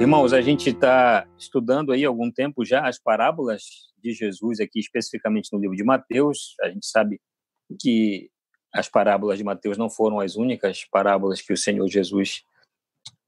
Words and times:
Irmãos, 0.00 0.32
a 0.32 0.40
gente 0.40 0.70
está 0.70 1.26
estudando 1.36 1.90
aí 1.90 2.04
algum 2.04 2.30
tempo 2.30 2.64
já 2.64 2.86
as 2.86 3.00
parábolas 3.00 3.64
de 4.00 4.12
Jesus 4.12 4.60
aqui, 4.60 4.78
especificamente 4.78 5.52
no 5.52 5.58
livro 5.58 5.76
de 5.76 5.82
Mateus. 5.82 6.54
A 6.62 6.68
gente 6.68 6.86
sabe 6.86 7.20
que 7.80 8.30
as 8.72 8.88
parábolas 8.88 9.38
de 9.38 9.44
Mateus 9.44 9.76
não 9.76 9.90
foram 9.90 10.20
as 10.20 10.36
únicas 10.36 10.84
parábolas 10.84 11.42
que 11.42 11.52
o 11.52 11.56
Senhor 11.56 11.88
Jesus 11.88 12.42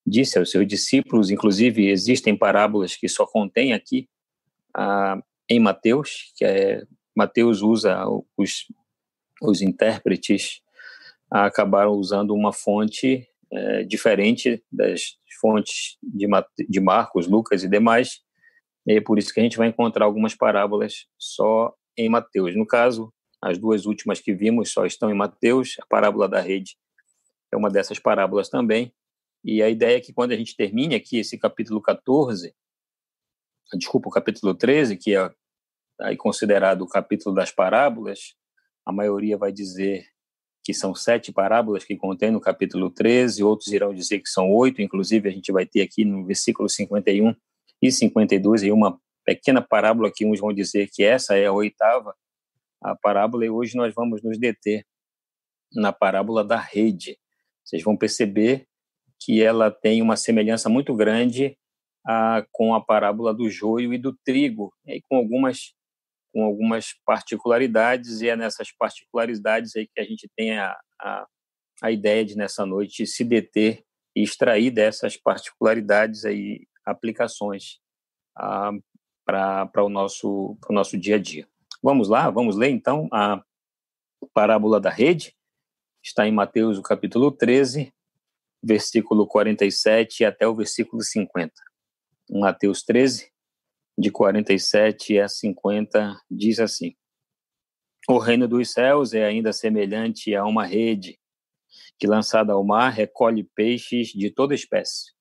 disse 0.06 0.38
aos 0.38 0.50
seus 0.50 0.66
discípulos. 0.66 1.30
Inclusive, 1.30 1.88
existem 1.88 2.36
parábolas 2.36 2.94
que 2.94 3.08
só 3.08 3.26
contém 3.26 3.72
aqui 3.72 4.08
ah, 4.72 5.20
em 5.48 5.58
Mateus, 5.58 6.32
que 6.36 6.44
é 6.44 6.84
Mateus 7.16 7.62
usa 7.62 7.98
os, 8.36 8.66
os 9.42 9.60
intérpretes 9.60 10.62
acabaram 11.30 11.92
usando 11.92 12.34
uma 12.34 12.52
fonte 12.52 13.26
é, 13.52 13.84
diferente 13.84 14.62
das 14.70 15.19
fontes 15.40 15.96
de, 16.02 16.26
de 16.68 16.80
Marcos, 16.80 17.26
Lucas 17.26 17.64
e 17.64 17.68
demais. 17.68 18.20
E 18.86 18.94
é 18.94 19.00
por 19.00 19.18
isso 19.18 19.32
que 19.32 19.40
a 19.40 19.42
gente 19.42 19.56
vai 19.56 19.68
encontrar 19.68 20.04
algumas 20.04 20.34
parábolas 20.34 21.06
só 21.18 21.74
em 21.96 22.08
Mateus. 22.08 22.56
No 22.56 22.66
caso, 22.66 23.12
as 23.42 23.58
duas 23.58 23.86
últimas 23.86 24.20
que 24.20 24.34
vimos 24.34 24.72
só 24.72 24.84
estão 24.84 25.10
em 25.10 25.14
Mateus. 25.14 25.76
A 25.80 25.86
parábola 25.86 26.28
da 26.28 26.40
rede 26.40 26.76
é 27.52 27.56
uma 27.56 27.70
dessas 27.70 27.98
parábolas 27.98 28.48
também. 28.48 28.92
E 29.44 29.62
a 29.62 29.70
ideia 29.70 29.96
é 29.96 30.00
que 30.00 30.12
quando 30.12 30.32
a 30.32 30.36
gente 30.36 30.54
termine 30.54 30.94
aqui 30.94 31.18
esse 31.18 31.38
capítulo 31.38 31.80
14, 31.80 32.54
desculpa, 33.74 34.08
o 34.08 34.12
capítulo 34.12 34.54
13, 34.54 34.96
que 34.96 35.16
é 35.16 35.30
aí 36.00 36.16
considerado 36.16 36.82
o 36.82 36.88
capítulo 36.88 37.34
das 37.34 37.50
parábolas, 37.50 38.34
a 38.84 38.92
maioria 38.92 39.38
vai 39.38 39.52
dizer 39.52 40.04
que 40.62 40.74
são 40.74 40.94
sete 40.94 41.32
parábolas 41.32 41.84
que 41.84 41.96
contém 41.96 42.30
no 42.30 42.40
capítulo 42.40 42.90
13, 42.90 43.42
outros 43.42 43.72
irão 43.72 43.94
dizer 43.94 44.20
que 44.20 44.28
são 44.28 44.50
oito, 44.50 44.82
inclusive 44.82 45.28
a 45.28 45.32
gente 45.32 45.50
vai 45.50 45.66
ter 45.66 45.82
aqui 45.82 46.04
no 46.04 46.24
versículo 46.24 46.68
51 46.68 47.34
e 47.82 47.90
52 47.90 48.62
aí 48.62 48.72
uma 48.72 48.98
pequena 49.24 49.62
parábola 49.62 50.10
que 50.14 50.26
uns 50.26 50.40
vão 50.40 50.52
dizer 50.52 50.88
que 50.92 51.02
essa 51.02 51.36
é 51.36 51.46
a 51.46 51.52
oitava 51.52 52.14
a 52.82 52.96
parábola 52.96 53.44
e 53.44 53.50
hoje 53.50 53.76
nós 53.76 53.94
vamos 53.94 54.22
nos 54.22 54.38
deter 54.38 54.86
na 55.74 55.92
parábola 55.92 56.42
da 56.42 56.56
rede. 56.56 57.18
Vocês 57.62 57.82
vão 57.82 57.96
perceber 57.96 58.66
que 59.18 59.42
ela 59.42 59.70
tem 59.70 60.00
uma 60.00 60.16
semelhança 60.16 60.68
muito 60.68 60.94
grande 60.94 61.56
a, 62.06 62.44
com 62.50 62.74
a 62.74 62.80
parábola 62.82 63.34
do 63.34 63.50
joio 63.50 63.92
e 63.92 63.98
do 63.98 64.16
trigo, 64.24 64.72
e 64.86 65.02
com 65.02 65.16
algumas 65.16 65.74
com 66.32 66.44
algumas 66.44 66.94
particularidades, 67.04 68.20
e 68.20 68.28
é 68.28 68.36
nessas 68.36 68.70
particularidades 68.72 69.74
aí 69.76 69.86
que 69.86 70.00
a 70.00 70.04
gente 70.04 70.28
tem 70.36 70.58
a, 70.58 70.78
a, 71.00 71.26
a 71.82 71.90
ideia 71.90 72.24
de, 72.24 72.36
nessa 72.36 72.64
noite, 72.64 73.06
se 73.06 73.24
deter 73.24 73.84
e 74.14 74.22
extrair 74.22 74.70
dessas 74.70 75.16
particularidades 75.16 76.24
aí 76.24 76.66
aplicações 76.84 77.78
ah, 78.36 78.72
para 79.24 79.84
o 79.84 79.88
nosso, 79.88 80.56
o 80.68 80.72
nosso 80.72 80.98
dia 80.98 81.16
a 81.16 81.18
dia. 81.18 81.48
Vamos 81.82 82.08
lá, 82.08 82.30
vamos 82.30 82.56
ler 82.56 82.70
então 82.70 83.08
a 83.12 83.42
parábola 84.34 84.80
da 84.80 84.90
rede, 84.90 85.34
está 86.02 86.26
em 86.26 86.32
Mateus, 86.32 86.78
o 86.78 86.82
capítulo 86.82 87.30
13, 87.30 87.92
versículo 88.62 89.26
47 89.26 90.24
até 90.24 90.46
o 90.46 90.54
versículo 90.54 91.02
50. 91.02 91.52
Mateus 92.30 92.82
13, 92.82 93.29
de 94.00 94.10
47 94.10 95.20
a 95.20 95.28
50, 95.28 96.18
diz 96.30 96.58
assim: 96.58 96.96
O 98.08 98.16
reino 98.16 98.48
dos 98.48 98.72
céus 98.72 99.12
é 99.12 99.26
ainda 99.26 99.52
semelhante 99.52 100.34
a 100.34 100.46
uma 100.46 100.64
rede 100.64 101.20
que, 101.98 102.06
lançada 102.06 102.54
ao 102.54 102.64
mar, 102.64 102.88
recolhe 102.88 103.44
peixes 103.44 104.08
de 104.08 104.30
toda 104.30 104.54
espécie. 104.54 105.12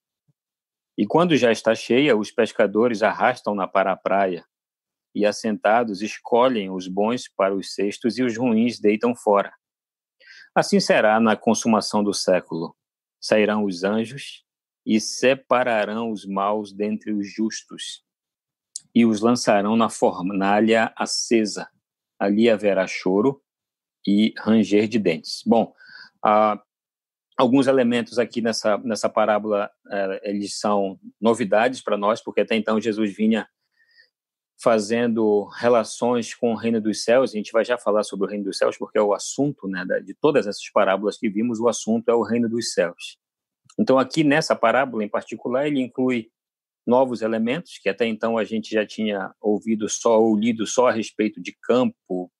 E 0.96 1.06
quando 1.06 1.36
já 1.36 1.52
está 1.52 1.74
cheia, 1.74 2.16
os 2.16 2.30
pescadores 2.30 3.02
arrastam-na 3.02 3.68
para 3.68 3.92
a 3.92 3.96
praia 3.96 4.46
e, 5.14 5.26
assentados, 5.26 6.00
escolhem 6.00 6.70
os 6.70 6.88
bons 6.88 7.28
para 7.28 7.54
os 7.54 7.74
cestos 7.74 8.16
e 8.16 8.22
os 8.22 8.34
ruins 8.34 8.80
deitam 8.80 9.14
fora. 9.14 9.52
Assim 10.54 10.80
será 10.80 11.20
na 11.20 11.36
consumação 11.36 12.02
do 12.02 12.14
século. 12.14 12.74
Sairão 13.20 13.64
os 13.64 13.84
anjos 13.84 14.42
e 14.86 14.98
separarão 14.98 16.10
os 16.10 16.24
maus 16.24 16.72
dentre 16.72 17.12
os 17.12 17.30
justos 17.30 18.02
e 18.94 19.04
os 19.04 19.20
lançarão 19.20 19.76
na 19.76 19.88
fornalha 19.88 20.92
acesa. 20.96 21.68
Ali 22.18 22.50
haverá 22.50 22.86
choro 22.86 23.42
e 24.06 24.34
ranger 24.38 24.88
de 24.88 24.98
dentes. 24.98 25.42
Bom, 25.46 25.72
ah, 26.22 26.60
alguns 27.36 27.66
elementos 27.66 28.18
aqui 28.18 28.40
nessa, 28.40 28.76
nessa 28.78 29.08
parábola, 29.08 29.70
eh, 29.90 30.20
eles 30.24 30.58
são 30.58 30.98
novidades 31.20 31.80
para 31.80 31.96
nós, 31.96 32.22
porque 32.22 32.42
até 32.42 32.54
então 32.54 32.80
Jesus 32.80 33.14
vinha 33.14 33.48
fazendo 34.62 35.44
relações 35.56 36.34
com 36.34 36.52
o 36.52 36.56
reino 36.56 36.80
dos 36.82 37.02
céus, 37.02 37.30
a 37.30 37.36
gente 37.36 37.50
vai 37.50 37.64
já 37.64 37.78
falar 37.78 38.02
sobre 38.02 38.26
o 38.26 38.28
reino 38.28 38.44
dos 38.44 38.58
céus, 38.58 38.76
porque 38.76 38.98
é 38.98 39.02
o 39.02 39.14
assunto, 39.14 39.66
né, 39.66 39.86
de 40.04 40.12
todas 40.12 40.46
essas 40.46 40.68
parábolas 40.70 41.16
que 41.16 41.30
vimos, 41.30 41.58
o 41.58 41.68
assunto 41.68 42.10
é 42.10 42.14
o 42.14 42.22
reino 42.22 42.46
dos 42.46 42.74
céus. 42.74 43.16
Então, 43.78 43.98
aqui 43.98 44.22
nessa 44.22 44.54
parábola 44.54 45.02
em 45.02 45.08
particular, 45.08 45.66
ele 45.66 45.80
inclui 45.80 46.30
novos 46.86 47.22
elementos 47.22 47.78
que 47.78 47.88
até 47.88 48.06
então 48.06 48.36
a 48.36 48.44
gente 48.44 48.70
já 48.70 48.86
tinha 48.86 49.34
ouvido 49.40 49.88
só 49.88 50.20
ou 50.20 50.36
lido 50.36 50.66
só 50.66 50.88
a 50.88 50.92
respeito 50.92 51.40
de 51.40 51.56
campo, 51.62 52.32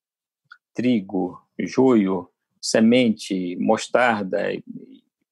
trigo, 0.75 1.39
joio, 1.59 2.29
semente, 2.61 3.57
mostarda, 3.57 4.49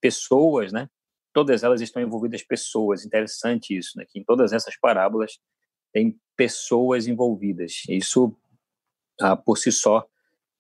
pessoas, 0.01 0.73
né? 0.73 0.89
Todas 1.33 1.63
elas 1.63 1.81
estão 1.81 2.03
envolvidas 2.03 2.43
pessoas. 2.43 3.05
Interessante 3.05 3.77
isso, 3.77 3.93
né? 3.97 4.05
Que 4.09 4.19
em 4.19 4.25
todas 4.25 4.53
essas 4.53 4.77
parábolas 4.79 5.39
tem 5.93 6.19
pessoas 6.37 7.07
envolvidas. 7.07 7.83
Isso, 7.89 8.37
ah, 9.21 9.37
por 9.37 9.57
si 9.57 9.71
só, 9.71 10.07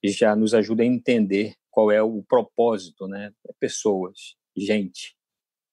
já 0.05 0.37
nos 0.37 0.55
ajuda 0.55 0.83
a 0.83 0.87
entender 0.87 1.55
qual 1.71 1.91
é 1.91 2.03
o 2.03 2.23
propósito, 2.23 3.07
né? 3.07 3.33
Pessoas, 3.59 4.37
gente. 4.57 5.18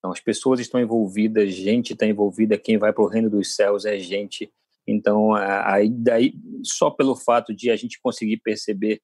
Então, 0.06 0.14
as 0.14 0.20
pessoas 0.20 0.60
estão 0.60 0.80
envolvidas, 0.80 1.52
gente 1.52 1.94
está 1.94 2.06
envolvida, 2.06 2.60
quem 2.60 2.78
vai 2.78 2.94
para 2.94 3.04
o 3.04 3.08
reino 3.08 3.28
dos 3.28 3.56
céus 3.56 3.86
é 3.86 3.98
gente. 3.98 4.54
Então, 4.86 5.34
aí, 5.34 5.90
daí, 5.90 6.36
só 6.64 6.92
pelo 6.92 7.16
fato 7.16 7.56
de 7.56 7.72
a 7.72 7.76
gente 7.76 8.00
conseguir 8.00 8.38
perceber 8.38 9.02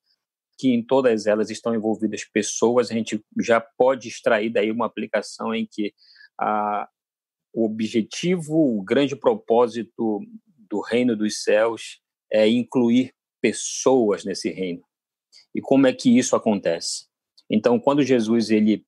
que 0.60 0.70
em 0.70 0.86
todas 0.86 1.26
elas 1.26 1.50
estão 1.50 1.74
envolvidas 1.74 2.24
pessoas, 2.24 2.92
a 2.92 2.94
gente 2.94 3.20
já 3.40 3.60
pode 3.60 4.10
extrair 4.10 4.52
daí 4.52 4.70
uma 4.70 4.86
aplicação 4.86 5.56
em 5.56 5.66
que 5.66 5.92
a, 6.40 6.88
o 7.52 7.66
objetivo, 7.66 8.78
o 8.78 8.84
grande 8.84 9.16
propósito 9.16 10.22
do 10.70 10.82
reino 10.82 11.16
dos 11.16 11.42
céus 11.42 12.00
é 12.32 12.48
incluir 12.48 13.12
pessoas 13.42 14.24
nesse 14.24 14.52
reino. 14.52 14.84
E 15.56 15.62
como 15.62 15.88
é 15.88 15.94
que 15.94 16.16
isso 16.16 16.36
acontece? 16.36 17.08
Então, 17.50 17.80
quando 17.80 18.04
Jesus 18.04 18.52
ele 18.52 18.86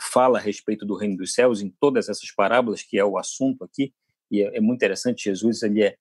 fala 0.00 0.38
a 0.38 0.40
respeito 0.40 0.86
do 0.86 0.96
reino 0.96 1.16
dos 1.16 1.34
céus 1.34 1.60
em 1.60 1.68
todas 1.68 2.08
essas 2.08 2.30
parábolas, 2.32 2.82
que 2.82 2.98
é 2.98 3.04
o 3.04 3.18
assunto 3.18 3.64
aqui, 3.64 3.92
e 4.30 4.42
é, 4.42 4.56
é 4.56 4.60
muito 4.60 4.78
interessante, 4.78 5.24
Jesus 5.24 5.62
ele 5.62 5.82
é, 5.82 5.96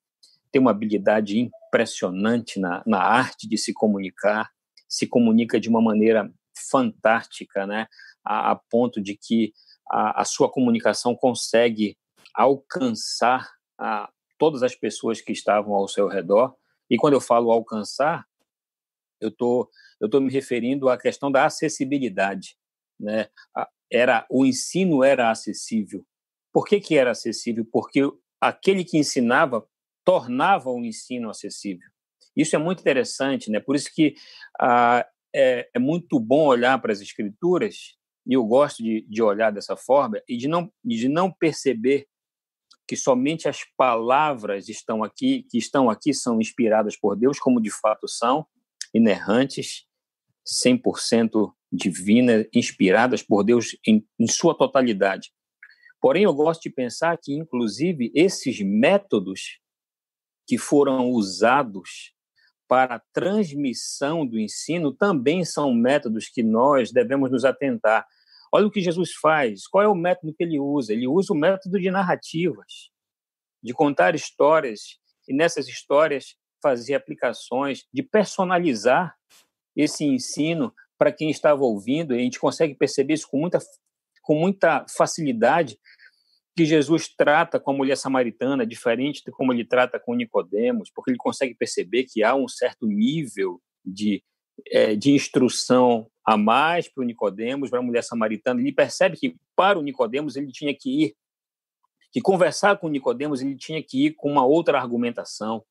tem 0.52 0.62
uma 0.62 0.72
habilidade 0.72 1.38
impressionante 1.40 2.60
na, 2.60 2.82
na 2.86 3.02
arte 3.02 3.48
de 3.48 3.58
se 3.58 3.74
comunicar, 3.74 4.50
se 4.88 5.06
comunica 5.06 5.60
de 5.60 5.70
uma 5.70 5.82
maneira 5.82 6.32
fantástica, 6.70 7.68
né, 7.68 7.88
a, 8.24 8.52
a 8.52 8.56
ponto 8.56 9.02
de 9.02 9.16
que 9.16 9.54
a, 9.90 10.22
a, 10.22 10.26
sua 10.26 10.50
comunicação 10.52 11.16
consegue 11.16 11.98
alcançar 12.34 13.50
a, 13.78 14.10
todas 14.38 14.64
as 14.64 14.76
pessoas 14.76 15.20
que 15.22 15.32
estavam 15.32 15.74
ao 15.74 15.88
seu 15.88 16.08
redor. 16.08 16.56
E 16.90 16.98
quando 16.98 17.14
eu 17.14 17.22
falo 17.22 17.52
alcançar, 17.52 18.26
eu 19.20 19.30
tô, 19.30 19.70
eu 20.00 20.10
tô 20.10 20.20
me 20.20 20.32
referindo 20.32 20.90
à 20.90 20.98
questão 20.98 21.32
da 21.32 21.46
acessibilidade, 21.46 22.58
né? 23.00 23.28
Era 23.92 24.26
o 24.30 24.46
ensino 24.46 25.04
era 25.04 25.32
acessível. 25.32 26.06
Por 26.52 26.66
que, 26.66 26.80
que 26.80 26.98
era 26.98 27.12
acessível? 27.12 27.66
Porque 27.72 28.02
aquele 28.40 28.84
que 28.84 28.98
ensinava 28.98 29.68
tornava 30.04 30.70
o 30.70 30.84
ensino 30.84 31.30
acessível. 31.30 31.88
Isso 32.36 32.56
é 32.56 32.60
muito 32.60 32.80
interessante, 32.80 33.52
né? 33.52 33.60
Por 33.60 33.76
isso 33.76 33.92
que 33.94 34.16
ah, 34.60 35.06
é, 35.34 35.70
é, 35.74 35.80
muito 35.80 36.20
bom 36.20 36.48
olhar 36.48 36.80
para 36.82 36.92
as 36.92 37.02
escrituras 37.02 37.96
e 38.26 38.34
eu 38.34 38.44
gosto 38.46 38.84
de, 38.84 39.06
de 39.08 39.22
olhar 39.22 39.52
dessa 39.52 39.76
forma 39.76 40.22
e 40.28 40.38
de 40.38 40.48
não 40.48 40.72
de 40.84 41.08
não 41.08 41.32
perceber 41.32 42.08
que 42.88 42.96
somente 42.96 43.48
as 43.48 43.64
palavras 43.78 44.70
estão 44.70 45.04
aqui 45.04 45.44
que 45.50 45.58
estão 45.58 45.90
aqui 45.90 46.14
são 46.14 46.40
inspiradas 46.40 46.98
por 46.98 47.16
Deus 47.16 47.40
como 47.40 47.62
de 47.62 47.70
fato 47.70 48.08
são 48.08 48.46
inerrantes 48.94 49.86
100% 50.66 51.54
divina, 51.72 52.46
inspiradas 52.54 53.22
por 53.22 53.44
Deus 53.44 53.78
em, 53.86 54.06
em 54.20 54.28
sua 54.28 54.58
totalidade. 54.58 55.32
Porém, 56.02 56.24
eu 56.24 56.34
gosto 56.34 56.62
de 56.62 56.70
pensar 56.70 57.18
que, 57.22 57.34
inclusive, 57.34 58.12
esses 58.16 58.60
métodos 58.62 59.60
que 60.48 60.58
foram 60.58 61.10
usados 61.10 62.14
para 62.68 62.96
a 62.96 63.02
transmissão 63.14 64.26
do 64.26 64.40
ensino 64.40 64.94
também 64.94 65.44
são 65.44 65.74
métodos 65.74 66.30
que 66.30 66.44
nós 66.44 66.92
devemos 66.92 67.32
nos 67.32 67.44
atentar. 67.44 68.06
Olha 68.52 68.68
o 68.68 68.72
que 68.72 68.82
Jesus 68.82 69.14
faz. 69.14 69.68
Qual 69.68 69.84
é 69.84 69.88
o 69.88 69.96
método 69.96 70.34
que 70.34 70.44
ele 70.44 70.60
usa? 70.60 70.94
Ele 70.94 71.08
usa 71.08 71.34
o 71.34 71.38
método 71.38 71.80
de 71.80 71.92
narrativas, 71.92 72.90
de 73.62 73.74
contar 73.74 74.16
histórias 74.16 75.00
e 75.28 75.34
nessas 75.34 75.68
histórias 75.68 76.36
fazer 76.62 76.96
aplicações, 76.96 77.86
de 77.94 78.04
personalizar 78.04 79.16
esse 79.76 80.04
ensino 80.04 80.74
para 81.00 81.14
quem 81.14 81.32
estava 81.32 81.64
ouvindo. 81.64 82.14
E 82.14 82.20
a 82.20 82.22
gente 82.22 82.40
consegue 82.40 82.76
perceber 82.76 83.14
isso 83.14 83.28
com 83.28 83.40
muita, 83.40 83.60
com 84.22 84.36
muita 84.36 84.86
facilidade 84.96 85.80
que 86.56 86.66
Jesus 86.66 87.08
trata 87.08 87.58
com 87.58 87.72
a 87.72 87.74
mulher 87.74 87.96
samaritana 87.96 88.68
diferente 88.68 89.24
de 89.26 89.32
como 89.32 89.54
ele 89.54 89.64
trata 89.64 89.98
com 89.98 90.14
Nicodemos, 90.14 90.92
porque 90.94 91.10
ele 91.10 91.18
consegue 91.18 91.56
perceber 91.56 92.04
que 92.04 92.22
há 92.22 92.36
um 92.36 92.50
certo 92.50 92.86
nível 92.86 93.62
de, 93.86 94.22
é, 94.68 94.94
de 94.94 95.12
instrução 95.12 96.12
a 96.26 96.36
mais 96.36 96.90
para 96.90 97.02
o 97.02 97.06
Nicodemos, 97.06 97.70
para 97.70 97.80
a 97.80 97.82
mulher 97.82 98.04
samaritana. 98.04 98.60
Ele 98.60 98.74
percebe 98.74 99.16
que 99.16 99.38
para 99.56 99.80
o 99.80 99.82
Nicodemos 99.82 100.36
ele 100.36 100.52
tinha 100.52 100.76
que 100.78 101.06
ir, 101.06 101.16
que 102.12 102.20
conversar 102.20 102.78
com 102.78 102.90
Nicodemos 102.90 103.42
ele 103.42 103.56
tinha 103.56 103.82
que 103.82 104.08
ir 104.08 104.16
com 104.16 104.30
uma 104.30 104.46
outra 104.46 104.78
argumentação. 104.78 105.64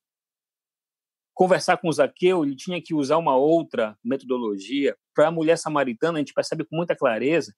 Conversar 1.38 1.76
com 1.76 1.92
Zaqueu, 1.92 2.42
ele 2.42 2.56
tinha 2.56 2.82
que 2.82 2.92
usar 2.92 3.16
uma 3.16 3.36
outra 3.36 3.96
metodologia. 4.02 4.96
Para 5.14 5.28
a 5.28 5.30
mulher 5.30 5.56
samaritana, 5.56 6.18
a 6.18 6.20
gente 6.20 6.34
percebe 6.34 6.64
com 6.64 6.74
muita 6.74 6.96
clareza. 6.96 7.54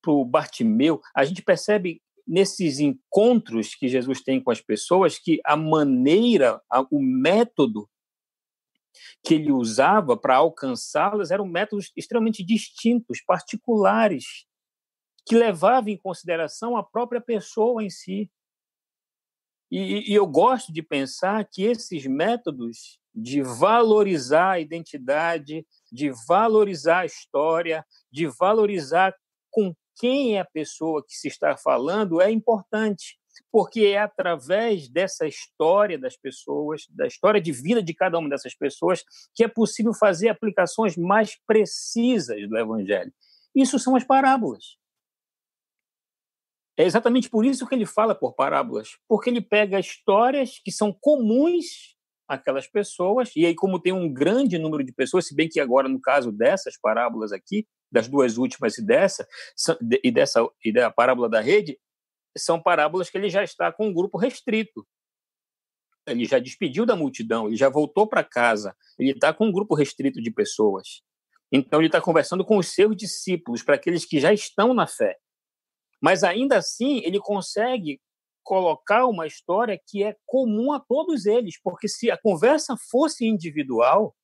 Para 0.00 0.14
o 0.14 0.24
Bartimeu, 0.24 1.02
a 1.14 1.22
gente 1.22 1.42
percebe 1.42 2.00
nesses 2.26 2.80
encontros 2.80 3.74
que 3.74 3.88
Jesus 3.88 4.22
tem 4.22 4.42
com 4.42 4.50
as 4.50 4.62
pessoas 4.62 5.18
que 5.18 5.38
a 5.44 5.54
maneira, 5.54 6.62
o 6.90 6.98
método 6.98 7.90
que 9.22 9.34
ele 9.34 9.52
usava 9.52 10.16
para 10.16 10.36
alcançá-las 10.36 11.30
eram 11.30 11.44
métodos 11.44 11.92
extremamente 11.94 12.42
distintos, 12.42 13.20
particulares, 13.20 14.46
que 15.26 15.36
levavam 15.36 15.90
em 15.90 15.98
consideração 15.98 16.74
a 16.74 16.82
própria 16.82 17.20
pessoa 17.20 17.84
em 17.84 17.90
si. 17.90 18.30
E, 19.70 20.10
e, 20.10 20.14
eu 20.14 20.26
gosto 20.26 20.72
de 20.72 20.82
pensar 20.82 21.44
que 21.44 21.62
esses 21.62 22.04
métodos 22.06 22.98
de 23.14 23.42
valorizar 23.42 24.52
a 24.52 24.60
identidade, 24.60 25.66
de 25.92 26.12
valorizar 26.26 27.00
a 27.00 27.06
história, 27.06 27.84
de 28.10 28.26
valorizar 28.26 29.14
com 29.50 29.74
quem 29.96 30.36
é 30.36 30.40
a 30.40 30.44
pessoa 30.44 31.04
que 31.06 31.14
se 31.14 31.28
está 31.28 31.56
falando 31.56 32.20
é 32.20 32.30
importante, 32.30 33.18
porque 33.52 33.80
é 33.80 33.98
através 33.98 34.88
dessa 34.88 35.26
história 35.26 35.98
das 35.98 36.16
pessoas, 36.16 36.86
da 36.90 37.06
história 37.06 37.40
de 37.40 37.52
vida 37.52 37.82
de 37.82 37.94
cada 37.94 38.18
uma 38.18 38.28
dessas 38.28 38.54
pessoas, 38.54 39.04
que 39.34 39.44
é 39.44 39.48
possível 39.48 39.92
fazer 39.92 40.28
aplicações 40.28 40.96
mais 40.96 41.36
precisas 41.46 42.48
do 42.48 42.56
Evangelho. 42.56 43.12
Isso 43.54 43.78
são 43.78 43.96
as 43.96 44.04
parábolas. 44.04 44.78
É 46.80 46.84
exatamente 46.84 47.28
por 47.28 47.44
isso 47.44 47.66
que 47.66 47.74
ele 47.74 47.84
fala 47.84 48.14
por 48.14 48.34
parábolas, 48.34 48.96
porque 49.06 49.28
ele 49.28 49.42
pega 49.42 49.78
histórias 49.78 50.58
que 50.64 50.72
são 50.72 50.96
comuns 50.98 51.94
àquelas 52.26 52.66
pessoas, 52.66 53.36
e 53.36 53.44
aí, 53.44 53.54
como 53.54 53.78
tem 53.78 53.92
um 53.92 54.10
grande 54.10 54.56
número 54.56 54.82
de 54.82 54.90
pessoas, 54.90 55.26
se 55.26 55.34
bem 55.34 55.46
que 55.46 55.60
agora, 55.60 55.90
no 55.90 56.00
caso 56.00 56.32
dessas 56.32 56.80
parábolas 56.80 57.32
aqui, 57.32 57.68
das 57.92 58.08
duas 58.08 58.38
últimas 58.38 58.78
e 58.78 58.86
dessa, 58.86 59.28
e 60.02 60.10
dessa 60.10 60.40
e 60.64 60.72
da 60.72 60.90
parábola 60.90 61.28
da 61.28 61.42
rede, 61.42 61.78
são 62.34 62.58
parábolas 62.58 63.10
que 63.10 63.18
ele 63.18 63.28
já 63.28 63.44
está 63.44 63.70
com 63.70 63.88
um 63.88 63.92
grupo 63.92 64.16
restrito. 64.16 64.86
Ele 66.06 66.24
já 66.24 66.38
despediu 66.38 66.86
da 66.86 66.96
multidão, 66.96 67.48
ele 67.48 67.58
já 67.58 67.68
voltou 67.68 68.06
para 68.06 68.24
casa, 68.24 68.74
ele 68.98 69.10
está 69.10 69.34
com 69.34 69.48
um 69.48 69.52
grupo 69.52 69.74
restrito 69.74 70.18
de 70.22 70.30
pessoas. 70.30 71.02
Então, 71.52 71.78
ele 71.78 71.88
está 71.88 72.00
conversando 72.00 72.42
com 72.42 72.56
os 72.56 72.68
seus 72.68 72.96
discípulos, 72.96 73.62
para 73.62 73.74
aqueles 73.74 74.06
que 74.06 74.18
já 74.18 74.32
estão 74.32 74.72
na 74.72 74.86
fé. 74.86 75.18
Mas, 76.00 76.24
ainda 76.24 76.56
assim, 76.56 76.98
ele 77.04 77.18
consegue 77.18 78.00
colocar 78.42 79.06
uma 79.06 79.26
história 79.26 79.80
que 79.86 80.02
é 80.02 80.16
comum 80.26 80.72
a 80.72 80.80
todos 80.80 81.26
eles, 81.26 81.60
porque 81.62 81.86
se 81.86 82.10
a 82.10 82.18
conversa 82.18 82.74
fosse 82.90 83.26
individual, 83.26 84.14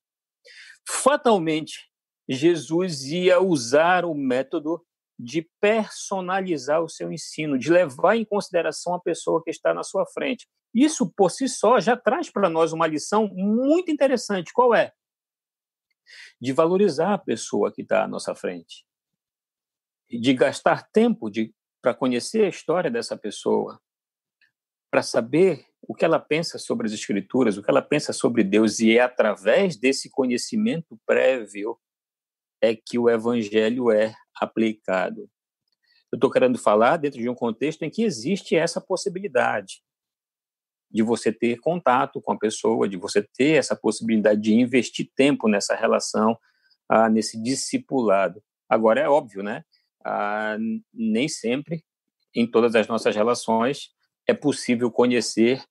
fatalmente 0.88 1.88
Jesus 2.28 3.04
ia 3.04 3.40
usar 3.40 4.04
o 4.04 4.14
método 4.14 4.84
de 5.18 5.48
personalizar 5.60 6.82
o 6.82 6.88
seu 6.88 7.10
ensino, 7.10 7.58
de 7.58 7.70
levar 7.70 8.16
em 8.16 8.24
consideração 8.24 8.94
a 8.94 9.00
pessoa 9.00 9.42
que 9.42 9.50
está 9.50 9.72
na 9.72 9.82
sua 9.82 10.04
frente. 10.06 10.46
Isso, 10.74 11.10
por 11.16 11.30
si 11.30 11.48
só, 11.48 11.80
já 11.80 11.96
traz 11.96 12.30
para 12.30 12.50
nós 12.50 12.72
uma 12.72 12.86
lição 12.86 13.28
muito 13.32 13.90
interessante. 13.90 14.52
Qual 14.52 14.74
é? 14.74 14.92
De 16.40 16.52
valorizar 16.52 17.14
a 17.14 17.18
pessoa 17.18 17.72
que 17.72 17.82
está 17.82 18.04
à 18.04 18.08
nossa 18.08 18.34
frente. 18.34 18.84
De 20.10 20.34
gastar 20.34 20.86
tempo 20.90 21.30
para 21.86 21.94
conhecer 21.94 22.44
a 22.44 22.48
história 22.48 22.90
dessa 22.90 23.16
pessoa, 23.16 23.80
para 24.90 25.04
saber 25.04 25.64
o 25.80 25.94
que 25.94 26.04
ela 26.04 26.18
pensa 26.18 26.58
sobre 26.58 26.88
as 26.88 26.92
Escrituras, 26.92 27.56
o 27.56 27.62
que 27.62 27.70
ela 27.70 27.80
pensa 27.80 28.12
sobre 28.12 28.42
Deus, 28.42 28.80
e 28.80 28.98
é 28.98 29.02
através 29.02 29.76
desse 29.76 30.10
conhecimento 30.10 30.98
prévio 31.06 31.78
é 32.60 32.74
que 32.74 32.98
o 32.98 33.08
evangelho 33.08 33.92
é 33.92 34.12
aplicado. 34.34 35.30
Eu 36.10 36.16
estou 36.16 36.28
querendo 36.28 36.58
falar 36.58 36.96
dentro 36.96 37.20
de 37.20 37.28
um 37.28 37.36
contexto 37.36 37.84
em 37.84 37.90
que 37.90 38.02
existe 38.02 38.56
essa 38.56 38.80
possibilidade 38.80 39.80
de 40.90 41.04
você 41.04 41.32
ter 41.32 41.60
contato 41.60 42.20
com 42.20 42.32
a 42.32 42.38
pessoa, 42.38 42.88
de 42.88 42.96
você 42.96 43.22
ter 43.22 43.52
essa 43.52 43.76
possibilidade 43.76 44.40
de 44.40 44.54
investir 44.54 45.08
tempo 45.14 45.46
nessa 45.46 45.76
relação, 45.76 46.36
ah, 46.88 47.08
nesse 47.08 47.40
discipulado. 47.40 48.42
Agora, 48.68 49.00
é 49.00 49.08
óbvio, 49.08 49.44
né? 49.44 49.64
Ah, 50.08 50.56
nem 50.94 51.26
sempre, 51.26 51.84
em 52.32 52.48
todas 52.48 52.76
as 52.76 52.86
nossas 52.86 53.16
relações, 53.16 53.90
é 54.24 54.32
possível 54.32 54.88
conhecer 54.88 55.64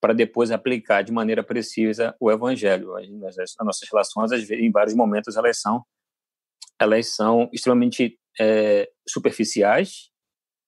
para 0.00 0.12
depois 0.12 0.50
aplicar 0.50 1.02
de 1.02 1.12
maneira 1.12 1.42
precisa 1.42 2.14
o 2.18 2.30
evangelho. 2.30 2.96
As 2.96 3.54
nossas 3.60 3.88
relações, 3.88 4.50
em 4.50 4.70
vários 4.72 4.94
momentos, 4.94 5.36
elas 5.36 5.60
são 5.60 5.84
elas 6.78 7.14
são 7.14 7.48
extremamente 7.52 8.18
é, 8.38 8.90
superficiais 9.08 10.10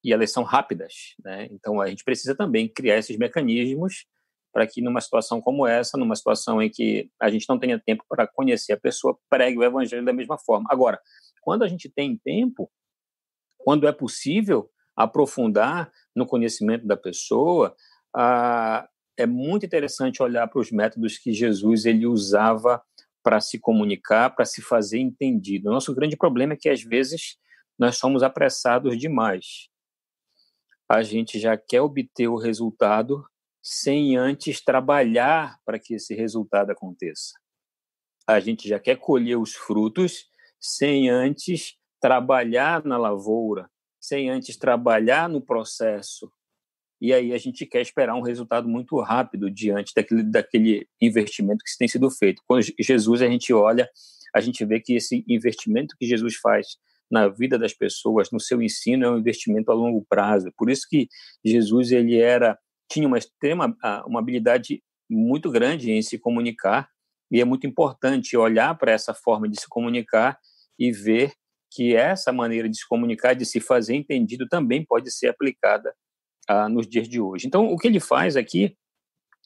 e 0.03 0.13
elas 0.13 0.31
são 0.31 0.43
rápidas, 0.43 1.13
né? 1.23 1.47
Então 1.51 1.81
a 1.81 1.87
gente 1.87 2.03
precisa 2.03 2.33
também 2.33 2.67
criar 2.67 2.97
esses 2.97 3.17
mecanismos 3.17 4.05
para 4.51 4.65
que 4.65 4.81
numa 4.81 5.01
situação 5.01 5.39
como 5.39 5.67
essa, 5.67 5.97
numa 5.97 6.15
situação 6.15 6.61
em 6.61 6.69
que 6.69 7.11
a 7.21 7.29
gente 7.29 7.47
não 7.47 7.59
tenha 7.59 7.77
tempo 7.77 8.03
para 8.09 8.25
conhecer 8.25 8.73
a 8.73 8.79
pessoa, 8.79 9.17
pregue 9.29 9.59
o 9.59 9.63
evangelho 9.63 10.03
da 10.03 10.13
mesma 10.13 10.37
forma. 10.39 10.67
Agora, 10.71 10.99
quando 11.41 11.63
a 11.63 11.67
gente 11.67 11.89
tem 11.89 12.17
tempo, 12.17 12.71
quando 13.69 13.87
é 13.87 13.91
possível 13.91 14.67
aprofundar 14.95 15.91
no 16.15 16.25
conhecimento 16.25 16.87
da 16.87 16.97
pessoa, 16.97 17.75
ah, 18.15 18.89
é 19.15 19.27
muito 19.27 19.63
interessante 19.63 20.23
olhar 20.23 20.47
para 20.47 20.59
os 20.59 20.71
métodos 20.71 21.19
que 21.19 21.31
Jesus 21.31 21.85
ele 21.85 22.07
usava 22.07 22.81
para 23.21 23.39
se 23.39 23.59
comunicar, 23.59 24.31
para 24.31 24.43
se 24.43 24.59
fazer 24.59 24.97
entendido. 24.97 25.69
O 25.69 25.71
nosso 25.71 25.93
grande 25.93 26.17
problema 26.17 26.53
é 26.53 26.57
que, 26.57 26.67
às 26.67 26.81
vezes, 26.81 27.37
nós 27.77 27.97
somos 27.97 28.23
apressados 28.23 28.97
demais. 28.97 29.69
A 30.89 31.03
gente 31.03 31.39
já 31.39 31.55
quer 31.55 31.81
obter 31.81 32.27
o 32.27 32.39
resultado 32.39 33.23
sem 33.61 34.17
antes 34.17 34.63
trabalhar 34.63 35.59
para 35.63 35.77
que 35.77 35.93
esse 35.93 36.15
resultado 36.15 36.71
aconteça. 36.71 37.33
A 38.27 38.39
gente 38.39 38.67
já 38.67 38.79
quer 38.79 38.95
colher 38.95 39.37
os 39.37 39.53
frutos 39.53 40.25
sem 40.59 41.07
antes 41.07 41.78
trabalhar 41.99 42.83
na 42.85 42.97
lavoura, 42.97 43.69
sem 43.99 44.29
antes 44.29 44.57
trabalhar 44.57 45.27
no 45.27 45.41
processo, 45.41 46.31
e 47.01 47.13
aí 47.13 47.33
a 47.33 47.37
gente 47.37 47.65
quer 47.65 47.81
esperar 47.81 48.15
um 48.15 48.21
resultado 48.21 48.67
muito 48.67 48.99
rápido 48.99 49.49
diante 49.49 49.93
daquele, 49.95 50.23
daquele 50.23 50.87
investimento 51.01 51.63
que 51.63 51.77
tem 51.77 51.87
sido 51.87 52.11
feito. 52.11 52.41
Quando 52.45 52.65
Jesus 52.77 53.21
a 53.21 53.27
gente 53.27 53.53
olha, 53.53 53.89
a 54.35 54.41
gente 54.41 54.65
vê 54.65 54.79
que 54.79 54.93
esse 54.93 55.23
investimento 55.27 55.95
que 55.97 56.05
Jesus 56.05 56.35
faz 56.35 56.67
na 57.09 57.27
vida 57.27 57.57
das 57.57 57.73
pessoas, 57.73 58.29
no 58.31 58.39
seu 58.39 58.61
ensino, 58.61 59.05
é 59.05 59.09
um 59.09 59.17
investimento 59.17 59.71
a 59.71 59.73
longo 59.73 60.05
prazo. 60.07 60.51
Por 60.57 60.69
isso 60.69 60.85
que 60.89 61.07
Jesus 61.43 61.91
ele 61.91 62.19
era 62.19 62.57
tinha 62.91 63.07
uma 63.07 63.17
extrema 63.17 63.75
uma 64.05 64.19
habilidade 64.19 64.83
muito 65.09 65.49
grande 65.49 65.91
em 65.91 66.01
se 66.01 66.17
comunicar 66.17 66.89
e 67.31 67.39
é 67.39 67.45
muito 67.45 67.65
importante 67.65 68.35
olhar 68.35 68.77
para 68.77 68.91
essa 68.91 69.13
forma 69.13 69.47
de 69.47 69.59
se 69.59 69.67
comunicar 69.69 70.37
e 70.77 70.91
ver 70.91 71.33
que 71.71 71.95
essa 71.95 72.31
maneira 72.31 72.67
de 72.67 72.77
se 72.77 72.87
comunicar, 72.87 73.33
de 73.33 73.45
se 73.45 73.59
fazer 73.59 73.95
entendido, 73.95 74.47
também 74.47 74.83
pode 74.83 75.11
ser 75.11 75.27
aplicada 75.27 75.93
ah, 76.47 76.67
nos 76.67 76.87
dias 76.87 77.07
de 77.07 77.21
hoje. 77.21 77.47
Então, 77.47 77.67
o 77.71 77.77
que 77.77 77.87
ele 77.87 77.99
faz 77.99 78.35
aqui, 78.35 78.75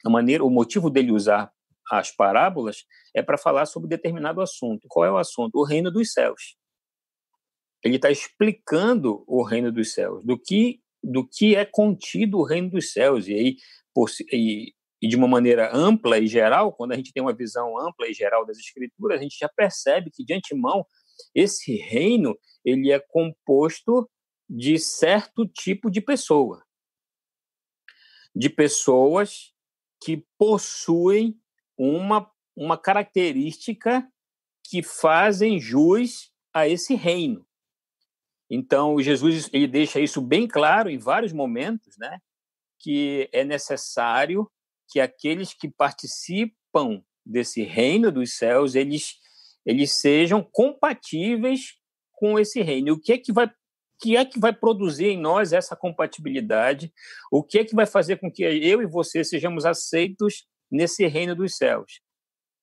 a 0.06 0.10
maneira, 0.10 0.44
o 0.44 0.50
motivo 0.50 0.90
dele 0.90 1.12
usar 1.12 1.52
as 1.92 2.12
parábolas 2.12 2.86
é 3.14 3.22
para 3.22 3.38
falar 3.38 3.66
sobre 3.66 3.90
determinado 3.90 4.42
assunto. 4.42 4.88
Qual 4.88 5.06
é 5.06 5.12
o 5.12 5.18
assunto? 5.18 5.56
O 5.56 5.66
reino 5.66 5.92
dos 5.92 6.14
céus. 6.14 6.56
Ele 7.84 7.98
está 7.98 8.10
explicando 8.10 9.24
o 9.28 9.44
reino 9.44 9.72
dos 9.72 9.94
céus, 9.94 10.24
do 10.24 10.40
que 10.40 10.80
do 11.04 11.28
que 11.28 11.54
é 11.54 11.66
contido 11.66 12.40
o 12.40 12.46
reino 12.46 12.70
dos 12.70 12.94
céus 12.94 13.28
e 13.28 13.34
aí 13.34 13.58
por, 13.94 14.10
e, 14.32 14.74
e 15.02 15.08
de 15.08 15.18
uma 15.18 15.28
maneira 15.28 15.70
ampla 15.76 16.18
e 16.18 16.28
geral, 16.28 16.72
quando 16.72 16.94
a 16.94 16.96
gente 16.96 17.12
tem 17.12 17.22
uma 17.22 17.36
visão 17.36 17.78
ampla 17.78 18.08
e 18.08 18.14
geral 18.14 18.46
das 18.46 18.58
escrituras, 18.58 19.20
a 19.20 19.22
gente 19.24 19.38
já 19.38 19.50
percebe 19.50 20.10
que 20.10 20.24
de 20.24 20.34
antemão 20.34 20.86
esse 21.34 21.76
reino 21.76 22.38
ele 22.64 22.92
é 22.92 23.00
composto 23.00 24.10
de 24.50 24.78
certo 24.78 25.48
tipo 25.48 25.90
de 25.90 26.02
pessoa, 26.02 26.64
de 28.36 28.50
pessoas 28.50 29.54
que 30.04 30.26
possuem 30.38 31.40
uma, 31.78 32.30
uma 32.56 32.78
característica 32.78 34.08
que 34.64 34.84
fazem 34.84 35.60
jus 35.60 36.32
a 36.54 36.68
esse 36.68 36.96
reino. 36.96 37.46
Então, 38.50 39.02
Jesus 39.02 39.50
ele 39.52 39.68
deixa 39.68 40.00
isso 40.00 40.22
bem 40.22 40.48
claro 40.48 40.90
em 40.90 40.98
vários 40.98 41.34
momentos, 41.34 41.98
né? 41.98 42.20
Que 42.80 43.30
é 43.32 43.44
necessário 43.44 44.50
que 44.88 45.00
aqueles 45.00 45.54
que 45.54 45.70
participam 45.70 47.04
desse 47.26 47.64
reino 47.64 48.12
dos 48.12 48.34
céus, 48.38 48.76
eles 48.76 49.20
eles 49.66 49.94
sejam 49.94 50.46
compatíveis 50.52 51.76
com 52.12 52.40
esse 52.40 52.62
reino. 52.62 52.90
E 52.90 52.92
o 52.92 53.00
que 53.00 53.14
é 53.14 53.18
que 53.18 53.32
vai 53.32 53.52
que 54.00 54.18
é 54.18 54.26
que 54.26 54.38
vai 54.38 54.52
produzir 54.52 55.06
em 55.06 55.18
nós 55.18 55.54
essa 55.54 55.78
compatibilidade? 55.78 56.92
O 57.32 57.42
que 57.42 57.60
é 57.60 57.64
que 57.64 57.74
vai 57.74 57.86
fazer 57.86 58.18
com 58.18 58.30
que 58.30 58.44
eu 58.44 58.82
e 58.82 58.86
você 58.86 59.24
sejamos 59.24 59.66
aceitos 59.66 60.46
nesse 60.70 61.08
reino 61.08 61.34
dos 61.34 61.56
céus? 61.56 62.02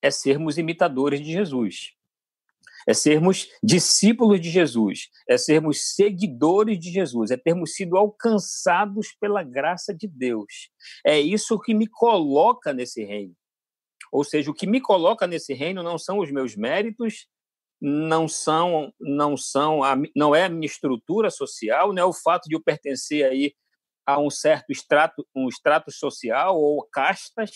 É 0.03 0.11
sermos 0.11 0.59
imitadores 0.59 1.19
de 1.21 1.33
Jesus. 1.33 1.95
É 2.87 2.95
sermos 2.95 3.49
discípulos 3.63 4.41
de 4.41 4.51
Jesus, 4.51 5.09
é 5.29 5.37
sermos 5.37 5.95
seguidores 5.95 6.79
de 6.79 6.91
Jesus, 6.91 7.31
é 7.31 7.37
termos 7.37 7.75
sido 7.75 7.97
alcançados 7.97 9.15
pela 9.21 9.43
graça 9.43 9.95
de 9.95 10.09
Deus. 10.09 10.71
É 11.05 11.21
isso 11.21 11.61
que 11.61 11.75
me 11.75 11.87
coloca 11.87 12.73
nesse 12.73 13.05
reino. 13.05 13.35
Ou 14.11 14.25
seja, 14.25 14.51
o 14.51 14.55
que 14.55 14.67
me 14.67 14.81
coloca 14.81 15.27
nesse 15.27 15.55
reino 15.55 15.83
não 15.83 15.99
são 15.99 16.19
os 16.19 16.31
meus 16.31 16.57
méritos, 16.57 17.27
não 17.81 18.29
são 18.29 18.93
não 19.01 19.37
são 19.37 19.83
a, 19.83 19.97
não 20.15 20.35
é 20.35 20.45
a 20.45 20.49
minha 20.49 20.67
estrutura 20.67 21.31
social, 21.31 21.93
não 21.93 22.03
é 22.03 22.05
o 22.05 22.13
fato 22.13 22.49
de 22.49 22.55
eu 22.55 22.63
pertencer 22.63 23.25
aí 23.25 23.55
a 24.05 24.19
um 24.19 24.31
certo 24.31 24.71
extrato 24.71 25.27
um 25.35 25.49
extrato 25.49 25.91
social 25.91 26.57
ou 26.61 26.87
castas, 26.93 27.51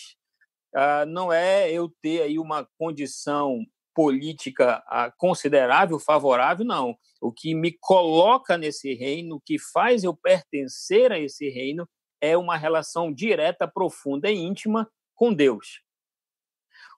uh, 0.75 1.07
não 1.07 1.33
é 1.33 1.71
eu 1.71 1.93
ter 2.01 2.23
aí 2.23 2.39
uma 2.39 2.67
condição 2.79 3.59
política 3.95 4.83
uh, 4.89 5.13
considerável, 5.17 5.99
favorável, 6.01 6.65
não. 6.65 6.97
O 7.21 7.33
que 7.33 7.55
me 7.55 7.77
coloca 7.81 8.59
nesse 8.59 8.95
reino, 8.95 9.37
o 9.37 9.41
que 9.41 9.57
faz 9.59 10.05
eu 10.05 10.17
pertencer 10.17 11.13
a 11.13 11.19
esse 11.19 11.49
reino, 11.49 11.89
é 12.21 12.37
uma 12.37 12.57
relação 12.57 13.13
direta, 13.13 13.69
profunda 13.69 14.31
e 14.31 14.37
íntima 14.37 14.91
com 15.15 15.33
Deus. 15.33 15.85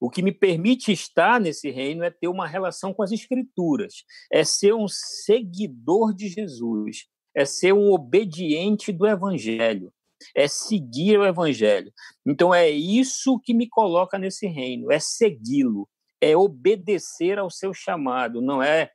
O 0.01 0.11
que 0.11 0.23
me 0.23 0.33
permite 0.33 0.93
estar 0.93 1.41
nesse 1.41 1.71
reino 1.71 2.05
é 2.05 2.11
ter 2.11 2.29
uma 2.29 2.47
relação 2.47 2.93
com 2.93 3.03
as 3.03 3.13
Escrituras, 3.13 4.05
é 4.31 4.45
ser 4.45 4.75
um 4.75 4.87
seguidor 4.89 6.15
de 6.15 6.29
Jesus, 6.29 7.07
é 7.35 7.45
ser 7.45 7.73
um 7.73 7.93
obediente 7.93 8.93
do 8.93 9.07
Evangelho, 9.07 9.93
é 10.35 10.49
seguir 10.49 11.19
o 11.19 11.25
Evangelho. 11.25 11.93
Então 12.27 12.55
é 12.55 12.69
isso 12.69 13.41
que 13.41 13.55
me 13.55 13.69
coloca 13.69 14.19
nesse 14.19 14.47
reino, 14.47 14.91
é 14.91 14.99
segui-lo, 14.99 15.89
é 16.21 16.37
obedecer 16.37 17.39
ao 17.39 17.51
seu 17.51 17.73
chamado, 17.73 18.41
não 18.41 18.63
é 18.63 18.91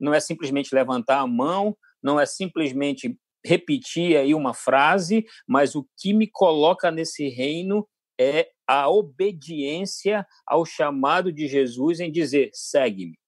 não 0.00 0.14
é 0.14 0.20
simplesmente 0.20 0.72
levantar 0.72 1.18
a 1.18 1.26
mão, 1.26 1.76
não 2.00 2.20
é 2.20 2.24
simplesmente 2.24 3.18
repetir 3.44 4.16
aí 4.16 4.32
uma 4.32 4.54
frase, 4.54 5.26
mas 5.46 5.74
o 5.74 5.86
que 5.96 6.12
me 6.12 6.28
coloca 6.30 6.90
nesse 6.90 7.28
reino 7.28 7.86
é 8.18 8.50
a 8.66 8.88
obediência 8.88 10.26
ao 10.46 10.66
chamado 10.66 11.32
de 11.32 11.46
Jesus 11.46 12.00
em 12.00 12.10
dizer: 12.10 12.50
segue-me. 12.52 13.18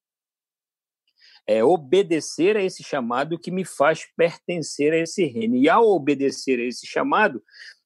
É 1.47 1.65
obedecer 1.65 2.57
a 2.57 2.63
esse 2.63 2.83
chamado 2.83 3.39
que 3.39 3.51
me 3.51 3.65
faz 3.65 4.07
pertencer 4.17 4.93
a 4.93 4.99
esse 4.99 5.25
reino. 5.25 5.57
E 5.57 5.69
ao 5.69 5.89
obedecer 5.89 6.61
a 6.61 6.65
esse 6.65 6.87
chamado, 6.87 7.43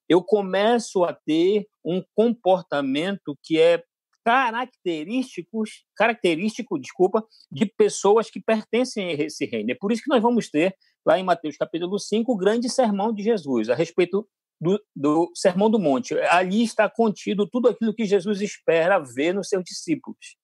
eu 0.08 0.22
começo 0.22 1.04
a 1.04 1.12
ter 1.12 1.66
um 1.84 2.02
comportamento 2.14 3.38
que 3.42 3.58
é 3.58 3.82
característicos, 4.24 5.84
característico, 5.94 6.78
desculpa, 6.78 7.24
de 7.50 7.66
pessoas 7.66 8.30
que 8.30 8.40
pertencem 8.40 9.08
a 9.08 9.12
esse 9.12 9.44
reino. 9.44 9.70
É 9.70 9.74
por 9.74 9.92
isso 9.92 10.02
que 10.02 10.10
nós 10.10 10.22
vamos 10.22 10.50
ter 10.50 10.74
lá 11.06 11.18
em 11.18 11.22
Mateus 11.22 11.56
capítulo 11.56 11.98
5 11.98 12.32
o 12.32 12.36
grande 12.36 12.70
sermão 12.70 13.12
de 13.12 13.22
Jesus 13.22 13.68
a 13.68 13.74
respeito 13.74 14.26
do, 14.60 14.82
do 14.94 15.30
Sermão 15.34 15.70
do 15.70 15.78
Monte. 15.78 16.18
Ali 16.30 16.62
está 16.62 16.88
contido 16.88 17.46
tudo 17.46 17.68
aquilo 17.68 17.94
que 17.94 18.04
Jesus 18.04 18.40
espera 18.40 18.98
ver 18.98 19.32
nos 19.32 19.48
seus 19.48 19.64
discípulos. 19.64 20.36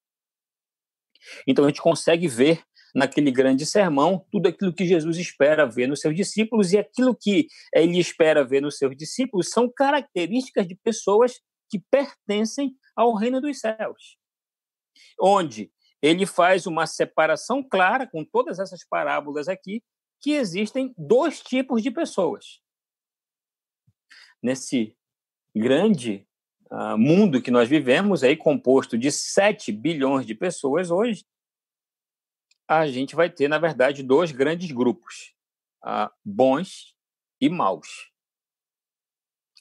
Então 1.46 1.64
a 1.64 1.68
gente 1.68 1.82
consegue 1.82 2.28
ver 2.28 2.62
naquele 2.94 3.30
grande 3.30 3.64
sermão 3.64 4.26
tudo 4.32 4.48
aquilo 4.48 4.72
que 4.72 4.84
Jesus 4.84 5.16
espera 5.16 5.66
ver 5.66 5.86
nos 5.86 6.00
seus 6.00 6.14
discípulos 6.14 6.72
e 6.72 6.78
aquilo 6.78 7.14
que 7.14 7.46
ele 7.72 7.98
espera 7.98 8.44
ver 8.44 8.60
nos 8.60 8.78
seus 8.78 8.96
discípulos 8.96 9.50
são 9.50 9.70
características 9.70 10.66
de 10.66 10.74
pessoas 10.74 11.40
que 11.68 11.78
pertencem 11.90 12.74
ao 12.96 13.14
reino 13.14 13.40
dos 13.40 13.60
céus. 13.60 14.16
Onde 15.20 15.70
ele 16.02 16.26
faz 16.26 16.66
uma 16.66 16.86
separação 16.86 17.62
clara 17.62 18.06
com 18.06 18.24
todas 18.24 18.58
essas 18.58 18.84
parábolas 18.84 19.48
aqui 19.48 19.82
que 20.20 20.32
existem 20.32 20.92
dois 20.98 21.40
tipos 21.40 21.82
de 21.82 21.90
pessoas 21.90 22.60
nesse 24.42 24.96
grande 25.54 26.26
uh, 26.70 26.96
mundo 26.96 27.42
que 27.42 27.50
nós 27.50 27.68
vivemos, 27.68 28.22
aí 28.22 28.36
composto 28.36 28.96
de 28.96 29.10
7 29.10 29.72
bilhões 29.72 30.26
de 30.26 30.34
pessoas 30.34 30.90
hoje, 30.90 31.24
a 32.68 32.86
gente 32.86 33.16
vai 33.16 33.28
ter, 33.28 33.48
na 33.48 33.58
verdade, 33.58 34.02
dois 34.02 34.30
grandes 34.30 34.70
grupos, 34.70 35.34
uh, 35.84 36.10
bons 36.24 36.94
e 37.40 37.48
maus. 37.48 38.10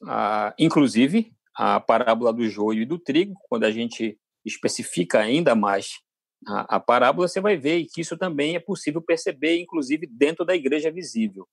Uh, 0.01 0.53
inclusive, 0.57 1.33
a 1.55 1.79
parábola 1.79 2.31
do 2.31 2.47
joio 2.47 2.83
e 2.83 2.85
do 2.85 2.99
trigo, 2.99 3.35
quando 3.49 3.63
a 3.63 3.71
gente 3.71 4.17
especifica 4.45 5.19
ainda 5.19 5.55
mais 5.55 5.99
a, 6.47 6.75
a 6.77 6.79
parábola, 6.79 7.27
você 7.27 7.41
vai 7.41 7.57
ver 7.57 7.85
que 7.85 7.99
isso 7.99 8.17
também 8.17 8.55
é 8.55 8.59
possível 8.59 9.01
perceber, 9.01 9.59
inclusive, 9.59 10.07
dentro 10.07 10.45
da 10.45 10.55
igreja 10.55 10.91
visível. 10.91 11.49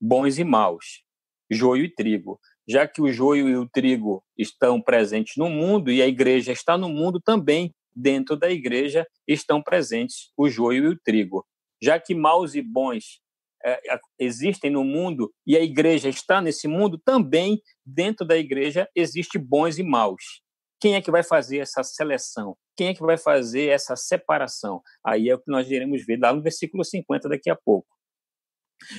Bons 0.00 0.38
e 0.38 0.44
maus 0.44 1.04
joio 1.50 1.84
e 1.84 1.94
trigo. 1.94 2.38
Já 2.68 2.86
que 2.86 3.02
o 3.02 3.12
joio 3.12 3.48
e 3.48 3.56
o 3.56 3.68
trigo 3.68 4.22
estão 4.38 4.80
presentes 4.80 5.34
no 5.36 5.48
mundo 5.48 5.90
e 5.90 6.00
a 6.00 6.06
igreja 6.06 6.52
está 6.52 6.78
no 6.78 6.88
mundo 6.88 7.20
também, 7.20 7.74
dentro 7.94 8.36
da 8.36 8.50
igreja 8.50 9.06
estão 9.26 9.62
presentes 9.62 10.30
o 10.36 10.48
joio 10.48 10.84
e 10.84 10.88
o 10.88 10.98
trigo. 10.98 11.44
Já 11.82 11.98
que 11.98 12.14
maus 12.14 12.54
e 12.54 12.62
bons 12.62 13.20
é, 13.64 13.80
existem 14.18 14.70
no 14.70 14.84
mundo 14.84 15.32
e 15.46 15.56
a 15.56 15.60
igreja 15.60 16.08
está 16.08 16.40
nesse 16.40 16.68
mundo, 16.68 16.98
também 16.98 17.60
dentro 17.84 18.26
da 18.26 18.36
igreja 18.36 18.88
existe 18.94 19.38
bons 19.38 19.78
e 19.78 19.82
maus. 19.82 20.42
Quem 20.80 20.94
é 20.94 21.02
que 21.02 21.10
vai 21.10 21.22
fazer 21.22 21.58
essa 21.58 21.82
seleção? 21.82 22.56
Quem 22.74 22.88
é 22.88 22.94
que 22.94 23.02
vai 23.02 23.18
fazer 23.18 23.68
essa 23.68 23.94
separação? 23.96 24.80
Aí 25.04 25.28
é 25.28 25.34
o 25.34 25.38
que 25.38 25.50
nós 25.50 25.70
iremos 25.70 26.04
ver 26.06 26.18
lá 26.18 26.32
no 26.32 26.40
versículo 26.40 26.82
50 26.82 27.28
daqui 27.28 27.50
a 27.50 27.56
pouco. 27.56 27.86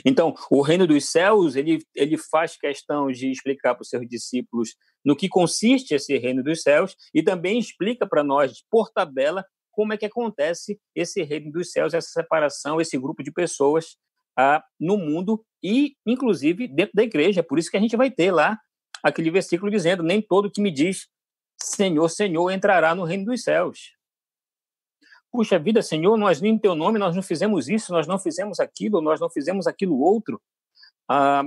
Então, 0.05 0.33
o 0.49 0.61
reino 0.61 0.85
dos 0.85 1.05
céus, 1.09 1.55
ele, 1.55 1.79
ele 1.95 2.17
faz 2.17 2.57
questão 2.57 3.11
de 3.11 3.31
explicar 3.31 3.73
para 3.73 3.81
os 3.81 3.89
seus 3.89 4.07
discípulos 4.07 4.75
no 5.03 5.15
que 5.15 5.27
consiste 5.27 5.93
esse 5.93 6.17
reino 6.17 6.43
dos 6.43 6.61
céus 6.61 6.95
e 7.13 7.23
também 7.23 7.57
explica 7.57 8.07
para 8.07 8.23
nós, 8.23 8.63
por 8.69 8.89
tabela, 8.91 9.43
como 9.71 9.93
é 9.93 9.97
que 9.97 10.05
acontece 10.05 10.79
esse 10.93 11.23
reino 11.23 11.51
dos 11.51 11.71
céus, 11.71 11.93
essa 11.93 12.09
separação, 12.09 12.79
esse 12.79 12.97
grupo 12.97 13.23
de 13.23 13.31
pessoas 13.31 13.97
ah, 14.37 14.63
no 14.79 14.97
mundo 14.97 15.43
e, 15.63 15.95
inclusive, 16.05 16.67
dentro 16.67 16.93
da 16.93 17.03
igreja. 17.03 17.41
Por 17.41 17.57
isso 17.57 17.71
que 17.71 17.77
a 17.77 17.81
gente 17.81 17.97
vai 17.97 18.11
ter 18.11 18.31
lá 18.31 18.59
aquele 19.03 19.31
versículo 19.31 19.71
dizendo: 19.71 20.03
Nem 20.03 20.21
todo 20.21 20.51
que 20.51 20.61
me 20.61 20.71
diz 20.71 21.07
Senhor, 21.61 22.09
Senhor 22.09 22.49
entrará 22.51 22.93
no 22.95 23.03
reino 23.03 23.25
dos 23.25 23.43
céus. 23.43 23.91
Puxa 25.31 25.57
vida, 25.57 25.81
Senhor, 25.81 26.17
nós 26.17 26.41
nem 26.41 26.53
em 26.55 26.59
teu 26.59 26.75
nome 26.75 26.99
nós 26.99 27.15
não 27.15 27.23
fizemos 27.23 27.69
isso, 27.69 27.91
nós 27.91 28.05
não 28.05 28.19
fizemos 28.19 28.59
aquilo, 28.59 29.01
nós 29.01 29.19
não 29.19 29.29
fizemos 29.29 29.65
aquilo 29.65 29.99
outro. 29.99 30.41
Ah, 31.09 31.43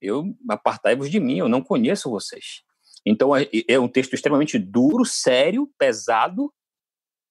eu 0.00 0.34
apartai-vos 0.48 1.10
de 1.10 1.18
mim, 1.18 1.38
eu 1.38 1.48
não 1.48 1.62
conheço 1.62 2.10
vocês. 2.10 2.62
Então 3.04 3.34
é, 3.34 3.48
é 3.68 3.78
um 3.78 3.88
texto 3.88 4.14
extremamente 4.14 4.58
duro, 4.58 5.04
sério, 5.04 5.70
pesado 5.78 6.52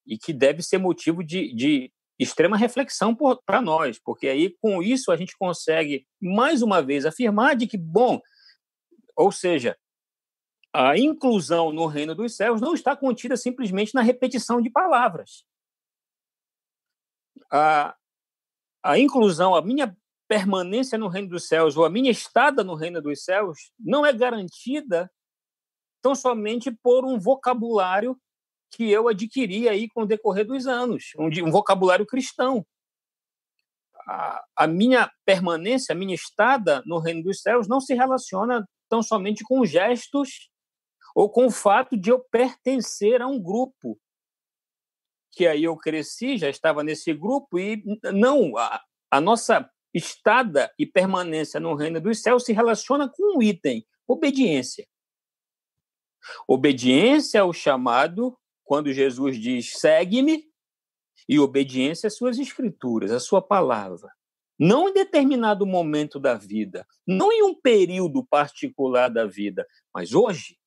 e 0.06 0.18
que 0.18 0.32
deve 0.32 0.64
ser 0.64 0.78
motivo 0.78 1.24
de, 1.24 1.54
de 1.54 1.92
extrema 2.18 2.58
reflexão 2.58 3.16
para 3.46 3.62
nós, 3.62 4.00
porque 4.00 4.28
aí 4.28 4.56
com 4.62 4.82
isso 4.82 5.12
a 5.12 5.18
gente 5.18 5.38
consegue 5.38 6.06
mais 6.22 6.62
uma 6.62 6.82
vez 6.82 7.06
afirmar 7.06 7.56
de 7.56 7.68
que 7.68 7.78
bom, 7.78 8.22
ou 9.16 9.32
seja, 9.32 9.78
a 10.76 10.98
inclusão 10.98 11.72
no 11.72 11.86
reino 11.86 12.14
dos 12.14 12.36
céus 12.36 12.60
não 12.60 12.74
está 12.74 12.98
contida 12.98 13.38
simplesmente 13.38 13.96
na 13.96 14.02
repetição 14.02 14.62
de 14.62 14.70
palavras. 14.70 15.46
A, 17.50 17.96
a 18.84 19.00
inclusão, 19.00 19.56
a 19.56 19.62
minha 19.62 19.96
permanência 20.28 20.98
no 20.98 21.08
reino 21.08 21.30
dos 21.30 21.48
céus 21.48 21.78
ou 21.78 21.86
a 21.86 21.90
minha 21.90 22.12
estada 22.12 22.62
no 22.62 22.76
reino 22.76 23.02
dos 23.02 23.24
céus 23.24 23.72
não 23.80 24.06
é 24.06 24.12
garantida 24.12 25.10
tão 26.02 26.14
somente 26.14 26.70
por 26.70 27.06
um 27.06 27.18
vocabulário 27.18 28.20
que 28.72 28.92
eu 28.92 29.08
adquiri 29.08 29.70
aí 29.70 29.88
com 29.88 30.02
o 30.02 30.06
decorrer 30.06 30.46
dos 30.46 30.68
anos, 30.68 31.14
um, 31.18 31.28
um 31.48 31.52
vocabulário 31.52 32.06
cristão. 32.06 32.66
A, 34.06 34.44
a, 34.58 34.68
minha 34.68 35.10
permanência, 35.24 35.94
a 35.94 35.98
minha 35.98 36.14
estada 36.14 36.84
no 36.86 37.00
reino 37.00 37.24
dos 37.24 37.42
céus 37.42 37.66
não 37.66 37.80
se 37.80 37.94
relaciona 37.94 38.68
tão 38.90 39.02
somente 39.02 39.42
com 39.42 39.66
gestos 39.66 40.50
ou 41.16 41.30
com 41.30 41.46
o 41.46 41.52
fato 41.52 41.96
de 41.96 42.10
eu 42.12 42.20
pertencer 42.20 43.22
a 43.22 43.28
um 43.28 43.42
grupo. 43.42 43.98
Que 45.32 45.48
aí 45.48 45.64
eu 45.64 45.78
cresci, 45.78 46.38
já 46.38 46.50
estava 46.50 46.84
nesse 46.84 47.14
grupo, 47.14 47.58
e 47.58 47.82
não, 48.14 48.58
a, 48.58 48.84
a 49.10 49.22
nossa 49.22 49.70
estada 49.94 50.70
e 50.78 50.86
permanência 50.86 51.58
no 51.58 51.74
reino 51.74 52.02
dos 52.02 52.22
céus 52.22 52.44
se 52.44 52.52
relaciona 52.52 53.10
com 53.10 53.38
um 53.38 53.42
item, 53.42 53.88
obediência. 54.06 54.86
Obediência 56.48 57.42
ao 57.42 57.54
chamado, 57.54 58.38
quando 58.66 58.92
Jesus 58.92 59.40
diz 59.40 59.72
segue-me, 59.74 60.44
e 61.30 61.40
obediência 61.40 62.08
às 62.08 62.16
suas 62.16 62.38
escrituras, 62.38 63.12
à 63.12 63.20
sua 63.20 63.42
palavra. 63.42 64.10
Não 64.60 64.90
em 64.90 64.94
determinado 64.94 65.66
momento 65.66 66.20
da 66.20 66.36
vida, 66.36 66.86
não 67.08 67.32
em 67.32 67.44
um 67.44 67.54
período 67.54 68.26
particular 68.26 69.10
da 69.10 69.26
vida, 69.26 69.66
mas 69.94 70.14
hoje. 70.14 70.58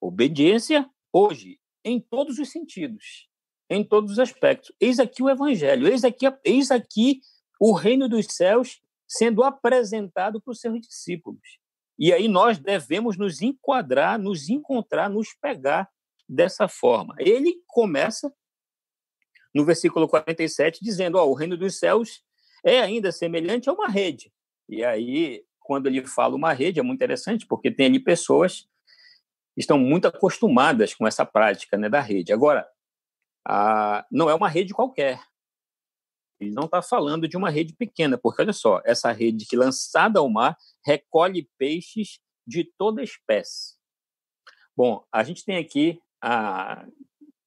Obediência 0.00 0.88
hoje, 1.12 1.58
em 1.84 2.00
todos 2.00 2.38
os 2.38 2.50
sentidos, 2.50 3.28
em 3.68 3.84
todos 3.84 4.12
os 4.12 4.18
aspectos. 4.18 4.72
Eis 4.80 4.98
aqui 4.98 5.22
o 5.22 5.28
evangelho, 5.28 5.88
eis 5.88 6.04
aqui, 6.04 6.26
eis 6.44 6.70
aqui 6.70 7.20
o 7.60 7.72
reino 7.72 8.08
dos 8.08 8.26
céus 8.26 8.80
sendo 9.06 9.42
apresentado 9.42 10.40
para 10.40 10.52
os 10.52 10.60
seus 10.60 10.80
discípulos. 10.80 11.58
E 11.98 12.12
aí 12.12 12.28
nós 12.28 12.58
devemos 12.58 13.16
nos 13.16 13.42
enquadrar, 13.42 14.18
nos 14.18 14.48
encontrar, 14.48 15.08
nos 15.08 15.34
pegar 15.34 15.88
dessa 16.28 16.68
forma. 16.68 17.14
Ele 17.18 17.60
começa 17.66 18.32
no 19.54 19.64
versículo 19.64 20.06
47 20.06 20.78
dizendo: 20.82 21.18
ó, 21.18 21.26
o 21.26 21.34
reino 21.34 21.56
dos 21.56 21.78
céus 21.78 22.22
é 22.64 22.80
ainda 22.80 23.10
semelhante 23.10 23.68
a 23.68 23.72
uma 23.72 23.88
rede. 23.88 24.32
E 24.68 24.84
aí, 24.84 25.42
quando 25.60 25.86
ele 25.86 26.06
fala 26.06 26.36
uma 26.36 26.52
rede, 26.52 26.78
é 26.78 26.82
muito 26.82 26.98
interessante, 26.98 27.46
porque 27.46 27.70
tem 27.70 27.86
ali 27.86 27.98
pessoas 27.98 28.68
estão 29.60 29.78
muito 29.78 30.06
acostumadas 30.06 30.94
com 30.94 31.06
essa 31.06 31.24
prática 31.24 31.76
né, 31.76 31.88
da 31.88 32.00
rede. 32.00 32.32
Agora, 32.32 32.68
a, 33.46 34.06
não 34.10 34.28
é 34.28 34.34
uma 34.34 34.48
rede 34.48 34.74
qualquer. 34.74 35.20
Ele 36.40 36.52
não 36.52 36.64
está 36.64 36.80
falando 36.80 37.26
de 37.26 37.36
uma 37.36 37.50
rede 37.50 37.74
pequena, 37.74 38.16
porque 38.16 38.42
olha 38.42 38.52
só, 38.52 38.80
essa 38.84 39.10
rede 39.10 39.46
que 39.46 39.56
lançada 39.56 40.20
ao 40.20 40.30
mar 40.30 40.56
recolhe 40.84 41.50
peixes 41.58 42.20
de 42.46 42.64
toda 42.78 43.02
espécie. 43.02 43.76
Bom, 44.76 45.04
a 45.12 45.24
gente 45.24 45.44
tem 45.44 45.56
aqui 45.56 46.00
a, 46.22 46.86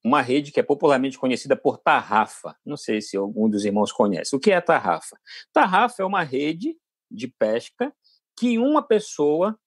uma 0.03 0.21
rede 0.21 0.51
que 0.51 0.59
é 0.59 0.63
popularmente 0.63 1.17
conhecida 1.17 1.55
por 1.55 1.77
tarrafa. 1.77 2.57
Não 2.65 2.75
sei 2.75 3.01
se 3.01 3.15
algum 3.15 3.49
dos 3.49 3.63
irmãos 3.63 3.91
conhece. 3.91 4.35
O 4.35 4.39
que 4.39 4.51
é 4.51 4.59
tarrafa? 4.59 5.17
Tarrafa 5.53 6.03
é 6.03 6.05
uma 6.05 6.23
rede 6.23 6.77
de 7.09 7.27
pesca 7.27 7.93
que 8.37 8.57
uma 8.57 8.81
pessoa, 8.81 9.57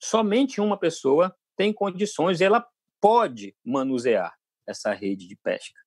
somente 0.00 0.60
uma 0.60 0.78
pessoa, 0.78 1.36
tem 1.60 1.74
condições 1.74 2.40
ela 2.40 2.66
pode 3.02 3.54
manusear 3.62 4.34
essa 4.66 4.94
rede 4.94 5.28
de 5.28 5.36
pesca. 5.36 5.78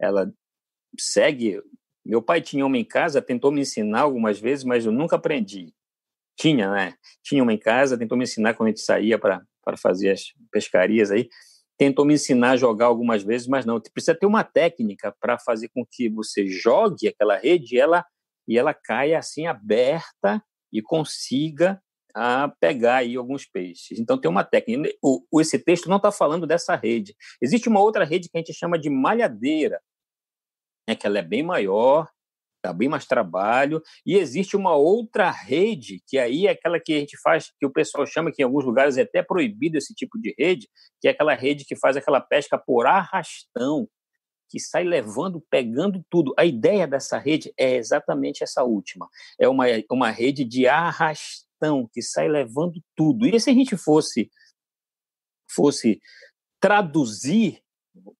Ela 0.00 0.28
segue 0.98 1.62
meu 2.04 2.20
pai 2.20 2.40
tinha 2.40 2.66
uma 2.66 2.76
em 2.76 2.84
casa, 2.84 3.22
tentou 3.22 3.52
me 3.52 3.60
ensinar 3.60 4.00
algumas 4.00 4.40
vezes, 4.40 4.64
mas 4.64 4.84
eu 4.84 4.90
nunca 4.90 5.14
aprendi. 5.14 5.72
Tinha, 6.36 6.68
né? 6.72 6.94
Tinha 7.22 7.40
uma 7.40 7.52
em 7.52 7.58
casa, 7.58 7.96
tentou 7.96 8.18
me 8.18 8.24
ensinar 8.24 8.54
quando 8.54 8.66
a 8.66 8.70
gente 8.70 8.80
saía 8.80 9.16
para 9.16 9.46
fazer 9.80 10.10
as 10.10 10.24
pescarias 10.50 11.12
aí. 11.12 11.28
Tentou 11.78 12.04
me 12.04 12.14
ensinar 12.14 12.50
a 12.50 12.56
jogar 12.56 12.86
algumas 12.86 13.22
vezes, 13.22 13.46
mas 13.46 13.64
não. 13.64 13.80
Precisa 13.80 14.18
ter 14.18 14.26
uma 14.26 14.42
técnica 14.42 15.14
para 15.20 15.38
fazer 15.38 15.68
com 15.68 15.86
que 15.88 16.08
você 16.08 16.48
jogue 16.48 17.06
aquela 17.06 17.36
rede 17.36 17.76
e 17.76 17.78
ela, 17.78 18.04
e 18.48 18.58
ela 18.58 18.74
caia 18.74 19.20
assim 19.20 19.46
aberta 19.46 20.42
e 20.72 20.82
consiga 20.82 21.80
a 22.14 22.48
pegar 22.60 22.96
aí 22.96 23.16
alguns 23.16 23.46
peixes. 23.46 23.98
Então 23.98 24.20
tem 24.20 24.30
uma 24.30 24.44
técnica. 24.44 24.94
O, 25.02 25.40
esse 25.40 25.58
texto 25.58 25.88
não 25.88 25.96
está 25.96 26.12
falando 26.12 26.46
dessa 26.46 26.76
rede. 26.76 27.14
Existe 27.40 27.68
uma 27.68 27.80
outra 27.80 28.04
rede 28.04 28.28
que 28.28 28.36
a 28.36 28.40
gente 28.40 28.52
chama 28.52 28.78
de 28.78 28.90
malhadeira, 28.90 29.80
né, 30.88 30.94
que 30.94 31.06
ela 31.06 31.18
é 31.18 31.22
bem 31.22 31.42
maior, 31.42 32.08
dá 32.64 32.72
bem 32.72 32.88
mais 32.88 33.04
trabalho, 33.04 33.82
e 34.06 34.16
existe 34.16 34.56
uma 34.56 34.74
outra 34.74 35.30
rede, 35.30 36.00
que 36.06 36.16
aí 36.16 36.46
é 36.46 36.50
aquela 36.50 36.78
que 36.78 36.94
a 36.94 36.98
gente 37.00 37.20
faz, 37.20 37.50
que 37.58 37.66
o 37.66 37.72
pessoal 37.72 38.06
chama, 38.06 38.30
que 38.30 38.40
em 38.40 38.44
alguns 38.44 38.64
lugares 38.64 38.96
é 38.96 39.02
até 39.02 39.22
proibido 39.22 39.76
esse 39.76 39.92
tipo 39.94 40.18
de 40.18 40.34
rede, 40.38 40.68
que 41.00 41.08
é 41.08 41.10
aquela 41.10 41.34
rede 41.34 41.64
que 41.64 41.74
faz 41.74 41.96
aquela 41.96 42.20
pesca 42.20 42.56
por 42.56 42.86
arrastão, 42.86 43.88
que 44.48 44.60
sai 44.60 44.84
levando, 44.84 45.42
pegando 45.50 46.04
tudo. 46.10 46.34
A 46.38 46.44
ideia 46.44 46.86
dessa 46.86 47.18
rede 47.18 47.52
é 47.58 47.74
exatamente 47.76 48.44
essa 48.44 48.62
última. 48.62 49.08
É 49.40 49.48
uma, 49.48 49.64
uma 49.90 50.10
rede 50.10 50.44
de 50.44 50.68
arrastão, 50.68 51.51
que 51.92 52.02
sai 52.02 52.28
levando 52.28 52.82
tudo. 52.96 53.26
E 53.26 53.38
se 53.38 53.50
a 53.50 53.52
gente 53.52 53.76
fosse, 53.76 54.30
fosse 55.48 56.00
traduzir 56.60 57.62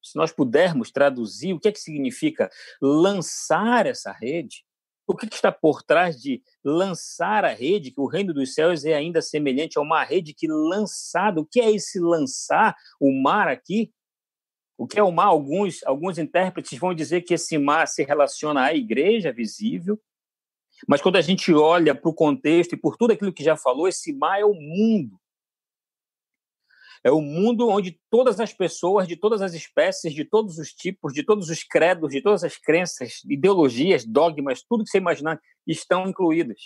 se 0.03 0.17
nós 0.17 0.33
pudermos 0.33 0.91
traduzir 0.91 1.55
o 1.55 1.61
que 1.61 1.69
é 1.69 1.73
que 1.73 1.81
significa 1.81 2.51
lançar 2.81 3.87
essa 3.87 4.13
rede, 4.13 4.65
o 5.07 5.17
que, 5.17 5.27
está 5.27 5.51
por 5.51 5.83
trás 5.83 6.21
de 6.21 6.43
lançar 6.65 7.45
a 7.45 7.53
rede, 7.53 7.91
que 7.91 8.01
o 8.01 8.07
reino 8.07 8.33
dos 8.33 8.55
céus 8.55 8.85
é 8.85 8.95
ainda 8.95 9.21
semelhante 9.21 9.79
a 9.79 9.83
uma 9.83 10.03
rede 10.05 10.33
que 10.33 10.47
lançada. 10.47 11.41
O 11.41 11.47
que 11.47 11.61
é 11.61 11.71
esse 11.71 11.99
lançar 11.99 12.77
o 13.01 13.13
mar 13.13 13.49
aqui? 13.49 13.93
O 14.79 14.87
que 14.87 14.99
é 14.99 15.03
o 15.03 15.11
mar? 15.11 15.27
Alguns, 15.27 15.83
alguns 15.85 16.19
intérpretes 16.19 16.79
vão 16.79 16.95
dizer 16.95 17.23
que 17.23 17.35
esse 17.35 17.59
mar 17.59 17.87
se 17.89 18.05
relaciona 18.05 18.63
à 18.63 18.75
igreja 18.75 19.33
visível, 19.33 20.01
mas 20.89 21.01
quando 21.01 21.17
a 21.17 21.21
gente 21.21 21.53
olha 21.53 21.95
para 21.95 22.11
o 22.11 22.15
contexto 22.15 22.75
e 22.75 22.77
por 22.77 22.97
tudo 22.97 23.13
aquilo 23.13 23.33
que 23.33 23.45
já 23.45 23.57
falou, 23.57 23.89
esse 23.89 24.13
mar 24.13 24.41
é 24.41 24.45
o 24.45 24.55
mundo. 24.55 25.19
É 27.05 27.11
o 27.11 27.21
mundo 27.21 27.69
onde 27.69 27.99
todas 28.09 28.39
as 28.39 28.53
pessoas, 28.53 29.09
de 29.09 29.17
todas 29.17 29.43
as 29.43 29.55
espécies, 29.55 30.15
de 30.15 30.25
todos 30.25 30.59
os 30.59 30.73
tipos, 30.73 31.13
de 31.13 31.25
todos 31.25 31.49
os 31.51 31.65
credos, 31.65 32.11
de 32.11 32.23
todas 32.23 32.45
as 32.45 32.57
crenças, 32.57 33.25
ideologias, 33.29 34.05
dogmas, 34.05 34.63
tudo 34.63 34.85
que 34.85 34.91
você 34.91 34.99
imaginar, 34.99 35.41
estão 35.67 36.09
incluídas. 36.09 36.61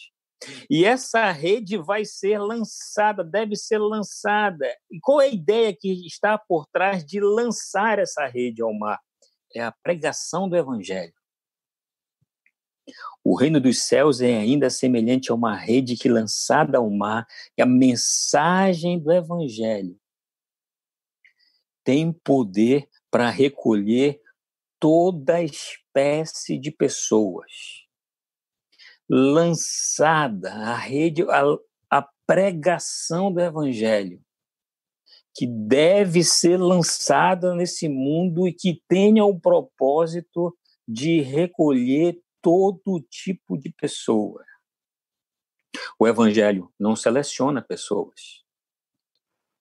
E 0.68 0.84
essa 0.84 1.30
rede 1.30 1.78
vai 1.78 2.04
ser 2.04 2.38
lançada, 2.38 3.24
deve 3.24 3.56
ser 3.56 3.78
lançada. 3.78 4.66
E 4.90 5.00
qual 5.00 5.22
é 5.22 5.26
a 5.26 5.34
ideia 5.34 5.74
que 5.74 6.06
está 6.06 6.36
por 6.36 6.66
trás 6.66 7.04
de 7.04 7.18
lançar 7.18 7.98
essa 7.98 8.26
rede 8.26 8.60
ao 8.60 8.74
mar? 8.74 9.00
É 9.54 9.62
a 9.62 9.72
pregação 9.72 10.48
do 10.48 10.56
evangelho. 10.56 11.14
O 13.24 13.36
reino 13.36 13.60
dos 13.60 13.82
céus 13.82 14.20
é 14.20 14.36
ainda 14.36 14.70
semelhante 14.70 15.30
a 15.30 15.34
uma 15.34 15.56
rede 15.56 15.96
que 15.96 16.08
lançada 16.08 16.78
ao 16.78 16.88
mar, 16.90 17.26
é 17.56 17.62
a 17.62 17.66
mensagem 17.66 18.98
do 18.98 19.12
evangelho 19.12 19.98
tem 21.86 22.12
poder 22.12 22.88
para 23.12 23.30
recolher 23.30 24.20
toda 24.80 25.40
espécie 25.40 26.58
de 26.58 26.72
pessoas. 26.72 27.86
Lançada 29.08 30.52
a 30.52 30.74
rede, 30.74 31.22
a, 31.30 31.44
a 31.88 32.08
pregação 32.26 33.32
do 33.32 33.40
evangelho, 33.40 34.20
que 35.32 35.46
deve 35.46 36.24
ser 36.24 36.56
lançada 36.56 37.54
nesse 37.54 37.88
mundo 37.88 38.48
e 38.48 38.52
que 38.52 38.82
tenha 38.88 39.24
o 39.24 39.38
propósito 39.38 40.52
de 40.88 41.20
recolher 41.20 42.20
todo 42.46 43.04
tipo 43.10 43.58
de 43.58 43.72
pessoa. 43.72 44.44
O 45.98 46.06
evangelho 46.06 46.72
não 46.78 46.94
seleciona 46.94 47.60
pessoas. 47.60 48.44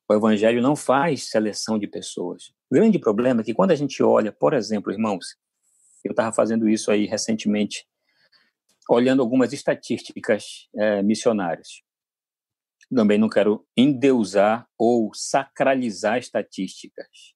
O 0.08 0.14
evangelho 0.14 0.62
não 0.62 0.76
faz 0.76 1.32
seleção 1.32 1.80
de 1.80 1.88
pessoas. 1.88 2.50
O 2.70 2.76
grande 2.76 3.00
problema 3.00 3.42
é 3.42 3.44
que 3.44 3.56
quando 3.56 3.72
a 3.72 3.76
gente 3.76 4.04
olha, 4.04 4.32
por 4.32 4.54
exemplo, 4.54 4.92
irmãos, 4.92 5.36
eu 6.04 6.12
estava 6.12 6.32
fazendo 6.32 6.70
isso 6.70 6.92
aí 6.92 7.08
recentemente, 7.08 7.88
olhando 8.88 9.24
algumas 9.24 9.52
estatísticas 9.52 10.70
é, 10.76 11.02
missionárias. 11.02 11.82
Também 12.96 13.18
não 13.18 13.30
quero 13.30 13.68
endeusar 13.76 14.70
ou 14.78 15.12
sacralizar 15.12 16.20
estatísticas. 16.20 17.35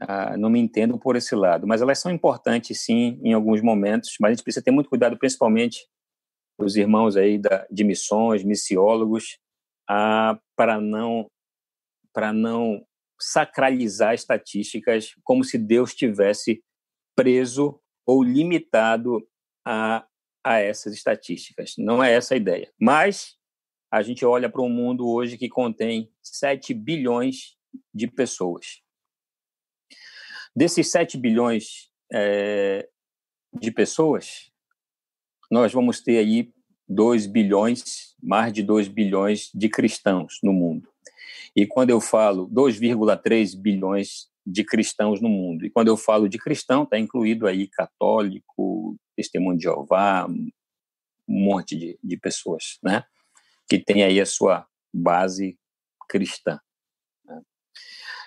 Ah, 0.00 0.36
não 0.36 0.50
me 0.50 0.58
entendo 0.60 0.98
por 0.98 1.16
esse 1.16 1.34
lado, 1.34 1.66
mas 1.66 1.82
elas 1.82 1.98
são 1.98 2.10
importantes 2.10 2.80
sim 2.80 3.20
em 3.22 3.32
alguns 3.32 3.60
momentos, 3.60 4.16
mas 4.20 4.30
a 4.30 4.34
gente 4.34 4.44
precisa 4.44 4.64
ter 4.64 4.70
muito 4.70 4.88
cuidado, 4.88 5.18
principalmente 5.18 5.86
os 6.58 6.76
irmãos 6.76 7.16
aí 7.16 7.38
da, 7.38 7.66
de 7.70 7.84
missões, 7.84 8.42
missiólogos, 8.42 9.38
ah, 9.88 10.38
para 10.56 10.80
não 10.80 11.26
para 12.12 12.32
não 12.32 12.82
sacralizar 13.20 14.14
estatísticas 14.14 15.14
como 15.22 15.44
se 15.44 15.58
Deus 15.58 15.94
tivesse 15.94 16.62
preso 17.14 17.78
ou 18.06 18.22
limitado 18.22 19.26
a, 19.66 20.06
a 20.44 20.58
essas 20.58 20.94
estatísticas. 20.94 21.74
Não 21.76 22.02
é 22.02 22.14
essa 22.14 22.34
a 22.34 22.36
ideia. 22.36 22.72
Mas 22.80 23.36
a 23.90 24.00
gente 24.02 24.24
olha 24.24 24.48
para 24.48 24.62
um 24.62 24.68
mundo 24.68 25.06
hoje 25.08 25.36
que 25.36 25.48
contém 25.48 26.10
7 26.22 26.72
bilhões 26.72 27.56
de 27.92 28.06
pessoas. 28.06 28.82
Desses 30.56 30.90
7 30.90 31.18
bilhões 31.18 31.90
é, 32.10 32.88
de 33.52 33.70
pessoas, 33.70 34.50
nós 35.50 35.70
vamos 35.70 36.00
ter 36.00 36.16
aí 36.16 36.50
2 36.88 37.26
bilhões, 37.26 38.16
mais 38.22 38.54
de 38.54 38.62
2 38.62 38.88
bilhões 38.88 39.50
de 39.54 39.68
cristãos 39.68 40.38
no 40.42 40.54
mundo. 40.54 40.88
E 41.54 41.66
quando 41.66 41.90
eu 41.90 42.00
falo 42.00 42.48
2,3 42.48 43.54
bilhões 43.54 44.28
de 44.46 44.64
cristãos 44.64 45.20
no 45.20 45.28
mundo, 45.28 45.66
e 45.66 45.70
quando 45.70 45.88
eu 45.88 45.96
falo 45.96 46.26
de 46.26 46.38
cristão, 46.38 46.84
está 46.84 46.98
incluído 46.98 47.46
aí 47.46 47.68
católico, 47.68 48.96
testemunho 49.14 49.58
de 49.58 49.64
Jeová, 49.64 50.26
um 50.26 50.50
monte 51.28 51.76
de, 51.76 51.98
de 52.02 52.16
pessoas, 52.16 52.78
né? 52.82 53.04
Que 53.68 53.78
tem 53.78 54.04
aí 54.04 54.18
a 54.20 54.26
sua 54.26 54.66
base 54.94 55.58
cristã. 56.08 56.58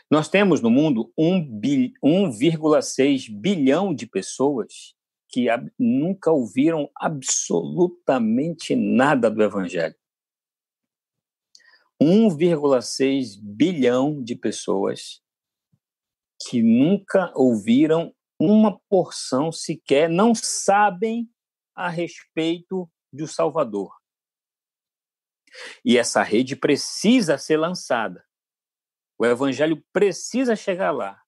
Nós 0.10 0.28
temos 0.28 0.60
no 0.60 0.72
mundo 0.72 1.14
1,6 1.18 3.30
bilhão 3.30 3.94
de 3.94 4.08
pessoas 4.08 4.96
que 5.28 5.46
nunca 5.78 6.32
ouviram 6.32 6.90
absolutamente 6.96 8.76
nada 8.76 9.30
do 9.30 9.44
Evangelho. 9.44 9.96
1,6 12.02 13.40
bilhão 13.40 14.24
de 14.24 14.36
pessoas 14.36 15.22
que 16.48 16.64
nunca 16.64 17.32
ouviram 17.36 18.12
uma 18.40 18.80
porção 18.90 19.52
sequer, 19.52 20.10
não 20.10 20.34
sabem 20.34 21.30
a 21.76 21.90
respeito 21.90 22.90
do 23.12 23.28
Salvador. 23.28 23.94
E 25.84 25.98
essa 25.98 26.24
rede 26.24 26.56
precisa 26.56 27.38
ser 27.38 27.58
lançada. 27.58 28.29
O 29.20 29.26
evangelho 29.26 29.84
precisa 29.92 30.56
chegar 30.56 30.92
lá. 30.92 31.22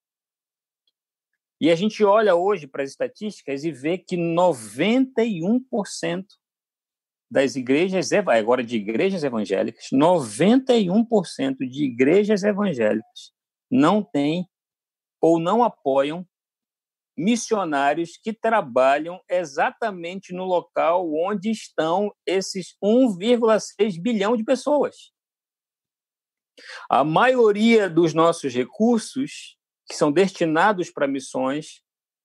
E 1.60 1.70
a 1.70 1.76
gente 1.76 2.04
olha 2.06 2.36
hoje 2.36 2.66
para 2.66 2.84
as 2.84 2.92
estatísticas 2.92 3.66
e 3.66 3.72
vê 3.72 3.98
que 3.98 4.16
91% 4.16 6.26
das 7.30 7.56
igrejas, 7.56 8.12
agora 8.14 8.64
de 8.64 8.78
igrejas 8.78 9.24
evangélicas, 9.24 9.88
91% 9.94 11.58
de 11.70 11.84
igrejas 11.84 12.44
evangélicas 12.44 13.34
não 13.70 14.02
têm 14.02 14.50
ou 15.22 15.40
não 15.40 15.64
apoiam 15.64 16.26
missionários 17.16 18.18
que 18.18 18.34
trabalham 18.34 19.22
exatamente 19.30 20.34
no 20.34 20.46
local 20.46 21.14
onde 21.14 21.52
estão 21.52 22.12
esses 22.26 22.76
1,6 22.84 24.02
bilhão 24.02 24.36
de 24.36 24.44
pessoas. 24.44 25.12
A 26.90 27.04
maioria 27.04 27.90
dos 27.90 28.14
nossos 28.14 28.54
recursos 28.54 29.58
que 29.88 29.96
são 29.96 30.12
destinados 30.12 30.90
para 30.90 31.08
missões, 31.08 31.82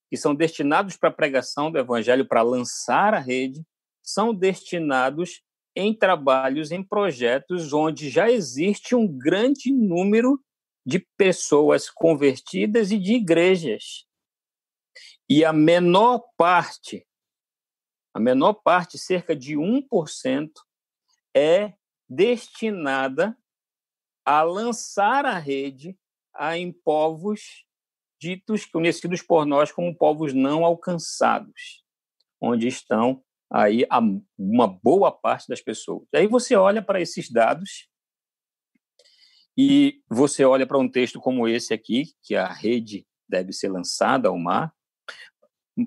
que 0.08 0.16
são 0.16 0.34
destinados 0.34 0.96
para 0.96 1.08
a 1.08 1.12
pregação 1.12 1.70
do 1.70 1.78
evangelho, 1.78 2.26
para 2.26 2.42
lançar 2.42 3.12
a 3.12 3.18
rede, 3.18 3.64
são 4.02 4.32
destinados 4.32 5.42
em 5.74 5.92
trabalhos, 5.92 6.70
em 6.70 6.82
projetos 6.82 7.72
onde 7.72 8.08
já 8.08 8.30
existe 8.30 8.94
um 8.94 9.06
grande 9.06 9.72
número 9.72 10.40
de 10.86 11.00
pessoas 11.18 11.90
convertidas 11.90 12.92
e 12.92 12.98
de 12.98 13.14
igrejas. 13.14 14.06
E 15.28 15.44
a 15.44 15.52
menor 15.52 16.22
parte, 16.36 17.04
a 18.14 18.20
menor 18.20 18.54
parte, 18.54 18.96
cerca 18.96 19.34
de 19.34 19.56
1%, 19.56 20.50
é 21.34 21.74
destinada 22.08 23.36
a 24.26 24.42
lançar 24.42 25.24
a 25.24 25.38
rede 25.38 25.96
em 26.50 26.72
povos 26.72 27.64
ditos, 28.20 28.66
conhecidos 28.66 29.22
por 29.22 29.46
nós 29.46 29.70
como 29.70 29.96
povos 29.96 30.32
não 30.32 30.64
alcançados, 30.64 31.84
onde 32.40 32.66
estão 32.66 33.22
aí 33.48 33.86
uma 34.36 34.66
boa 34.66 35.12
parte 35.12 35.48
das 35.48 35.60
pessoas. 35.60 36.08
Aí 36.12 36.26
você 36.26 36.56
olha 36.56 36.82
para 36.82 37.00
esses 37.00 37.30
dados 37.30 37.88
e 39.56 40.02
você 40.10 40.44
olha 40.44 40.66
para 40.66 40.78
um 40.78 40.90
texto 40.90 41.20
como 41.20 41.46
esse 41.46 41.72
aqui, 41.72 42.06
que 42.22 42.34
a 42.34 42.52
rede 42.52 43.06
deve 43.28 43.52
ser 43.52 43.68
lançada 43.68 44.28
ao 44.28 44.36
mar. 44.36 44.74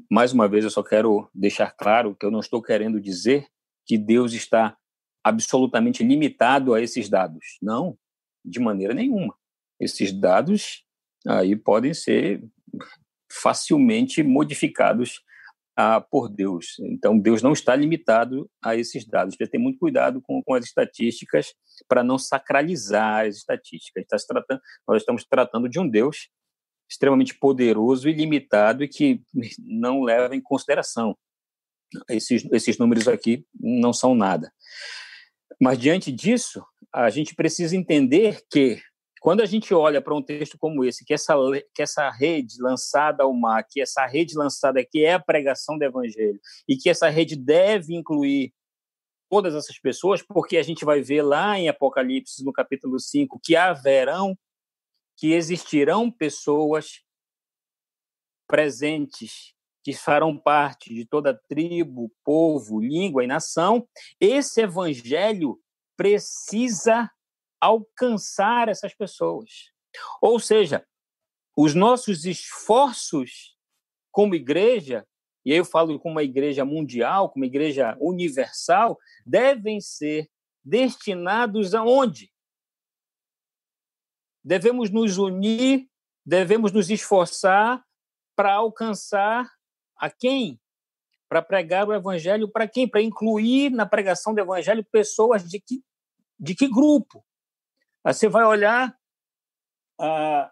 Mais 0.10 0.32
uma 0.32 0.48
vez, 0.48 0.64
eu 0.64 0.72
só 0.72 0.82
quero 0.82 1.30
deixar 1.34 1.72
claro 1.72 2.16
que 2.16 2.26
eu 2.26 2.32
não 2.32 2.40
estou 2.40 2.62
querendo 2.62 3.02
dizer 3.02 3.48
que 3.86 3.98
Deus 3.98 4.34
está 4.34 4.78
absolutamente 5.24 6.04
limitado 6.04 6.74
a 6.74 6.82
esses 6.82 7.10
dados. 7.10 7.58
Não, 7.62 7.98
de 8.44 8.60
maneira 8.60 8.94
nenhuma 8.94 9.36
esses 9.80 10.12
dados 10.12 10.84
aí 11.28 11.56
podem 11.56 11.94
ser 11.94 12.44
facilmente 13.32 14.22
modificados 14.24 15.22
ah, 15.78 16.02
por 16.02 16.28
Deus. 16.28 16.78
Então, 16.80 17.18
Deus 17.18 17.42
não 17.42 17.54
está 17.54 17.76
limitado 17.76 18.50
a 18.62 18.76
esses 18.76 19.06
dados. 19.06 19.36
Precisa 19.36 19.52
ter 19.52 19.58
muito 19.58 19.80
cuidado 19.80 20.22
com, 20.22 20.42
com 20.44 20.54
as 20.54 20.66
estatísticas 20.66 21.54
para 21.88 22.04
não 22.04 22.18
sacralizar 22.18 23.26
as 23.26 23.38
estatísticas. 23.38 24.04
Está 24.04 24.18
tratando, 24.34 24.62
nós 24.88 25.02
estamos 25.02 25.24
tratando 25.24 25.70
de 25.70 25.80
um 25.80 25.88
Deus 25.88 26.30
extremamente 26.90 27.38
poderoso 27.38 28.10
e 28.10 28.14
limitado 28.14 28.84
e 28.84 28.88
que 28.88 29.22
não 29.60 30.02
leva 30.02 30.36
em 30.36 30.42
consideração. 30.42 31.16
Esses, 32.10 32.46
esses 32.52 32.78
números 32.78 33.08
aqui 33.08 33.46
não 33.60 33.94
são 33.94 34.14
nada. 34.14 34.52
Mas, 35.60 35.78
diante 35.78 36.12
disso, 36.12 36.64
a 36.94 37.10
gente 37.10 37.36
precisa 37.36 37.76
entender 37.76 38.42
que 38.50 38.82
quando 39.20 39.42
a 39.42 39.46
gente 39.46 39.74
olha 39.74 40.02
para 40.02 40.16
um 40.16 40.24
texto 40.24 40.58
como 40.58 40.86
esse, 40.86 41.04
que 41.04 41.14
essa, 41.14 41.36
que 41.76 41.82
essa 41.82 42.10
rede 42.10 42.56
lançada 42.62 43.24
ao 43.24 43.34
mar, 43.34 43.66
que 43.70 43.82
essa 43.82 44.06
rede 44.06 44.38
lançada 44.38 44.80
aqui 44.80 45.04
é 45.04 45.14
a 45.14 45.20
pregação 45.20 45.78
do 45.78 45.84
evangelho, 45.84 46.40
e 46.68 46.78
que 46.78 46.90
essa 46.90 47.10
rede 47.10 47.36
deve 47.36 47.94
incluir 47.94 48.54
todas 49.30 49.54
essas 49.54 49.78
pessoas, 49.78 50.22
porque 50.22 50.58
a 50.58 50.64
gente 50.64 50.86
vai 50.86 51.02
ver 51.02 51.22
lá 51.22 51.60
em 51.60 51.68
Apocalipse, 51.68 52.44
no 52.44 52.54
capítulo 52.54 53.00
5, 53.00 53.40
que 53.44 53.56
haverão, 53.56 54.38
que 55.18 55.34
existirão 55.34 56.10
pessoas 56.10 57.02
presentes 58.48 59.54
que 59.90 59.98
farão 59.98 60.38
parte 60.38 60.94
de 60.94 61.04
toda 61.04 61.34
tribo, 61.48 62.12
povo, 62.24 62.80
língua 62.80 63.24
e 63.24 63.28
nação. 63.28 63.88
Esse 64.20 64.62
evangelho 64.62 65.60
precisa 65.98 67.10
alcançar 67.60 68.70
essas 68.70 68.94
pessoas. 68.94 69.72
Ou 70.22 70.40
seja, 70.40 70.86
os 71.58 71.74
nossos 71.74 72.26
esforços 72.26 73.58
como 74.12 74.36
igreja, 74.36 75.08
e 75.44 75.52
aí 75.52 75.58
eu 75.58 75.66
falo 75.66 76.00
como 76.00 76.16
uma 76.16 76.24
igreja 76.24 76.64
mundial, 76.64 77.30
como 77.30 77.44
uma 77.44 77.50
igreja 77.50 77.98
universal, 78.00 78.96
devem 79.26 79.82
ser 79.82 80.30
destinados 80.64 81.74
aonde? 81.74 82.32
Devemos 84.44 84.92
nos 84.92 85.18
unir, 85.18 85.90
devemos 86.24 86.72
nos 86.72 86.92
esforçar 86.92 87.84
para 88.36 88.54
alcançar 88.54 89.50
a 90.00 90.10
quem? 90.10 90.60
Para 91.28 91.42
pregar 91.42 91.88
o 91.88 91.94
evangelho 91.94 92.50
para 92.50 92.68
quem? 92.68 92.88
Para 92.88 93.02
incluir 93.02 93.70
na 93.70 93.86
pregação 93.86 94.34
do 94.34 94.40
evangelho 94.40 94.84
pessoas 94.92 95.48
de 95.48 95.60
que, 95.60 95.84
de 96.40 96.56
que 96.56 96.68
grupo? 96.68 97.24
Aí 98.04 98.14
você 98.14 98.28
vai 98.28 98.46
olhar, 98.46 98.98
ah, 100.00 100.52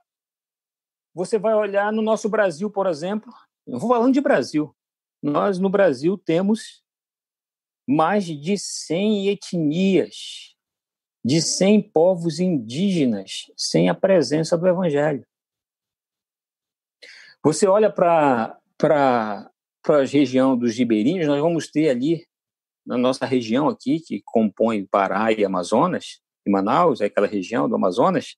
você 1.14 1.40
vai 1.40 1.56
olhar 1.56 1.92
no 1.92 2.02
nosso 2.02 2.30
Brasil, 2.30 2.70
por 2.70 2.86
exemplo. 2.86 3.34
Eu 3.66 3.80
vou 3.80 3.90
falando 3.90 4.14
de 4.14 4.22
Brasil. 4.22 4.76
Nós 5.22 5.58
no 5.58 5.70
Brasil 5.70 6.18
temos 6.18 6.84
mais 7.88 8.26
de 8.26 8.58
100 8.58 9.30
etnias, 9.30 10.56
de 11.24 11.42
100 11.42 11.90
povos 11.90 12.40
indígenas 12.40 13.52
sem 13.56 13.90
a 13.90 13.96
presença 13.96 14.58
do 14.58 14.68
Evangelho. 14.68 15.26
Você 17.44 17.66
olha 17.66 17.92
para 17.92 18.57
a 18.84 19.50
região 20.06 20.58
dos 20.58 20.78
ribeirinhos, 20.78 21.28
nós 21.28 21.42
vamos 21.42 21.68
ter 21.70 21.90
ali, 21.90 22.26
na 22.86 22.98
nossa 22.98 23.26
região 23.26 23.68
aqui, 23.68 24.00
que 24.00 24.22
compõe 24.24 24.86
Pará 24.86 25.32
e 25.32 25.44
Amazonas, 25.44 26.22
em 26.46 26.52
Manaus, 26.52 27.02
aquela 27.02 27.28
região 27.28 27.68
do 27.68 27.76
Amazonas, 27.76 28.36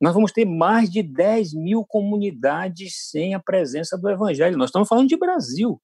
nós 0.00 0.12
vamos 0.12 0.30
ter 0.30 0.44
mais 0.44 0.90
de 0.90 1.02
10 1.02 1.54
mil 1.54 1.84
comunidades 1.84 3.08
sem 3.10 3.34
a 3.34 3.40
presença 3.40 3.96
do 3.96 4.10
Evangelho. 4.10 4.58
Nós 4.58 4.68
estamos 4.68 4.88
falando 4.88 5.08
de 5.08 5.16
Brasil. 5.16 5.80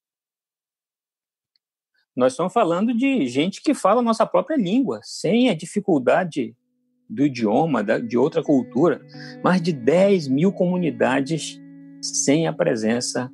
Nós 2.15 2.35
estamos 2.35 2.53
falando 2.53 2.95
de 2.95 3.27
gente 3.27 3.63
que 3.63 3.73
fala 3.73 4.01
a 4.01 4.05
nossa 4.05 4.27
própria 4.27 4.57
língua, 4.57 5.01
sem 5.03 5.49
a 5.49 5.55
dificuldade 5.55 6.55
do 7.09 7.25
idioma, 7.25 7.83
de 7.83 8.19
outra 8.19 8.43
cultura. 8.43 9.01
Mais 9.43 9.63
de 9.63 9.73
10 9.73 10.29
mil 10.29 10.53
comunidades 10.53 11.59
sem 12.03 12.47
a 12.47 12.53
presença 12.53 13.33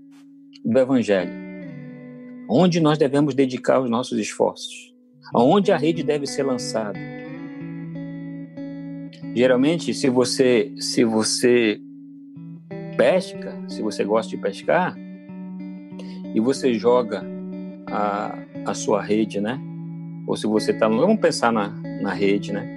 do 0.69 0.79
Evangelho. 0.79 1.33
Onde 2.47 2.79
nós 2.79 2.99
devemos 2.99 3.35
dedicar 3.35 3.81
os 3.81 3.89
nossos 3.89 4.19
esforços? 4.19 4.95
Aonde 5.35 5.73
a 5.73 5.79
rede 5.79 6.03
deve 6.03 6.27
ser 6.27 6.43
lançada? 6.43 6.99
Geralmente, 9.35 9.95
se 9.95 10.11
você 10.11 10.71
se 10.79 11.05
você 11.05 11.81
pesca, 12.99 13.57
se 13.67 13.81
você 13.81 14.05
gosta 14.05 14.29
de 14.29 14.37
pescar, 14.37 14.95
e 16.35 16.41
você 16.41 16.75
joga 16.75 17.25
a, 17.87 18.39
a 18.67 18.75
sua 18.75 19.03
rede, 19.03 19.41
né? 19.41 19.59
Ou 20.27 20.37
se 20.37 20.47
você 20.47 20.73
está. 20.73 20.87
Vamos 20.87 21.19
pensar 21.19 21.51
na, 21.51 21.71
na 22.03 22.13
rede, 22.13 22.53
né? 22.53 22.77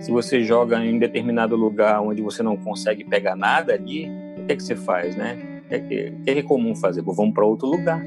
Se 0.00 0.10
você 0.10 0.42
joga 0.42 0.84
em 0.84 0.98
determinado 0.98 1.56
lugar 1.56 2.02
onde 2.02 2.20
você 2.20 2.42
não 2.42 2.56
consegue 2.56 3.04
pegar 3.04 3.34
nada 3.34 3.72
ali, 3.72 4.10
o 4.38 4.44
que 4.46 4.52
é 4.52 4.56
que 4.56 4.62
você 4.62 4.76
faz, 4.76 5.16
né? 5.16 5.49
É, 5.70 5.78
que 5.78 6.12
é 6.26 6.42
comum 6.42 6.74
fazer? 6.74 7.02
vamos 7.02 7.32
para 7.32 7.44
outro 7.44 7.68
lugar. 7.68 8.02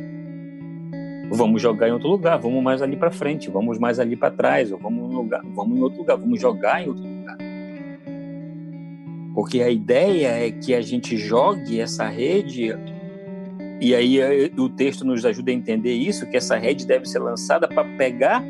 Vamos 1.32 1.62
jogar 1.62 1.88
em 1.88 1.92
outro 1.92 2.10
lugar, 2.10 2.38
vamos 2.38 2.62
mais 2.62 2.82
ali 2.82 2.96
para 2.96 3.10
frente, 3.10 3.50
vamos 3.50 3.80
mais 3.80 4.00
ali 4.00 4.16
para 4.16 4.30
trás, 4.30 4.72
ou 4.72 4.78
vamos, 4.78 5.12
lugar, 5.12 5.42
vamos 5.56 5.78
em 5.78 5.82
outro 5.82 6.00
lugar, 6.00 6.18
vamos 6.18 6.40
jogar 6.40 6.84
em 6.84 6.90
outro 6.90 7.04
lugar. 7.04 7.38
Porque 9.34 9.64
a 9.64 9.70
ideia 9.70 10.28
é 10.28 10.52
que 10.52 10.76
a 10.76 10.82
gente 10.82 11.18
jogue 11.18 11.80
essa 11.80 12.08
rede 12.08 12.76
e 13.82 13.96
aí 13.96 14.20
eh, 14.20 14.52
o 14.58 14.70
texto 14.70 15.04
nos 15.04 15.26
ajuda 15.26 15.52
a 15.52 15.54
entender 15.54 15.94
isso, 15.94 16.30
que 16.30 16.38
essa 16.38 16.56
rede 16.56 16.86
deve 16.86 17.06
ser 17.06 17.20
lançada 17.20 17.68
para 17.68 17.84
pegar 17.98 18.44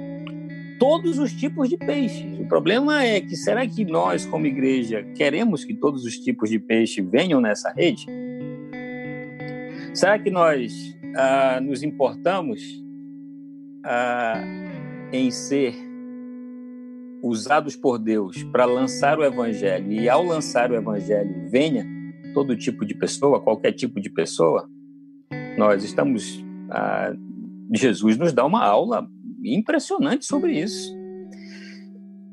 todos 0.78 1.18
os 1.18 1.32
tipos 1.34 1.70
de 1.70 1.78
peixes. 1.78 2.40
O 2.40 2.46
problema 2.46 3.04
é 3.04 3.22
que 3.22 3.36
será 3.36 3.66
que 3.66 3.86
nós, 3.86 4.26
como 4.26 4.46
igreja, 4.46 5.04
queremos 5.16 5.64
que 5.64 5.74
todos 5.74 6.04
os 6.04 6.18
tipos 6.18 6.50
de 6.50 6.60
peixe 6.60 7.02
venham 7.02 7.40
nessa 7.40 7.72
rede? 7.72 8.06
Será 9.94 10.18
que 10.18 10.32
nós 10.32 10.98
ah, 11.16 11.62
nos 11.62 11.84
importamos 11.84 12.84
ah, 13.86 14.42
em 15.12 15.30
ser 15.30 15.76
usados 17.22 17.76
por 17.76 18.00
Deus 18.00 18.42
para 18.46 18.66
lançar 18.66 19.20
o 19.20 19.24
evangelho 19.24 19.92
e 19.92 20.10
ao 20.10 20.24
lançar 20.24 20.72
o 20.72 20.76
evangelho 20.76 21.48
venha 21.52 21.86
todo 22.34 22.58
tipo 22.58 22.84
de 22.84 22.96
pessoa, 22.96 23.40
qualquer 23.40 23.74
tipo 23.74 24.02
de 24.02 24.10
pessoa? 24.10 24.68
Nós 25.60 25.84
estamos 25.84 26.44
ah, 26.72 27.14
Jesus 27.72 28.18
nos 28.18 28.34
dá 28.34 28.44
uma 28.44 28.66
aula 28.66 29.08
impressionante 29.44 30.26
sobre 30.26 30.60
isso. 30.60 30.92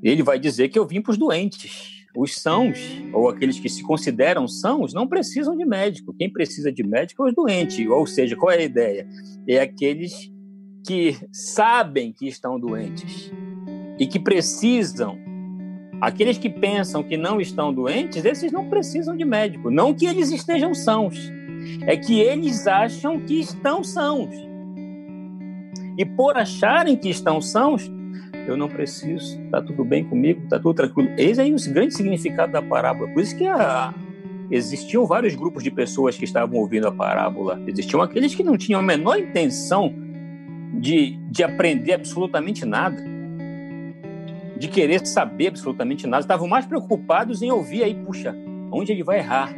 Ele 0.03 0.23
vai 0.23 0.39
dizer 0.39 0.71
que 0.71 0.79
eu 0.79 0.87
vim 0.87 1.03
para 1.03 1.13
os 1.13 1.19
doentes. 1.19 2.00
Os 2.17 2.35
sãos, 2.35 2.79
ou 3.13 3.29
aqueles 3.29 3.61
que 3.61 3.69
se 3.69 3.83
consideram 3.83 4.49
sãos, 4.49 4.93
não 4.93 5.07
precisam 5.07 5.57
de 5.57 5.65
médico. 5.65 6.15
Quem 6.19 6.31
precisa 6.31 6.73
de 6.73 6.83
médico 6.83 7.25
é 7.25 7.29
os 7.29 7.35
doentes. 7.35 7.87
Ou 7.89 8.07
seja, 8.07 8.37
qual 8.37 8.51
é 8.51 8.59
a 8.59 8.63
ideia? 8.63 9.09
É 9.47 9.61
aqueles 9.61 10.33
que 10.87 11.17
sabem 11.33 12.13
que 12.13 12.27
estão 12.27 12.59
doentes 12.59 13.31
e 13.99 14.07
que 14.07 14.19
precisam. 14.19 15.19
Aqueles 16.01 16.39
que 16.39 16.49
pensam 16.49 17.03
que 17.03 17.17
não 17.17 17.41
estão 17.41 17.73
doentes, 17.73 18.25
esses 18.25 18.51
não 18.51 18.69
precisam 18.69 19.17
de 19.17 19.25
médico. 19.25 19.71
Não 19.71 19.95
que 19.95 20.07
eles 20.07 20.33
estejam 20.33 20.75
sãos, 20.75 21.31
é 21.87 21.97
que 21.97 22.19
eles 22.19 22.67
acham 22.67 23.21
que 23.21 23.39
estão 23.39 23.85
sãos. 23.85 24.35
E 25.99 26.05
por 26.05 26.37
acharem 26.37 26.97
que 26.97 27.11
estão 27.11 27.41
sãos, 27.41 27.91
eu 28.47 28.57
não 28.57 28.69
preciso, 28.69 29.41
está 29.43 29.63
tudo 29.63 29.85
bem 29.85 30.05
comigo, 30.05 30.43
está 30.45 30.59
tudo 30.59 30.75
tranquilo. 30.75 31.11
Eis 31.17 31.39
aí 31.39 31.55
o 31.55 31.73
grande 31.73 31.95
significado 31.95 32.53
da 32.53 32.63
parábola. 32.63 33.09
Por 33.13 33.23
isso 33.23 33.37
que 33.37 33.47
a, 33.47 33.95
existiam 34.51 35.07
vários 35.07 35.35
grupos 35.35 35.63
de 35.63 35.71
pessoas 35.71 36.17
que 36.17 36.25
estavam 36.25 36.59
ouvindo 36.59 36.89
a 36.89 36.93
parábola. 36.93 37.61
Existiam 37.67 38.03
aqueles 38.03 38.35
que 38.35 38.43
não 38.43 38.57
tinham 38.57 38.81
a 38.81 38.83
menor 38.83 39.19
intenção 39.19 39.95
de, 40.75 41.17
de 41.31 41.43
aprender 41.43 41.93
absolutamente 41.93 42.65
nada, 42.65 43.03
de 44.57 44.69
querer 44.69 45.07
saber 45.07 45.49
absolutamente 45.49 46.07
nada. 46.07 46.23
Estavam 46.23 46.49
mais 46.49 46.67
preocupados 46.67 47.43
em 47.43 47.51
ouvir 47.51 47.85
aí, 47.85 47.95
puxa, 47.95 48.35
onde 48.73 48.93
ele 48.93 49.05
vai 49.05 49.19
errar? 49.19 49.55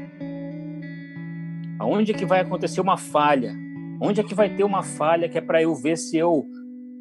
Aonde 1.79 2.12
é 2.12 2.14
que 2.14 2.25
vai 2.25 2.40
acontecer 2.40 2.81
uma 2.81 2.97
falha? 2.97 3.55
Onde 4.01 4.21
é 4.21 4.25
que 4.25 4.35
vai 4.35 4.51
ter 4.51 4.64
uma 4.64 4.83
falha 4.83 5.29
que 5.29 5.38
é 5.38 5.40
para 5.40 5.62
eu 5.62 5.75
ver 5.75 5.97
se 5.97 6.16
eu 6.16 6.47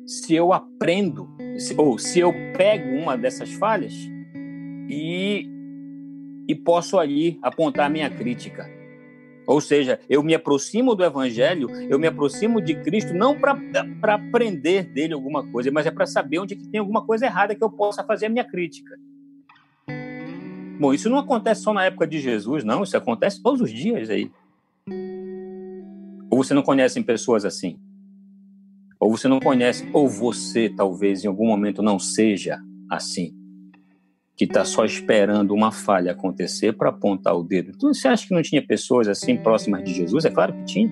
se 0.05 0.35
eu 0.35 0.51
aprendo 0.53 1.29
se, 1.57 1.73
ou 1.77 1.97
se 1.97 2.19
eu 2.19 2.33
pego 2.57 2.89
uma 2.89 3.17
dessas 3.17 3.51
falhas 3.53 3.93
e 4.89 5.47
e 6.47 6.55
posso 6.55 6.99
ali 6.99 7.39
apontar 7.41 7.89
minha 7.89 8.09
crítica. 8.09 8.69
Ou 9.47 9.61
seja, 9.61 9.99
eu 10.09 10.21
me 10.21 10.35
aproximo 10.35 10.93
do 10.95 11.03
Evangelho, 11.03 11.69
eu 11.89 11.97
me 11.97 12.07
aproximo 12.07 12.61
de 12.61 12.75
Cristo 12.75 13.13
não 13.13 13.39
para 13.39 14.15
aprender 14.15 14.83
dele 14.83 15.13
alguma 15.13 15.45
coisa, 15.49 15.71
mas 15.71 15.85
é 15.85 15.91
para 15.91 16.05
saber 16.05 16.39
onde 16.39 16.53
é 16.53 16.57
que 16.57 16.67
tem 16.67 16.79
alguma 16.79 17.05
coisa 17.05 17.25
errada 17.25 17.55
que 17.55 17.63
eu 17.63 17.69
possa 17.69 18.03
fazer 18.03 18.27
a 18.27 18.29
minha 18.29 18.43
crítica. 18.43 18.97
Bom, 20.79 20.93
isso 20.93 21.09
não 21.09 21.17
acontece 21.17 21.61
só 21.61 21.73
na 21.73 21.85
época 21.85 22.07
de 22.07 22.19
Jesus, 22.19 22.63
não, 22.63 22.83
isso 22.83 22.97
acontece 22.97 23.41
todos 23.41 23.61
os 23.61 23.71
dias 23.71 24.09
aí. 24.09 24.31
Ou 26.29 26.43
você 26.43 26.53
não 26.53 26.63
conhece 26.63 27.01
pessoas 27.03 27.45
assim? 27.45 27.79
Ou 29.01 29.09
você 29.09 29.27
não 29.27 29.39
conhece, 29.39 29.89
ou 29.91 30.07
você 30.07 30.69
talvez 30.69 31.25
em 31.25 31.27
algum 31.27 31.47
momento 31.47 31.81
não 31.81 31.97
seja 31.97 32.59
assim, 32.87 33.33
que 34.37 34.43
está 34.43 34.63
só 34.63 34.85
esperando 34.85 35.55
uma 35.55 35.71
falha 35.71 36.11
acontecer 36.11 36.73
para 36.73 36.89
apontar 36.89 37.35
o 37.35 37.43
dedo. 37.43 37.71
Então, 37.75 37.91
você 37.91 38.07
acha 38.07 38.27
que 38.27 38.33
não 38.33 38.43
tinha 38.43 38.63
pessoas 38.63 39.07
assim 39.07 39.35
próximas 39.35 39.83
de 39.83 39.91
Jesus? 39.91 40.23
É 40.23 40.29
claro 40.29 40.53
que 40.53 40.65
tinha. 40.65 40.91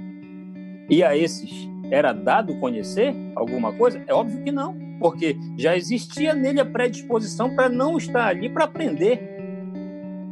E 0.89 1.03
a 1.03 1.15
esses 1.15 1.69
era 1.91 2.11
dado 2.11 2.59
conhecer 2.59 3.13
alguma 3.35 3.71
coisa? 3.73 4.03
É 4.07 4.13
óbvio 4.13 4.43
que 4.43 4.51
não, 4.51 4.75
porque 4.99 5.37
já 5.55 5.77
existia 5.77 6.33
nele 6.33 6.59
a 6.59 6.65
predisposição 6.65 7.55
para 7.55 7.69
não 7.69 7.95
estar 7.95 8.25
ali 8.25 8.49
para 8.49 8.65
aprender. 8.65 9.21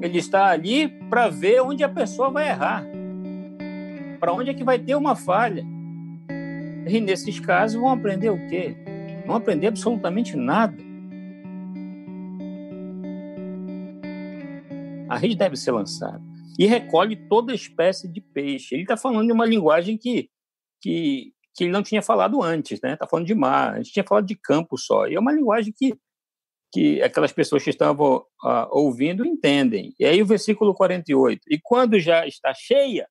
Ele 0.01 0.17
está 0.17 0.47
ali 0.47 0.87
para 1.09 1.29
ver 1.29 1.61
onde 1.61 1.83
a 1.83 1.89
pessoa 1.89 2.31
vai 2.31 2.49
errar. 2.49 2.83
Para 4.19 4.33
onde 4.33 4.49
é 4.49 4.53
que 4.55 4.63
vai 4.63 4.79
ter 4.79 4.95
uma 4.95 5.15
falha? 5.15 5.63
E 6.89 7.01
nesses 7.01 7.39
casos 7.39 7.79
vão 7.79 7.89
aprender 7.89 8.29
o 8.29 8.47
quê? 8.47 8.75
Vão 9.25 9.35
aprender 9.35 9.67
absolutamente 9.67 10.35
nada. 10.35 10.77
A 15.09 15.17
rede 15.17 15.35
deve 15.35 15.55
ser 15.55 15.71
lançada. 15.71 16.21
E 16.57 16.65
recolhe 16.65 17.15
toda 17.15 17.53
espécie 17.53 18.07
de 18.07 18.19
peixe. 18.19 18.73
Ele 18.73 18.83
está 18.83 18.97
falando 18.97 19.27
de 19.27 19.33
uma 19.33 19.45
linguagem 19.45 19.97
que, 19.97 20.29
que, 20.81 21.33
que 21.53 21.65
ele 21.65 21.71
não 21.71 21.83
tinha 21.83 22.01
falado 22.01 22.41
antes, 22.41 22.79
né? 22.81 22.93
Está 22.93 23.07
falando 23.07 23.27
de 23.27 23.35
mar, 23.35 23.73
a 23.73 23.77
gente 23.77 23.93
tinha 23.93 24.03
falado 24.03 24.25
de 24.25 24.35
campo 24.35 24.77
só. 24.77 25.07
E 25.07 25.15
é 25.15 25.19
uma 25.19 25.31
linguagem 25.31 25.73
que, 25.75 25.95
que 26.71 27.01
aquelas 27.01 27.31
pessoas 27.31 27.63
que 27.63 27.69
estavam 27.69 28.17
uh, 28.43 28.67
ouvindo 28.71 29.25
entendem. 29.25 29.93
E 29.99 30.05
aí 30.05 30.21
o 30.21 30.25
versículo 30.25 30.73
48. 30.73 31.41
E 31.47 31.59
quando 31.61 31.99
já 31.99 32.25
está 32.25 32.53
cheia, 32.53 33.07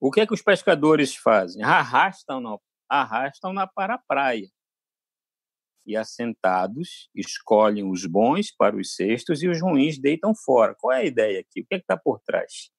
o 0.00 0.10
que 0.10 0.20
é 0.20 0.26
que 0.26 0.34
os 0.34 0.42
pescadores 0.42 1.14
fazem? 1.14 1.62
Arrastam-na 1.62 2.56
arrastam 2.88 3.54
para 3.74 3.94
a 3.94 3.98
praia. 3.98 4.48
E 5.86 5.96
assentados, 5.96 7.08
escolhem 7.14 7.88
os 7.88 8.04
bons 8.06 8.52
para 8.56 8.76
os 8.76 8.94
cestos 8.94 9.42
e 9.42 9.48
os 9.48 9.60
ruins 9.60 9.98
deitam 9.98 10.34
fora. 10.34 10.74
Qual 10.78 10.92
é 10.92 11.02
a 11.02 11.04
ideia 11.04 11.40
aqui? 11.40 11.60
O 11.60 11.66
que 11.66 11.74
é 11.74 11.78
que 11.78 11.84
está 11.84 11.96
por 11.96 12.20
trás? 12.20 12.70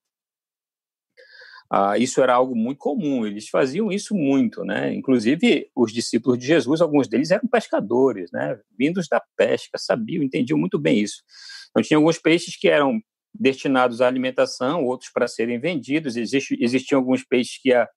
Ah, 1.73 1.97
isso 1.97 2.21
era 2.21 2.33
algo 2.33 2.53
muito 2.53 2.79
comum, 2.79 3.25
eles 3.25 3.47
faziam 3.47 3.89
isso 3.89 4.13
muito, 4.13 4.65
né? 4.65 4.93
Inclusive, 4.93 5.71
os 5.73 5.93
discípulos 5.93 6.37
de 6.37 6.45
Jesus, 6.45 6.81
alguns 6.81 7.07
deles 7.07 7.31
eram 7.31 7.47
pescadores, 7.47 8.29
né? 8.29 8.59
Vindos 8.77 9.07
da 9.07 9.23
pesca, 9.37 9.77
sabiam, 9.77 10.21
entendiam 10.21 10.59
muito 10.59 10.77
bem 10.77 10.99
isso. 10.99 11.23
Então, 11.69 11.81
tinha 11.81 11.97
alguns 11.97 12.17
peixes 12.17 12.57
que 12.57 12.67
eram 12.67 13.01
destinados 13.33 14.01
à 14.01 14.07
alimentação, 14.07 14.85
outros 14.85 15.09
para 15.11 15.27
serem 15.27 15.59
vendidos. 15.59 16.15
Existe, 16.15 16.57
existiam 16.59 16.99
alguns 16.99 17.23
peixes 17.23 17.59
que 17.61 17.73
a, 17.73 17.87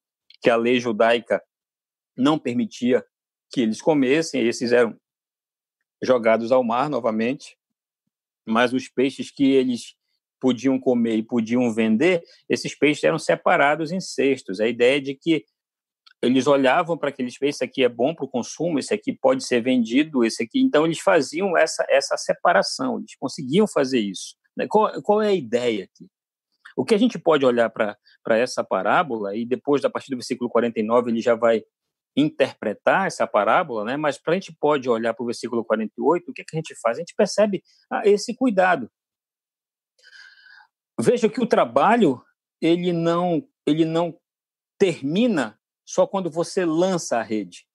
que 0.40 0.51
a 0.51 0.57
lei 0.57 0.79
judaica 0.79 1.42
não 2.16 2.38
permitia 2.38 3.05
que 3.51 3.61
eles 3.61 3.81
comessem, 3.81 4.47
esses 4.47 4.73
eram 4.73 4.99
jogados 6.03 6.53
ao 6.53 6.62
mar 6.62 6.88
novamente. 6.88 7.57
Mas 8.47 8.73
os 8.73 8.88
peixes 8.88 9.31
que 9.31 9.53
eles 9.53 9.97
podiam 10.40 10.79
comer 10.79 11.16
e 11.16 11.23
podiam 11.23 11.73
vender, 11.73 12.23
esses 12.49 12.77
peixes 12.77 13.03
eram 13.05 13.18
separados 13.18 13.90
em 13.90 14.01
cestos. 14.01 14.61
A 14.61 14.68
ideia 14.68 15.01
de 15.01 15.14
que 15.14 15.44
eles 16.20 16.47
olhavam 16.47 16.97
para 16.99 17.09
aqueles 17.09 17.38
peixes, 17.38 17.57
esse 17.57 17.64
aqui 17.64 17.83
é 17.85 17.88
bom 17.88 18.14
para 18.14 18.25
o 18.25 18.29
consumo, 18.29 18.79
esse 18.79 18.92
aqui 18.92 19.12
pode 19.12 19.44
ser 19.44 19.62
vendido, 19.62 20.25
esse 20.25 20.42
aqui. 20.42 20.61
Então 20.61 20.85
eles 20.85 21.01
faziam 21.01 21.57
essa 21.57 21.87
essa 21.88 22.16
separação, 22.16 22.99
eles 22.99 23.14
conseguiam 23.16 23.66
fazer 23.66 24.01
isso. 24.01 24.37
Né? 24.56 24.66
Qual, 24.68 25.02
qual 25.02 25.22
é 25.22 25.28
a 25.28 25.34
ideia 25.34 25.84
aqui? 25.84 26.08
O 26.76 26.84
que 26.84 26.94
a 26.94 26.98
gente 26.98 27.18
pode 27.18 27.46
olhar 27.46 27.70
para 27.70 27.96
essa 28.30 28.64
parábola, 28.64 29.36
e 29.36 29.46
depois, 29.46 29.84
a 29.84 29.90
partir 29.90 30.10
do 30.10 30.16
versículo 30.16 30.50
49, 30.50 31.10
ele 31.10 31.20
já 31.20 31.34
vai 31.34 31.62
interpretar 32.16 33.06
essa 33.06 33.26
parábola, 33.26 33.84
né? 33.84 33.96
mas 33.96 34.18
para 34.18 34.32
a 34.32 34.36
gente 34.36 34.52
pode 34.52 34.88
olhar 34.88 35.14
para 35.14 35.22
o 35.22 35.26
versículo 35.26 35.64
48, 35.64 36.30
o 36.30 36.32
que, 36.32 36.42
é 36.42 36.44
que 36.44 36.56
a 36.56 36.58
gente 36.58 36.74
faz? 36.80 36.96
A 36.96 37.00
gente 37.00 37.14
percebe 37.16 37.62
ah, 37.90 38.02
esse 38.04 38.34
cuidado. 38.34 38.90
Veja 41.00 41.28
que 41.28 41.40
o 41.40 41.46
trabalho 41.46 42.22
ele 42.60 42.92
não 42.92 43.46
ele 43.66 43.84
não 43.84 44.16
termina 44.78 45.58
só 45.84 46.06
quando 46.06 46.30
você 46.30 46.64
lança 46.64 47.18
a 47.18 47.22
rede. 47.22 47.66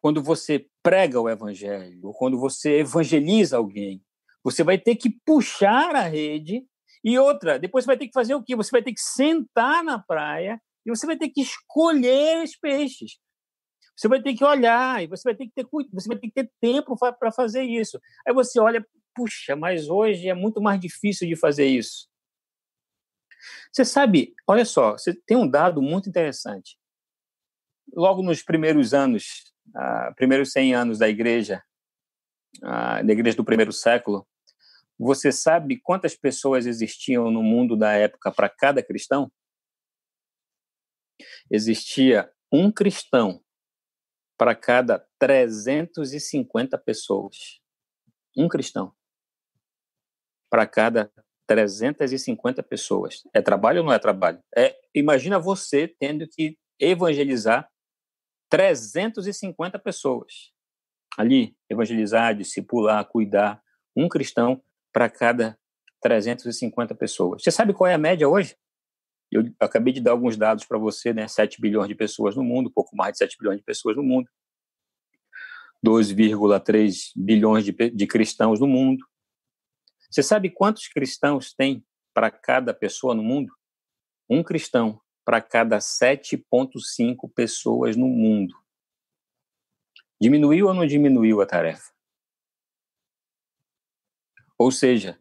Quando 0.00 0.22
você 0.22 0.68
prega 0.82 1.20
o 1.20 1.28
evangelho, 1.28 2.06
ou 2.06 2.14
quando 2.14 2.38
você 2.38 2.78
evangeliza 2.78 3.56
alguém. 3.56 4.02
Você 4.50 4.62
vai 4.64 4.78
ter 4.78 4.96
que 4.96 5.10
puxar 5.24 5.94
a 5.94 6.02
rede 6.02 6.64
E 7.04 7.18
outra, 7.18 7.58
depois 7.58 7.84
você 7.84 7.88
vai 7.88 7.98
ter 7.98 8.06
que 8.06 8.12
fazer 8.12 8.34
o 8.34 8.42
quê? 8.42 8.56
Você 8.56 8.70
vai 8.70 8.82
ter 8.82 8.92
que 8.92 9.00
sentar 9.00 9.84
na 9.84 9.98
praia 9.98 10.60
e 10.84 10.90
você 10.90 11.06
vai 11.06 11.16
ter 11.16 11.28
que 11.28 11.40
escolher 11.40 12.42
os 12.42 12.56
peixes. 12.56 13.18
Você 13.96 14.08
vai 14.08 14.22
ter 14.22 14.34
que 14.34 14.44
olhar 14.44 15.02
e 15.02 15.06
você 15.06 15.22
vai 15.24 15.34
ter 15.34 15.46
que 15.46 15.52
ter 15.52 15.66
você 15.92 16.08
vai 16.08 16.18
ter 16.18 16.28
que 16.28 16.34
ter 16.34 16.50
tempo 16.60 16.96
para 16.96 17.32
fazer 17.32 17.62
isso. 17.62 18.00
Aí 18.26 18.32
você 18.32 18.60
olha, 18.60 18.84
puxa, 19.14 19.56
mas 19.56 19.88
hoje 19.88 20.28
é 20.28 20.34
muito 20.34 20.60
mais 20.60 20.80
difícil 20.80 21.26
de 21.28 21.34
fazer 21.34 21.66
isso. 21.66 22.08
Você 23.72 23.84
sabe, 23.84 24.34
olha 24.46 24.64
só, 24.64 24.92
você 24.92 25.12
tem 25.12 25.36
um 25.36 25.48
dado 25.48 25.82
muito 25.82 26.08
interessante. 26.08 26.78
Logo 27.92 28.22
nos 28.22 28.42
primeiros 28.42 28.94
anos, 28.94 29.52
uh, 29.68 30.14
primeiros 30.14 30.52
100 30.52 30.74
anos 30.74 30.98
da 30.98 31.08
igreja, 31.08 31.62
uh, 32.58 33.04
da 33.04 33.12
igreja 33.12 33.36
do 33.36 33.44
primeiro 33.44 33.72
século, 33.72 34.26
você 34.98 35.30
sabe 35.30 35.80
quantas 35.80 36.16
pessoas 36.16 36.66
existiam 36.66 37.30
no 37.30 37.42
mundo 37.42 37.76
da 37.76 37.92
época 37.92 38.32
para 38.32 38.48
cada 38.48 38.82
cristão? 38.82 39.30
Existia 41.50 42.30
um 42.52 42.72
cristão 42.72 43.42
para 44.36 44.54
cada 44.54 45.06
350 45.18 46.78
pessoas. 46.78 47.60
Um 48.36 48.48
cristão. 48.48 48.92
Para 50.50 50.66
cada 50.66 51.12
350 51.46 52.62
pessoas. 52.62 53.22
É 53.32 53.40
trabalho 53.40 53.80
ou 53.80 53.86
não 53.86 53.92
é 53.92 53.98
trabalho? 53.98 54.42
É, 54.56 54.76
imagina 54.94 55.38
você 55.38 55.88
tendo 55.88 56.26
que 56.28 56.58
evangelizar 56.78 57.68
350 58.50 59.78
pessoas. 59.78 60.52
Ali, 61.16 61.56
evangelizar, 61.68 62.36
discipular, 62.36 63.04
cuidar. 63.06 63.62
Um 63.96 64.08
cristão 64.08 64.62
para 64.98 65.08
cada 65.08 65.56
350 66.02 66.92
pessoas. 66.92 67.40
Você 67.40 67.52
sabe 67.52 67.72
qual 67.72 67.86
é 67.86 67.94
a 67.94 67.98
média 67.98 68.28
hoje? 68.28 68.56
Eu 69.30 69.44
acabei 69.60 69.92
de 69.92 70.00
dar 70.00 70.10
alguns 70.10 70.36
dados 70.36 70.64
para 70.66 70.76
você, 70.76 71.12
né? 71.12 71.28
7 71.28 71.60
bilhões 71.60 71.86
de 71.86 71.94
pessoas 71.94 72.34
no 72.34 72.42
mundo, 72.42 72.68
pouco 72.68 72.96
mais 72.96 73.12
de 73.12 73.18
7 73.18 73.36
bilhões 73.38 73.58
de 73.58 73.62
pessoas 73.62 73.94
no 73.94 74.02
mundo. 74.02 74.28
2,3 75.86 77.12
bilhões 77.14 77.64
de, 77.64 77.70
de 77.70 78.06
cristãos 78.08 78.58
no 78.58 78.66
mundo. 78.66 79.06
Você 80.10 80.20
sabe 80.20 80.50
quantos 80.50 80.88
cristãos 80.88 81.54
tem 81.54 81.86
para 82.12 82.28
cada 82.28 82.74
pessoa 82.74 83.14
no 83.14 83.22
mundo? 83.22 83.54
Um 84.28 84.42
cristão 84.42 85.00
para 85.24 85.40
cada 85.40 85.78
7,5 85.78 87.32
pessoas 87.32 87.94
no 87.94 88.08
mundo. 88.08 88.52
Diminuiu 90.20 90.66
ou 90.66 90.74
não 90.74 90.84
diminuiu 90.84 91.40
a 91.40 91.46
tarefa? 91.46 91.97
Ou 94.58 94.72
seja, 94.72 95.16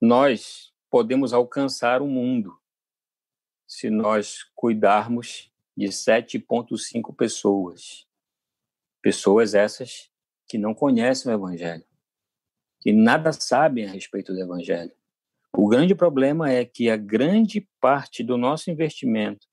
nós 0.00 0.72
podemos 0.90 1.32
alcançar 1.32 2.02
o 2.02 2.08
mundo 2.08 2.58
se 3.68 3.88
nós 3.88 4.42
cuidarmos 4.54 5.50
de 5.76 5.86
7,5 5.86 7.14
pessoas. 7.14 8.04
Pessoas 9.00 9.54
essas 9.54 10.10
que 10.48 10.58
não 10.58 10.74
conhecem 10.74 11.30
o 11.30 11.34
Evangelho, 11.34 11.84
que 12.80 12.92
nada 12.92 13.32
sabem 13.32 13.86
a 13.86 13.90
respeito 13.90 14.32
do 14.32 14.40
Evangelho. 14.40 14.92
O 15.56 15.68
grande 15.68 15.94
problema 15.94 16.50
é 16.50 16.64
que 16.64 16.90
a 16.90 16.96
grande 16.96 17.66
parte 17.80 18.24
do 18.24 18.36
nosso 18.36 18.70
investimento, 18.70 19.46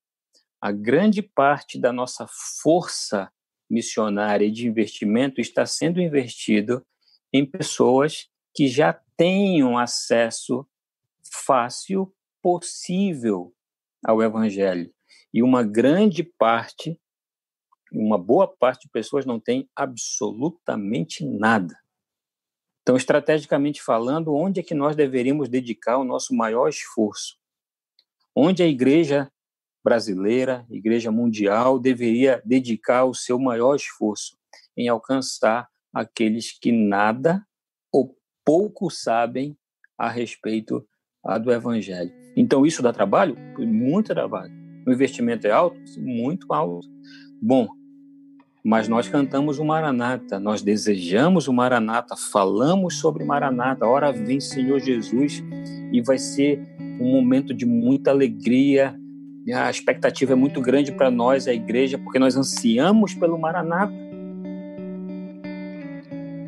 a 0.60 0.72
grande 0.72 1.22
parte 1.22 1.80
da 1.80 1.94
nossa 1.94 2.26
força 2.28 3.32
missionária 3.70 4.52
de 4.52 4.68
investimento 4.68 5.40
está 5.40 5.66
sendo 5.66 6.02
investido 6.02 6.86
em 7.32 7.46
pessoas 7.46 8.30
que 8.60 8.68
já 8.68 8.92
tenham 9.16 9.78
acesso 9.78 10.68
fácil, 11.46 12.14
possível 12.42 13.56
ao 14.06 14.22
Evangelho. 14.22 14.94
E 15.34 15.42
uma 15.42 15.64
grande 15.64 16.26
parte, 16.26 17.00
uma 17.90 18.18
boa 18.18 18.46
parte 18.46 18.82
de 18.82 18.90
pessoas 18.90 19.26
não 19.26 19.40
tem 19.40 19.70
absolutamente 19.74 21.26
nada. 21.26 21.74
Então, 22.82 22.98
estrategicamente 22.98 23.82
falando, 23.82 24.36
onde 24.36 24.60
é 24.60 24.64
que 24.64 24.74
nós 24.74 24.94
deveríamos 24.94 25.48
dedicar 25.48 25.98
o 25.98 26.04
nosso 26.04 26.36
maior 26.36 26.68
esforço? 26.68 27.38
Onde 28.36 28.62
a 28.62 28.68
igreja 28.68 29.32
brasileira, 29.82 30.68
igreja 30.70 31.10
mundial, 31.10 31.80
deveria 31.80 32.42
dedicar 32.44 33.06
o 33.06 33.14
seu 33.14 33.40
maior 33.40 33.78
esforço 33.78 34.38
em 34.76 34.90
alcançar 34.90 35.70
aqueles 35.94 36.52
que 36.52 36.74
nada 36.74 37.48
pouco 38.46 38.90
sabem 38.90 39.58
a 39.98 40.10
respeito 40.10 40.86
do 41.44 41.52
evangelho. 41.52 42.12
Então, 42.36 42.66
isso 42.66 42.82
dá 42.82 42.94
trabalho? 42.94 43.36
Muito 43.58 44.14
trabalho. 44.14 44.54
O 44.88 44.92
investimento 44.92 45.46
é 45.46 45.52
alto? 45.52 45.78
Muito 45.98 46.54
alto. 46.54 46.88
Bom, 47.42 47.68
mas 48.64 48.88
nós 48.88 49.08
cantamos 49.08 49.60
o 49.60 49.66
Maranata, 49.66 50.40
nós 50.40 50.62
desejamos 50.62 51.48
o 51.48 51.54
Maranata, 51.54 52.16
falamos 52.16 53.00
sobre 53.00 53.24
Maranata, 53.24 53.86
ora 53.86 54.12
vem 54.12 54.40
Senhor 54.40 54.80
Jesus, 54.80 55.44
e 55.92 56.02
vai 56.02 56.18
ser 56.18 56.62
um 57.00 57.12
momento 57.12 57.54
de 57.54 57.66
muita 57.66 58.12
alegria. 58.12 58.96
A 59.54 59.70
expectativa 59.70 60.34
é 60.34 60.36
muito 60.36 60.62
grande 60.62 60.92
para 60.92 61.10
nós, 61.10 61.48
a 61.48 61.54
igreja, 61.54 61.98
porque 61.98 62.20
nós 62.20 62.36
ansiamos 62.36 63.14
pelo 63.14 63.40
Maranata. 63.40 63.94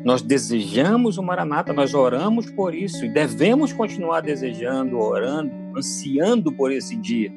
Nós 0.04 0.20
desejamos 0.20 1.16
o 1.16 1.22
Maranata, 1.22 1.72
nós 1.72 1.94
oramos 1.94 2.50
por 2.50 2.74
isso 2.74 3.04
e 3.04 3.08
devemos 3.08 3.72
continuar 3.72 4.20
desejando, 4.20 4.98
orando, 4.98 5.52
ansiando 5.76 6.52
por 6.52 6.72
esse 6.72 6.96
dia. 6.96 7.32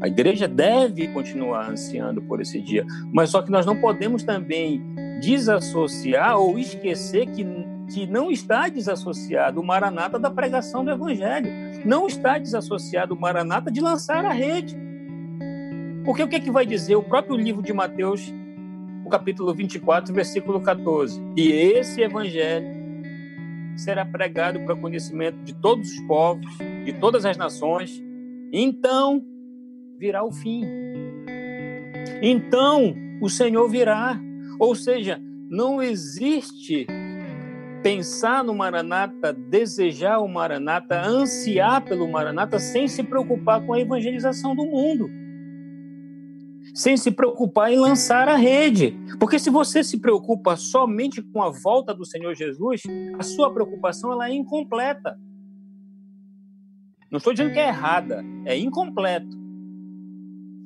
A 0.00 0.08
igreja 0.08 0.48
deve 0.48 1.06
continuar 1.08 1.70
ansiando 1.70 2.20
por 2.22 2.40
esse 2.40 2.60
dia, 2.60 2.84
mas 3.12 3.30
só 3.30 3.40
que 3.40 3.52
nós 3.52 3.64
não 3.64 3.80
podemos 3.80 4.24
também 4.24 4.82
desassociar 5.20 6.36
ou 6.36 6.58
esquecer 6.58 7.26
que, 7.26 7.46
que 7.94 8.08
não 8.08 8.28
está 8.28 8.68
desassociado 8.68 9.60
o 9.60 9.64
Maranata 9.64 10.18
da 10.18 10.28
pregação 10.28 10.84
do 10.84 10.90
Evangelho, 10.90 11.48
não 11.84 12.08
está 12.08 12.36
desassociado 12.38 13.14
o 13.14 13.20
Maranata 13.20 13.70
de 13.70 13.80
lançar 13.80 14.24
a 14.24 14.32
rede. 14.32 14.76
Porque 16.04 16.24
o 16.24 16.28
que, 16.28 16.34
é 16.34 16.40
que 16.40 16.50
vai 16.50 16.66
dizer 16.66 16.96
o 16.96 17.04
próprio 17.04 17.36
livro 17.36 17.62
de 17.62 17.72
Mateus 17.72 18.34
capítulo 19.12 19.52
24, 19.52 20.14
versículo 20.14 20.58
14. 20.62 21.22
E 21.36 21.52
esse 21.52 22.00
evangelho 22.00 22.66
será 23.76 24.06
pregado 24.06 24.58
para 24.60 24.74
conhecimento 24.74 25.36
de 25.44 25.54
todos 25.54 25.90
os 25.90 26.00
povos, 26.06 26.46
de 26.82 26.94
todas 26.94 27.26
as 27.26 27.36
nações. 27.36 28.02
Então 28.50 29.22
virá 29.98 30.24
o 30.24 30.32
fim. 30.32 30.64
Então 32.22 32.94
o 33.20 33.28
Senhor 33.28 33.68
virá. 33.68 34.18
Ou 34.58 34.74
seja, 34.74 35.20
não 35.50 35.82
existe 35.82 36.86
pensar 37.82 38.42
no 38.42 38.54
Maranata, 38.54 39.30
desejar 39.30 40.20
o 40.20 40.28
Maranata, 40.28 41.02
ansiar 41.06 41.84
pelo 41.84 42.10
Maranata 42.10 42.58
sem 42.58 42.88
se 42.88 43.02
preocupar 43.02 43.60
com 43.66 43.74
a 43.74 43.80
evangelização 43.80 44.56
do 44.56 44.64
mundo 44.64 45.21
sem 46.74 46.96
se 46.96 47.10
preocupar 47.10 47.72
em 47.72 47.78
lançar 47.78 48.28
a 48.28 48.36
rede. 48.36 48.96
Porque 49.18 49.38
se 49.38 49.50
você 49.50 49.84
se 49.84 50.00
preocupa 50.00 50.56
somente 50.56 51.22
com 51.22 51.42
a 51.42 51.50
volta 51.50 51.94
do 51.94 52.04
Senhor 52.04 52.34
Jesus, 52.34 52.82
a 53.18 53.22
sua 53.22 53.52
preocupação 53.52 54.12
ela 54.12 54.28
é 54.28 54.34
incompleta. 54.34 55.18
Não 57.10 57.18
estou 57.18 57.34
dizendo 57.34 57.52
que 57.52 57.58
é 57.58 57.68
errada, 57.68 58.24
é 58.46 58.56
incompleto. 58.56 59.42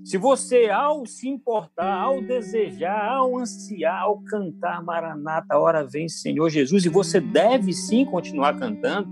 Se 0.04 0.16
você, 0.16 0.70
ao 0.70 1.04
se 1.04 1.28
importar, 1.28 1.92
ao 1.92 2.22
desejar, 2.22 3.16
ao 3.16 3.36
ansiar, 3.36 4.02
ao 4.02 4.20
cantar 4.20 4.80
Maranata, 4.84 5.58
hora 5.58 5.84
vem 5.84 6.08
Senhor 6.08 6.48
Jesus, 6.48 6.84
e 6.84 6.88
você 6.88 7.20
deve 7.20 7.72
sim 7.72 8.04
continuar 8.04 8.56
cantando, 8.56 9.08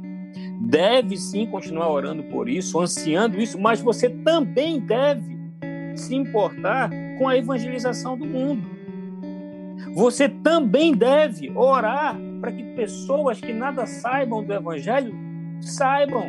deve 0.61 1.17
sim 1.17 1.47
continuar 1.47 1.91
orando 1.91 2.23
por 2.31 2.49
isso, 2.49 2.79
ansiando 2.79 3.41
isso, 3.41 3.59
mas 3.59 3.81
você 3.81 4.09
também 4.09 4.79
deve 4.79 5.34
se 5.95 6.15
importar 6.15 6.91
com 7.19 7.29
a 7.29 7.37
evangelização 7.37 8.17
do 8.17 8.25
mundo. 8.25 8.75
Você 9.95 10.29
também 10.29 10.95
deve 10.95 11.53
orar 11.55 12.17
para 12.41 12.53
que 12.53 12.63
pessoas 12.75 13.41
que 13.41 13.53
nada 13.53 13.87
saibam 13.87 14.43
do 14.43 14.53
evangelho 14.53 15.15
saibam. 15.61 16.25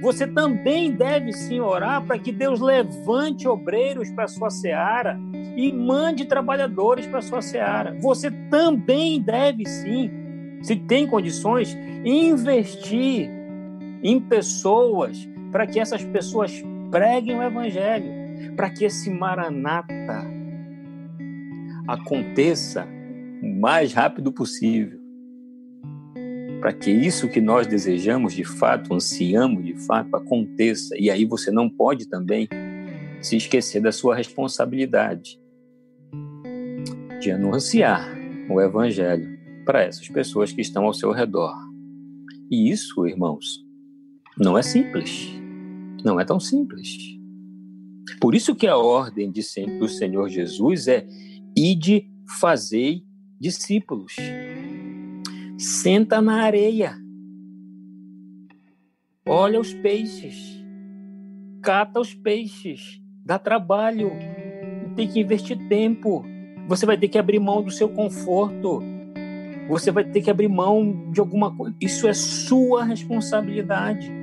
Você 0.00 0.26
também 0.26 0.92
deve 0.92 1.32
sim 1.32 1.60
orar 1.60 2.02
para 2.02 2.18
que 2.18 2.32
Deus 2.32 2.60
levante 2.60 3.48
obreiros 3.48 4.10
para 4.10 4.28
sua 4.28 4.50
seara 4.50 5.18
e 5.56 5.72
mande 5.72 6.24
trabalhadores 6.24 7.06
para 7.06 7.20
sua 7.20 7.42
seara. 7.42 7.96
Você 8.00 8.30
também 8.50 9.20
deve 9.20 9.66
sim, 9.66 10.10
se 10.62 10.76
tem 10.76 11.06
condições, 11.06 11.76
investir 12.04 13.30
em 14.02 14.20
pessoas 14.20 15.28
para 15.50 15.66
que 15.66 15.78
essas 15.78 16.04
pessoas 16.04 16.64
preguem 16.90 17.38
o 17.38 17.42
evangelho 17.42 18.21
para 18.56 18.70
que 18.70 18.84
esse 18.84 19.10
maranata 19.10 20.24
aconteça 21.86 22.86
o 23.42 23.60
mais 23.60 23.92
rápido 23.92 24.32
possível. 24.32 25.00
para 26.60 26.72
que 26.72 26.92
isso 26.92 27.28
que 27.28 27.40
nós 27.40 27.66
desejamos 27.66 28.32
de 28.34 28.44
fato, 28.44 28.94
ansiamos 28.94 29.64
de 29.64 29.74
fato, 29.84 30.14
aconteça. 30.14 30.96
E 30.96 31.10
aí 31.10 31.24
você 31.24 31.50
não 31.50 31.68
pode 31.68 32.08
também 32.08 32.48
se 33.20 33.36
esquecer 33.36 33.80
da 33.80 33.90
sua 33.90 34.14
responsabilidade 34.14 35.40
de 37.20 37.32
anunciar 37.32 38.08
o 38.48 38.60
Evangelho 38.60 39.38
para 39.64 39.82
essas 39.82 40.08
pessoas 40.08 40.52
que 40.52 40.60
estão 40.60 40.84
ao 40.84 40.94
seu 40.94 41.10
redor. 41.10 41.52
E 42.48 42.70
isso, 42.70 43.06
irmãos, 43.08 43.64
não 44.38 44.56
é 44.56 44.62
simples. 44.62 45.32
Não 46.04 46.20
é 46.20 46.24
tão 46.24 46.38
simples. 46.38 46.88
Por 48.22 48.36
isso 48.36 48.54
que 48.54 48.68
a 48.68 48.76
ordem 48.76 49.32
de, 49.32 49.42
do 49.80 49.88
Senhor 49.88 50.28
Jesus 50.28 50.86
é 50.86 51.04
ide 51.56 52.08
fazei 52.38 53.02
discípulos. 53.36 54.14
Senta 55.58 56.22
na 56.22 56.44
areia. 56.44 56.96
Olha 59.26 59.58
os 59.58 59.74
peixes. 59.74 60.64
Cata 61.60 61.98
os 61.98 62.14
peixes. 62.14 63.02
Dá 63.26 63.40
trabalho. 63.40 64.12
Tem 64.94 65.08
que 65.08 65.18
investir 65.18 65.58
tempo. 65.66 66.24
Você 66.68 66.86
vai 66.86 66.96
ter 66.96 67.08
que 67.08 67.18
abrir 67.18 67.40
mão 67.40 67.60
do 67.60 67.72
seu 67.72 67.88
conforto. 67.88 68.84
Você 69.68 69.90
vai 69.90 70.04
ter 70.04 70.22
que 70.22 70.30
abrir 70.30 70.46
mão 70.46 71.10
de 71.10 71.18
alguma 71.18 71.52
coisa. 71.56 71.74
Isso 71.80 72.06
é 72.06 72.14
sua 72.14 72.84
responsabilidade. 72.84 74.21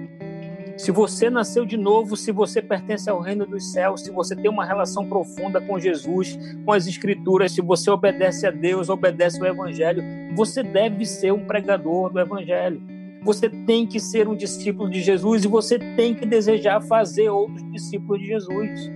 Se 0.80 0.93
você 0.93 1.30
nasceu 1.30 1.65
de 1.65 1.75
novo, 1.75 2.15
se 2.15 2.32
você 2.32 2.61
pertence 2.61 3.09
ao 3.09 3.19
reino 3.19 3.45
dos 3.45 3.69
céus, 3.73 3.99
se 3.99 4.11
você 4.11 4.34
tem 4.34 4.49
uma 4.49 4.63
relação 4.63 5.05
profunda 5.05 5.59
com 5.59 5.77
Jesus, 5.77 6.39
com 6.63 6.71
as 6.71 6.88
Escrituras, 6.88 7.51
se 7.51 7.61
você 7.61 7.91
obedece 7.91 8.47
a 8.47 8.51
Deus, 8.51 8.88
obedece 8.88 9.41
ao 9.41 9.45
Evangelho, 9.45 10.01
você 10.34 10.63
deve 10.63 11.05
ser 11.05 11.34
um 11.34 11.45
pregador 11.45 12.09
do 12.13 12.17
Evangelho. 12.17 12.82
Você 13.23 13.49
tem 13.49 13.86
que 13.86 13.99
ser 13.99 14.30
um 14.30 14.34
discípulo 14.38 14.89
de 14.89 15.01
Jesus 15.01 15.43
e 15.43 15.49
você 15.49 15.77
tem 15.77 16.15
que 16.15 16.25
desejar 16.25 16.80
fazer 16.80 17.30
outros 17.30 17.69
discípulos 17.73 18.21
de 18.21 18.27
Jesus. 18.27 18.89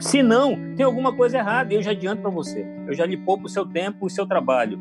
Se 0.00 0.22
não, 0.22 0.74
tem 0.76 0.84
alguma 0.84 1.16
coisa 1.16 1.38
errada. 1.38 1.72
Eu 1.72 1.80
já 1.80 1.92
adianto 1.92 2.20
para 2.20 2.30
você. 2.30 2.66
Eu 2.86 2.92
já 2.92 3.06
lhe 3.06 3.16
poupo 3.16 3.46
o 3.46 3.48
seu 3.48 3.64
tempo, 3.64 4.04
o 4.04 4.10
seu 4.10 4.26
trabalho. 4.26 4.78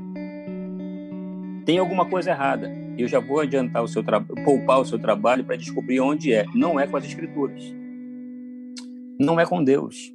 Tem 1.63 1.77
alguma 1.77 2.05
coisa 2.05 2.31
errada 2.31 2.82
eu 2.97 3.07
já 3.07 3.19
vou 3.19 3.39
adiantar 3.39 3.83
o 3.83 3.87
seu 3.87 4.03
poupar 4.45 4.79
o 4.79 4.85
seu 4.85 4.99
trabalho 4.99 5.43
para 5.43 5.55
descobrir 5.55 5.99
onde 5.99 6.33
é. 6.33 6.45
Não 6.53 6.79
é 6.79 6.85
com 6.85 6.97
as 6.97 7.05
escrituras. 7.05 7.63
Não 9.19 9.39
é 9.39 9.45
com 9.45 9.63
Deus. 9.63 10.13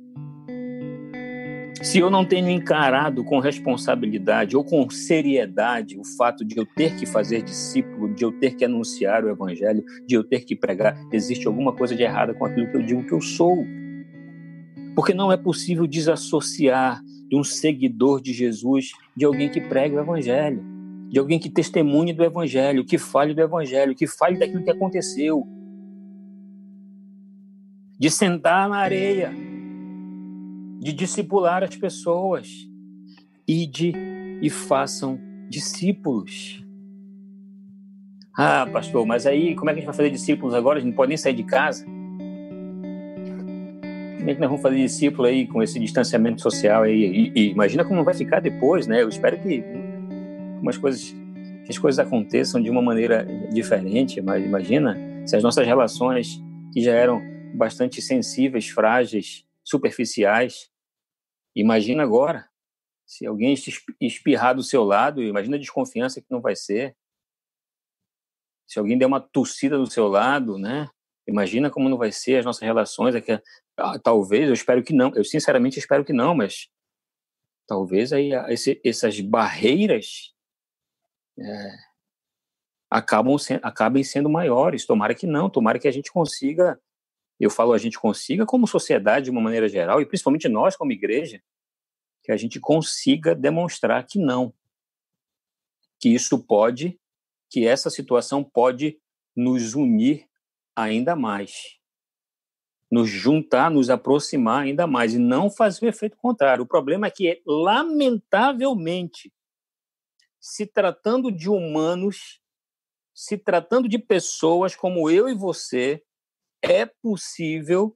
Se 1.82 1.98
eu 1.98 2.10
não 2.10 2.24
tenho 2.24 2.50
encarado 2.50 3.22
com 3.24 3.38
responsabilidade 3.38 4.56
ou 4.56 4.64
com 4.64 4.90
seriedade 4.90 5.96
o 5.96 6.04
fato 6.04 6.44
de 6.44 6.56
eu 6.56 6.66
ter 6.66 6.96
que 6.96 7.06
fazer 7.06 7.42
discípulo, 7.42 8.12
de 8.12 8.24
eu 8.24 8.32
ter 8.32 8.56
que 8.56 8.64
anunciar 8.64 9.24
o 9.24 9.28
evangelho, 9.28 9.84
de 10.04 10.16
eu 10.16 10.24
ter 10.24 10.44
que 10.44 10.56
pregar, 10.56 10.98
existe 11.12 11.46
alguma 11.46 11.72
coisa 11.72 11.94
de 11.94 12.02
errada 12.02 12.34
com 12.34 12.44
aquilo 12.44 12.68
que 12.68 12.76
eu 12.76 12.82
digo 12.82 13.06
que 13.06 13.12
eu 13.12 13.20
sou. 13.20 13.64
Porque 14.96 15.14
não 15.14 15.30
é 15.30 15.36
possível 15.36 15.86
desassociar 15.86 17.00
de 17.28 17.36
um 17.36 17.44
seguidor 17.44 18.20
de 18.20 18.32
Jesus 18.32 18.90
de 19.16 19.24
alguém 19.24 19.48
que 19.48 19.60
prega 19.60 19.96
o 19.96 20.00
evangelho 20.00 20.77
de 21.08 21.18
alguém 21.18 21.38
que 21.38 21.48
testemunhe 21.48 22.12
do 22.12 22.22
Evangelho, 22.22 22.84
que 22.84 22.98
fale 22.98 23.32
do 23.32 23.40
Evangelho, 23.40 23.94
que 23.94 24.06
fale 24.06 24.38
daquilo 24.38 24.62
que 24.62 24.70
aconteceu. 24.70 25.46
De 27.98 28.10
sentar 28.10 28.68
na 28.68 28.76
areia, 28.76 29.32
de 30.78 30.92
discipular 30.92 31.64
as 31.64 31.74
pessoas. 31.74 32.48
Ide 33.46 33.94
e 34.42 34.50
façam 34.50 35.18
discípulos. 35.48 36.62
Ah, 38.36 38.68
pastor, 38.70 39.04
mas 39.06 39.26
aí 39.26 39.54
como 39.54 39.70
é 39.70 39.72
que 39.72 39.78
a 39.78 39.80
gente 39.80 39.86
vai 39.86 39.96
fazer 39.96 40.10
discípulos 40.10 40.54
agora? 40.54 40.78
A 40.78 40.80
gente 40.80 40.90
não 40.90 40.96
pode 40.96 41.08
nem 41.08 41.16
sair 41.16 41.34
de 41.34 41.42
casa. 41.42 41.84
Como 44.18 44.30
é 44.30 44.34
que 44.34 44.40
nós 44.40 44.48
vamos 44.50 44.62
fazer 44.62 44.76
discípulo 44.76 45.26
aí 45.26 45.46
com 45.46 45.62
esse 45.62 45.80
distanciamento 45.80 46.42
social 46.42 46.82
aí? 46.82 47.32
E, 47.34 47.40
e 47.40 47.50
imagina 47.50 47.84
como 47.84 48.04
vai 48.04 48.14
ficar 48.14 48.40
depois, 48.40 48.86
né? 48.86 49.02
Eu 49.02 49.08
espero 49.08 49.40
que 49.40 49.64
algumas 50.58 50.76
coisas 50.76 51.14
que 51.64 51.70
as 51.70 51.78
coisas 51.78 51.98
aconteçam 51.98 52.60
de 52.60 52.68
uma 52.68 52.82
maneira 52.82 53.24
diferente, 53.52 54.20
mas 54.20 54.44
imagina 54.44 54.96
se 55.26 55.36
as 55.36 55.42
nossas 55.42 55.66
relações 55.66 56.40
que 56.72 56.82
já 56.82 56.92
eram 56.92 57.22
bastante 57.54 58.02
sensíveis, 58.02 58.68
frágeis, 58.68 59.46
superficiais, 59.64 60.70
imagina 61.54 62.02
agora 62.02 62.48
se 63.06 63.24
alguém 63.24 63.54
espirrar 64.00 64.54
do 64.54 64.62
seu 64.62 64.84
lado, 64.84 65.22
imagina 65.22 65.56
a 65.56 65.60
desconfiança 65.60 66.20
que 66.20 66.26
não 66.30 66.40
vai 66.40 66.54
ser. 66.54 66.94
Se 68.66 68.78
alguém 68.78 68.98
der 68.98 69.06
uma 69.06 69.20
tossida 69.20 69.78
do 69.78 69.90
seu 69.90 70.08
lado, 70.08 70.58
né? 70.58 70.90
Imagina 71.26 71.70
como 71.70 71.88
não 71.88 71.96
vai 71.96 72.12
ser 72.12 72.36
as 72.36 72.44
nossas 72.44 72.62
relações. 72.62 73.14
É 73.14 73.20
que, 73.20 73.40
ah, 73.78 73.98
talvez, 73.98 74.48
eu 74.48 74.52
espero 74.52 74.82
que 74.82 74.92
não. 74.92 75.10
Eu 75.14 75.24
sinceramente 75.24 75.78
espero 75.78 76.04
que 76.04 76.12
não, 76.12 76.34
mas 76.34 76.68
talvez 77.66 78.12
aí 78.12 78.30
esse, 78.48 78.78
essas 78.84 79.18
barreiras 79.20 80.34
é, 81.38 81.78
acabam 82.90 83.36
acabem 83.62 84.02
sendo 84.02 84.28
maiores. 84.28 84.86
Tomara 84.86 85.14
que 85.14 85.26
não, 85.26 85.50
tomara 85.50 85.78
que 85.78 85.88
a 85.88 85.92
gente 85.92 86.10
consiga, 86.10 86.80
eu 87.38 87.50
falo 87.50 87.72
a 87.72 87.78
gente 87.78 87.98
consiga 87.98 88.44
como 88.46 88.66
sociedade 88.66 89.26
de 89.26 89.30
uma 89.30 89.40
maneira 89.40 89.68
geral, 89.68 90.00
e 90.00 90.06
principalmente 90.06 90.48
nós 90.48 90.76
como 90.76 90.92
igreja, 90.92 91.42
que 92.22 92.32
a 92.32 92.36
gente 92.36 92.58
consiga 92.60 93.34
demonstrar 93.34 94.06
que 94.06 94.18
não. 94.18 94.52
Que 96.00 96.08
isso 96.08 96.38
pode, 96.44 96.98
que 97.50 97.66
essa 97.66 97.90
situação 97.90 98.44
pode 98.44 98.98
nos 99.34 99.74
unir 99.74 100.26
ainda 100.76 101.16
mais. 101.16 101.78
Nos 102.90 103.08
juntar, 103.08 103.70
nos 103.70 103.90
aproximar 103.90 104.62
ainda 104.62 104.86
mais 104.86 105.14
e 105.14 105.18
não 105.18 105.50
fazer 105.50 105.86
o 105.86 105.88
efeito 105.88 106.16
contrário. 106.16 106.64
O 106.64 106.68
problema 106.68 107.06
é 107.06 107.10
que, 107.10 107.42
lamentavelmente, 107.46 109.32
se 110.48 110.66
tratando 110.66 111.30
de 111.30 111.50
humanos, 111.50 112.40
se 113.14 113.36
tratando 113.36 113.86
de 113.86 113.98
pessoas 113.98 114.74
como 114.74 115.10
eu 115.10 115.28
e 115.28 115.34
você, 115.34 116.02
é 116.62 116.86
possível 116.86 117.94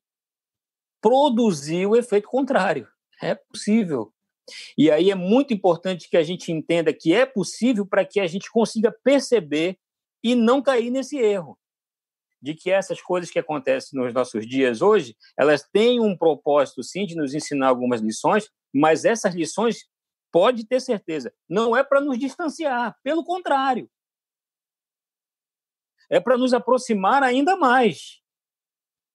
produzir 1.00 1.86
o 1.86 1.96
efeito 1.96 2.28
contrário. 2.28 2.86
É 3.22 3.34
possível. 3.34 4.12
E 4.76 4.90
aí 4.90 5.10
é 5.10 5.14
muito 5.14 5.54
importante 5.54 6.10
que 6.10 6.16
a 6.16 6.22
gente 6.22 6.52
entenda 6.52 6.92
que 6.92 7.14
é 7.14 7.24
possível 7.24 7.86
para 7.86 8.04
que 8.04 8.20
a 8.20 8.26
gente 8.26 8.50
consiga 8.50 8.94
perceber 9.02 9.78
e 10.22 10.34
não 10.34 10.60
cair 10.60 10.90
nesse 10.90 11.16
erro 11.16 11.58
de 12.40 12.54
que 12.54 12.70
essas 12.70 13.00
coisas 13.00 13.30
que 13.30 13.38
acontecem 13.38 13.98
nos 13.98 14.12
nossos 14.12 14.46
dias 14.46 14.82
hoje, 14.82 15.16
elas 15.38 15.62
têm 15.72 16.00
um 16.00 16.16
propósito 16.16 16.82
sim 16.82 17.06
de 17.06 17.14
nos 17.14 17.32
ensinar 17.34 17.68
algumas 17.68 18.00
lições, 18.00 18.50
mas 18.74 19.04
essas 19.04 19.34
lições 19.34 19.86
pode 20.32 20.66
ter 20.66 20.80
certeza, 20.80 21.32
não 21.48 21.76
é 21.76 21.84
para 21.84 22.00
nos 22.00 22.18
distanciar, 22.18 22.96
pelo 23.02 23.22
contrário. 23.22 23.88
É 26.10 26.18
para 26.18 26.36
nos 26.36 26.52
aproximar 26.52 27.22
ainda 27.22 27.56
mais. 27.56 28.20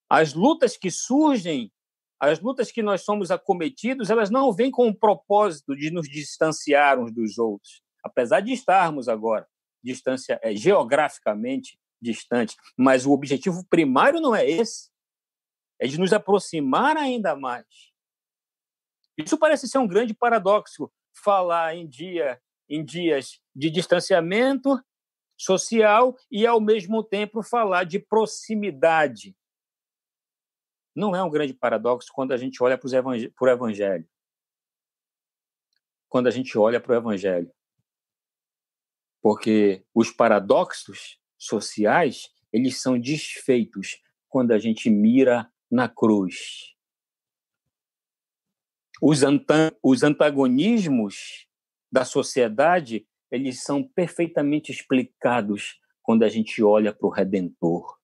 As 0.10 0.34
lutas 0.34 0.78
que 0.78 0.90
surgem, 0.90 1.72
as 2.20 2.40
lutas 2.40 2.72
que 2.72 2.82
nós 2.82 3.02
somos 3.02 3.30
acometidos, 3.30 4.10
elas 4.10 4.30
não 4.30 4.54
vêm 4.54 4.72
com 4.72 4.88
o 4.88 4.96
propósito 4.96 5.76
de 5.76 5.92
nos 5.92 6.08
distanciar 6.08 7.00
uns 7.00 7.12
dos 7.12 7.38
outros, 7.38 7.84
apesar 8.04 8.40
de 8.40 8.54
estarmos 8.54 9.10
agora 9.10 9.48
distância 9.84 10.40
é, 10.44 10.56
geograficamente 10.56 11.80
distantes, 12.02 12.56
mas 12.78 13.06
o 13.06 13.12
objetivo 13.12 13.66
primário 13.68 14.20
não 14.20 14.36
é 14.36 14.48
esse, 14.48 14.90
é 15.80 15.88
de 15.88 16.00
nos 16.00 16.14
aproximar 16.14 16.98
ainda 16.98 17.36
mais. 17.36 17.66
Isso 19.18 19.38
parece 19.38 19.68
ser 19.68 19.80
um 19.80 19.88
grande 19.88 20.14
paradoxo, 20.14 20.92
falar 21.24 21.76
em 21.76 21.88
dia 21.88 22.42
em 22.70 22.84
dias 22.84 23.42
de 23.56 23.70
distanciamento 23.70 24.82
social 25.38 26.16
e 26.30 26.46
ao 26.46 26.60
mesmo 26.60 27.04
tempo 27.04 27.44
falar 27.44 27.84
de 27.84 28.00
proximidade. 28.00 29.36
Não 30.96 31.16
é 31.16 31.24
um 31.24 31.30
grande 31.30 31.54
paradoxo 31.54 32.12
quando 32.12 32.34
a 32.34 32.38
gente 32.38 32.62
olha 32.62 32.78
para 32.78 32.88
o 32.88 33.50
evangelho. 33.50 34.10
Quando 36.10 36.28
a 36.28 36.32
gente 36.32 36.58
olha 36.58 36.80
para 36.80 36.94
o 36.94 36.96
evangelho. 36.96 37.52
Porque 39.22 39.86
os 39.94 40.10
paradoxos 40.12 41.20
sociais, 41.38 42.34
eles 42.52 42.82
são 42.82 43.00
desfeitos 43.00 44.02
quando 44.28 44.52
a 44.52 44.58
gente 44.58 44.90
mira 44.90 45.52
na 45.70 45.88
cruz 45.88 46.77
os, 49.02 49.22
os 49.82 50.04
antagonismos 50.04 51.48
da 51.92 52.04
sociedade 52.04 53.08
eles 53.30 53.64
são 53.64 53.84
perfeitamente 53.84 54.72
explicados 54.72 55.80
quando 56.02 56.24
a 56.24 56.30
gente 56.30 56.64
olha 56.64 56.94
para 56.94 57.08
o 57.08 57.12
Redentor. 57.12 57.98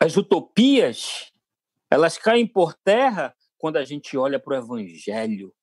As 0.00 0.16
utopias 0.16 1.32
elas 1.90 2.16
caem 2.16 2.46
por 2.46 2.72
terra 2.72 3.36
quando 3.58 3.76
a 3.76 3.84
gente 3.84 4.16
olha 4.16 4.40
para 4.40 4.54
o 4.54 4.56
Evangelho. 4.56 5.54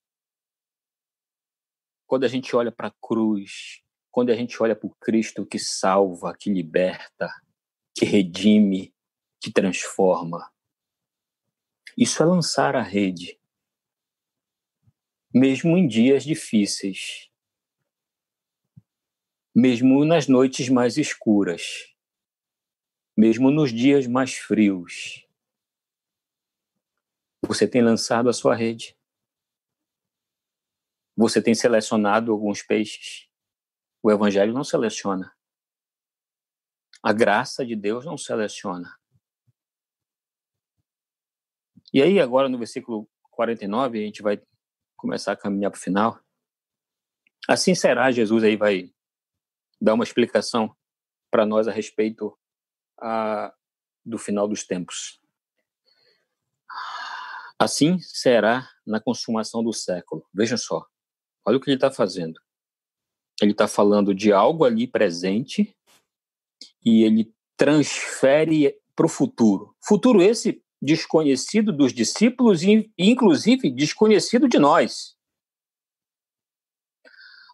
quando 2.06 2.24
a 2.24 2.28
gente 2.28 2.54
olha 2.56 2.72
para 2.72 2.88
a 2.88 2.94
cruz, 3.00 3.82
quando 4.10 4.30
a 4.30 4.34
gente 4.34 4.60
olha 4.62 4.74
para 4.74 4.86
o 4.86 4.94
Cristo 5.00 5.46
que 5.46 5.58
salva, 5.58 6.36
que 6.36 6.50
liberta, 6.50 7.28
que 7.94 8.04
redime, 8.04 8.92
que 9.40 9.52
transforma. 9.52 10.50
Isso 12.02 12.22
é 12.22 12.24
lançar 12.24 12.74
a 12.76 12.82
rede, 12.82 13.38
mesmo 15.34 15.76
em 15.76 15.86
dias 15.86 16.24
difíceis, 16.24 17.30
mesmo 19.54 20.02
nas 20.06 20.26
noites 20.26 20.70
mais 20.70 20.96
escuras, 20.96 21.94
mesmo 23.14 23.50
nos 23.50 23.70
dias 23.70 24.06
mais 24.06 24.34
frios. 24.34 25.28
Você 27.46 27.68
tem 27.68 27.82
lançado 27.82 28.30
a 28.30 28.32
sua 28.32 28.54
rede. 28.54 28.96
Você 31.14 31.42
tem 31.42 31.54
selecionado 31.54 32.32
alguns 32.32 32.62
peixes. 32.62 33.28
O 34.02 34.10
Evangelho 34.10 34.54
não 34.54 34.64
seleciona. 34.64 35.36
A 37.02 37.12
graça 37.12 37.62
de 37.62 37.76
Deus 37.76 38.06
não 38.06 38.16
seleciona. 38.16 38.99
E 41.92 42.02
aí, 42.02 42.20
agora 42.20 42.48
no 42.48 42.58
versículo 42.58 43.08
49, 43.30 43.98
a 43.98 44.02
gente 44.02 44.22
vai 44.22 44.40
começar 44.96 45.32
a 45.32 45.36
caminhar 45.36 45.70
para 45.70 45.78
o 45.78 45.80
final. 45.80 46.20
Assim 47.48 47.74
será, 47.74 48.12
Jesus 48.12 48.44
aí 48.44 48.56
vai 48.56 48.92
dar 49.80 49.94
uma 49.94 50.04
explicação 50.04 50.76
para 51.30 51.46
nós 51.46 51.66
a 51.66 51.72
respeito 51.72 52.36
a, 53.00 53.54
do 54.04 54.18
final 54.18 54.46
dos 54.46 54.64
tempos. 54.64 55.20
Assim 57.58 57.98
será 58.00 58.70
na 58.86 59.00
consumação 59.00 59.62
do 59.62 59.72
século. 59.72 60.26
Veja 60.32 60.56
só. 60.56 60.86
Olha 61.44 61.56
o 61.56 61.60
que 61.60 61.70
ele 61.70 61.76
está 61.76 61.90
fazendo. 61.90 62.40
Ele 63.40 63.52
está 63.52 63.66
falando 63.66 64.14
de 64.14 64.32
algo 64.32 64.64
ali 64.64 64.86
presente 64.86 65.74
e 66.84 67.04
ele 67.04 67.34
transfere 67.56 68.78
para 68.94 69.06
o 69.06 69.08
futuro. 69.08 69.74
Futuro 69.82 70.22
esse 70.22 70.62
desconhecido 70.80 71.72
dos 71.72 71.92
discípulos 71.92 72.62
e, 72.62 72.90
inclusive, 72.98 73.70
desconhecido 73.70 74.48
de 74.48 74.58
nós. 74.58 75.16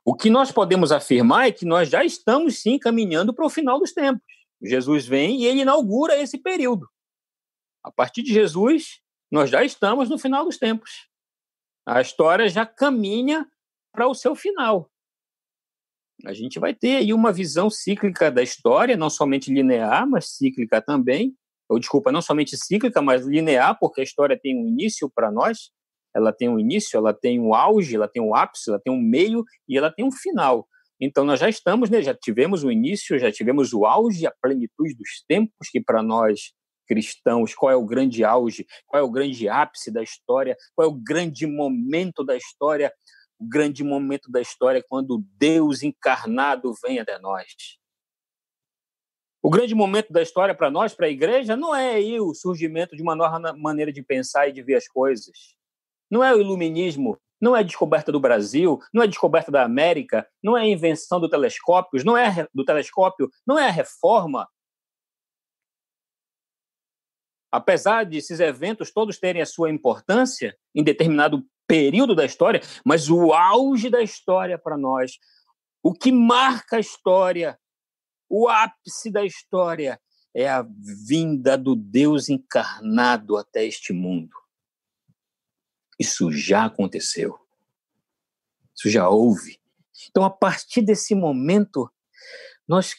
O 0.05 0.15
que 0.15 0.31
nós 0.31 0.53
podemos 0.53 0.93
afirmar 0.93 1.49
é 1.49 1.53
que 1.53 1.65
nós 1.65 1.89
já 1.89 2.05
estamos, 2.05 2.61
sim, 2.61 2.79
caminhando 2.79 3.35
para 3.35 3.45
o 3.45 3.51
final 3.51 3.81
dos 3.81 3.93
tempos. 3.93 4.23
Jesus 4.63 5.07
vem 5.07 5.41
e 5.41 5.47
ele 5.47 5.63
inaugura 5.63 6.17
esse 6.17 6.39
período. 6.39 6.89
A 7.83 7.91
partir 7.91 8.23
de 8.23 8.33
Jesus, 8.33 9.01
nós 9.31 9.51
já 9.51 9.65
estamos 9.65 10.09
no 10.09 10.19
final 10.19 10.45
dos 10.45 10.59
tempos. 10.59 11.09
A 11.85 12.01
história 12.01 12.49
já 12.49 12.65
caminha 12.65 13.47
para 13.93 14.07
o 14.07 14.15
seu 14.15 14.37
final. 14.37 14.91
A 16.25 16.33
gente 16.33 16.59
vai 16.59 16.73
ter 16.73 16.97
aí 16.97 17.13
uma 17.13 17.33
visão 17.33 17.69
cíclica 17.69 18.31
da 18.31 18.43
história, 18.43 18.97
não 18.97 19.11
somente 19.11 19.53
linear, 19.53 20.09
mas 20.09 20.31
cíclica 20.31 20.81
também. 20.81 21.37
Ou 21.69 21.79
desculpa, 21.79 22.13
não 22.13 22.23
somente 22.23 22.57
cíclica, 22.57 23.03
mas 23.03 23.27
linear, 23.27 23.77
porque 23.79 24.01
a 24.01 24.05
história 24.05 24.39
tem 24.41 24.57
um 24.57 24.69
início 24.69 25.11
para 25.15 25.31
nós. 25.31 25.71
Ela 26.15 26.33
tem 26.33 26.49
um 26.49 26.59
início, 26.59 26.97
ela 26.97 27.13
tem 27.13 27.41
um 27.41 27.55
auge, 27.55 27.97
ela 27.97 28.09
tem 28.09 28.23
um 28.23 28.35
ápice, 28.35 28.71
ela 28.71 28.81
tem 28.83 28.93
um 28.93 29.01
meio 29.01 29.45
e 29.69 29.77
ela 29.77 29.91
tem 29.91 30.05
um 30.05 30.13
final. 30.13 30.67
Então 31.01 31.25
nós 31.25 31.41
já 31.41 31.49
estamos, 31.49 31.91
né, 31.91 32.01
já 32.01 32.15
tivemos 32.15 32.65
o 32.65 32.71
início, 32.71 33.19
já 33.19 33.31
tivemos 33.31 33.75
o 33.75 33.85
auge, 33.85 34.27
a 34.27 34.33
plenitude 34.41 34.95
dos 34.95 35.23
tempos, 35.29 35.69
que 35.71 35.81
para 35.81 36.03
nós 36.03 36.53
cristãos, 36.89 37.55
qual 37.55 37.71
é 37.71 37.77
o 37.77 37.85
grande 37.85 38.25
auge, 38.25 38.65
qual 38.87 39.03
é 39.03 39.05
o 39.05 39.11
grande 39.11 39.49
ápice 39.49 39.93
da 39.93 40.03
história, 40.03 40.57
qual 40.75 40.89
é 40.89 40.91
o 40.91 40.95
grande 40.95 41.47
momento 41.47 42.25
da 42.25 42.37
história 42.37 42.91
o 43.39 43.49
grande 43.49 43.85
momento 43.85 44.31
da 44.31 44.41
história 44.41 44.83
quando 44.87 45.25
Deus 45.39 45.83
encarnado 45.83 46.73
vem 46.83 46.99
até 46.99 47.19
nós. 47.19 47.47
O 49.47 49.49
grande 49.49 49.77
momento 49.77 50.13
da 50.13 50.21
história 50.21 50.53
para 50.53 50.73
nós, 50.73 50.93
para 50.93 51.07
a 51.07 51.09
igreja, 51.09 51.55
não 51.55 51.73
é 51.73 51.95
aí 51.95 52.19
o 52.19 52.35
surgimento 52.35 52.97
de 52.97 53.03
uma 53.03 53.15
nova 53.15 53.53
maneira 53.57 53.93
de 53.93 54.03
pensar 54.03 54.49
e 54.49 54.53
de 54.53 54.61
ver 54.61 54.75
as 54.75 54.89
coisas. 54.89 55.55
Não 56.11 56.25
é 56.25 56.35
o 56.35 56.41
iluminismo, 56.41 57.17
não 57.41 57.57
é 57.57 57.61
a 57.61 57.63
descoberta 57.63 58.11
do 58.11 58.19
Brasil, 58.19 58.81
não 58.93 59.03
é 59.03 59.05
a 59.05 59.09
descoberta 59.09 59.53
da 59.53 59.63
América, 59.63 60.29
não 60.43 60.59
é 60.59 60.63
a 60.63 60.67
invenção 60.67 61.21
do 61.21 61.29
telescópio, 61.29 62.05
não 62.05 62.19
é 62.19 62.49
do 62.53 62.65
telescópio, 62.65 63.31
não 63.47 63.57
é 63.57 63.69
a 63.69 63.71
reforma. 63.71 64.49
Apesar 67.53 68.03
de 68.03 68.17
esses 68.17 68.41
eventos 68.41 68.91
todos 68.91 69.17
terem 69.17 69.43
a 69.43 69.47
sua 69.47 69.71
importância 69.71 70.59
em 70.75 70.83
determinado 70.83 71.47
período 71.69 72.17
da 72.17 72.25
história, 72.25 72.61
mas 72.85 73.09
o 73.09 73.33
auge 73.33 73.91
da 73.91 74.03
história 74.03 74.59
para 74.59 74.77
nós, 74.77 75.13
o 75.85 75.93
que 75.93 76.11
marca 76.11 76.79
a 76.79 76.81
história, 76.81 77.57
o 78.29 78.49
ápice 78.49 79.11
da 79.11 79.25
história 79.25 80.01
é 80.35 80.49
a 80.49 80.67
vinda 81.07 81.57
do 81.57 81.75
Deus 81.75 82.29
encarnado 82.29 83.37
até 83.37 83.65
este 83.65 83.93
mundo. 83.93 84.31
Isso 85.99 86.31
já 86.31 86.67
aconteceu. 86.67 87.39
Isso 88.75 88.91
já 88.91 89.09
houve. 89.09 89.59
Então, 90.11 90.25
a 90.25 90.31
partir 90.31 90.83
desse 90.83 91.15
momento, 91.15 91.91
nós 92.69 92.95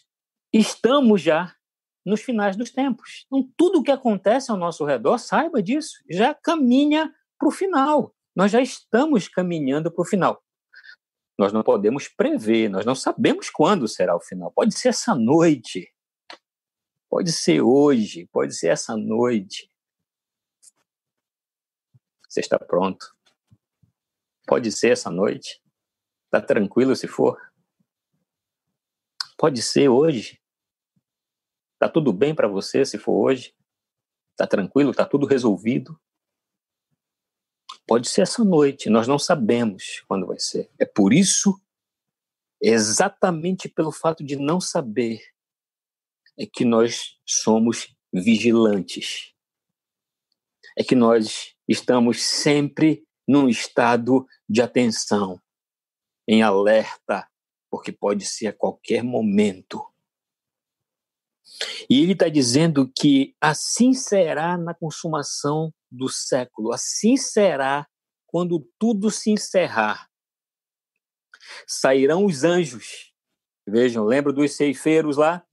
estamos 0.51 1.21
já 1.21 1.55
nos 2.03 2.21
finais 2.21 2.55
dos 2.55 2.71
tempos. 2.71 3.25
Então, 3.27 3.47
tudo 3.55 3.79
o 3.79 3.83
que 3.83 3.91
acontece 3.91 4.49
ao 4.49 4.57
nosso 4.57 4.83
redor, 4.83 5.19
saiba 5.19 5.61
disso, 5.61 6.03
já 6.09 6.33
caminha 6.33 7.13
para 7.37 7.47
o 7.47 7.51
final 7.51 8.15
nós 8.37 8.51
já 8.51 8.61
estamos 8.61 9.27
caminhando 9.27 9.91
para 9.91 10.03
o 10.03 10.05
final. 10.05 10.39
Nós 11.37 11.53
não 11.53 11.61
podemos 11.61 12.07
prever, 12.07 12.67
nós 12.67 12.85
não 12.85 12.95
sabemos 12.95 13.49
quando 13.49 13.87
será 13.87 14.15
o 14.15 14.19
final. 14.19 14.51
Pode 14.51 14.77
ser 14.77 14.89
essa 14.89 15.13
noite, 15.13 15.93
pode 17.07 17.31
ser 17.31 17.61
hoje, 17.61 18.27
pode 18.31 18.55
ser 18.55 18.69
essa 18.69 18.97
noite. 18.97 19.71
Você 22.27 22.39
está 22.39 22.57
pronto? 22.57 23.15
Pode 24.47 24.71
ser 24.71 24.91
essa 24.91 25.11
noite. 25.11 25.61
Está 26.25 26.41
tranquilo 26.41 26.95
se 26.95 27.07
for? 27.07 27.39
Pode 29.37 29.61
ser 29.61 29.89
hoje. 29.89 30.41
Está 31.73 31.87
tudo 31.87 32.11
bem 32.11 32.33
para 32.33 32.47
você 32.47 32.83
se 32.83 32.97
for 32.97 33.13
hoje? 33.13 33.55
Está 34.31 34.47
tranquilo? 34.47 34.91
Está 34.91 35.05
tudo 35.05 35.27
resolvido? 35.27 35.99
Pode 37.87 38.09
ser 38.09 38.23
essa 38.23 38.43
noite, 38.43 38.89
nós 38.89 39.07
não 39.07 39.17
sabemos 39.17 40.03
quando 40.09 40.27
vai 40.27 40.37
ser. 40.37 40.69
É 40.77 40.85
por 40.85 41.13
isso, 41.13 41.57
exatamente 42.61 43.69
pelo 43.69 43.93
fato 43.93 44.25
de 44.25 44.35
não 44.35 44.59
saber, 44.59 45.21
é 46.37 46.45
que 46.45 46.65
nós 46.65 47.17
somos 47.25 47.95
vigilantes. 48.11 49.33
É 50.77 50.83
que 50.83 50.95
nós 50.95 51.55
estamos 51.65 52.21
sempre 52.21 53.07
num 53.25 53.47
estado 53.47 54.27
de 54.49 54.61
atenção, 54.61 55.41
em 56.27 56.41
alerta, 56.41 57.27
porque 57.69 57.91
pode 57.91 58.25
ser 58.25 58.47
a 58.47 58.53
qualquer 58.53 59.01
momento. 59.01 59.81
E 61.89 62.01
ele 62.01 62.11
está 62.11 62.27
dizendo 62.27 62.91
que 62.93 63.33
assim 63.39 63.93
será 63.93 64.57
na 64.57 64.73
consumação 64.73 65.73
do 65.91 66.09
século. 66.09 66.73
Assim 66.73 67.17
será 67.17 67.87
quando 68.25 68.67
tudo 68.77 69.09
se 69.09 69.31
encerrar. 69.31 70.07
Sairão 71.65 72.25
os 72.25 72.43
anjos. 72.43 73.13
Vejam, 73.67 74.05
lembra 74.05 74.31
dos 74.31 74.55
ceifeiros 74.55 75.17
lá? 75.17 75.45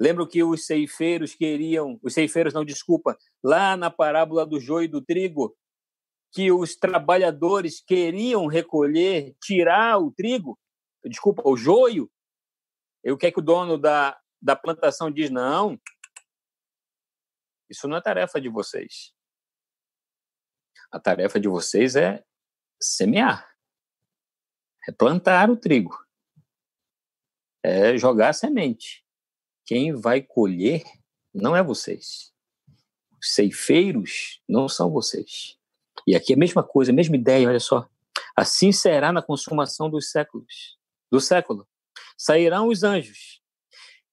Lembra 0.00 0.26
que 0.26 0.42
os 0.42 0.66
ceifeiros 0.66 1.34
queriam, 1.34 1.98
os 2.02 2.14
ceifeiros 2.14 2.52
não, 2.52 2.64
desculpa, 2.64 3.16
lá 3.42 3.76
na 3.76 3.88
parábola 3.88 4.44
do 4.44 4.58
joio 4.58 4.86
e 4.86 4.88
do 4.88 5.00
trigo, 5.00 5.56
que 6.32 6.50
os 6.50 6.74
trabalhadores 6.74 7.80
queriam 7.80 8.46
recolher, 8.46 9.36
tirar 9.40 9.98
o 9.98 10.10
trigo, 10.10 10.58
desculpa, 11.04 11.42
o 11.44 11.56
joio. 11.56 12.10
E 13.04 13.12
o 13.12 13.16
que 13.16 13.26
é 13.26 13.30
que 13.30 13.38
o 13.38 13.42
dono 13.42 13.78
da, 13.78 14.18
da 14.40 14.56
plantação 14.56 15.10
diz? 15.10 15.30
Não, 15.30 15.78
isso 17.72 17.88
não 17.88 17.96
é 17.96 18.00
tarefa 18.02 18.38
de 18.38 18.50
vocês. 18.50 19.14
A 20.90 21.00
tarefa 21.00 21.40
de 21.40 21.48
vocês 21.48 21.96
é 21.96 22.22
semear, 22.78 23.50
é 24.86 24.92
plantar 24.92 25.50
o 25.50 25.56
trigo, 25.56 25.98
é 27.62 27.96
jogar 27.96 28.28
a 28.28 28.32
semente. 28.34 29.02
Quem 29.64 29.94
vai 29.94 30.20
colher 30.20 30.82
não 31.32 31.56
é 31.56 31.62
vocês. 31.62 32.30
Os 33.18 33.32
ceifeiros 33.32 34.42
não 34.46 34.68
são 34.68 34.90
vocês. 34.90 35.58
E 36.06 36.14
aqui 36.14 36.34
é 36.34 36.36
a 36.36 36.38
mesma 36.38 36.62
coisa, 36.62 36.92
a 36.92 36.94
mesma 36.94 37.16
ideia, 37.16 37.48
olha 37.48 37.60
só. 37.60 37.88
Assim 38.36 38.70
será 38.70 39.12
na 39.12 39.22
consumação 39.22 39.88
dos 39.88 40.10
séculos, 40.10 40.78
do 41.10 41.20
século. 41.20 41.66
Sairão 42.18 42.68
os 42.68 42.82
anjos 42.82 43.40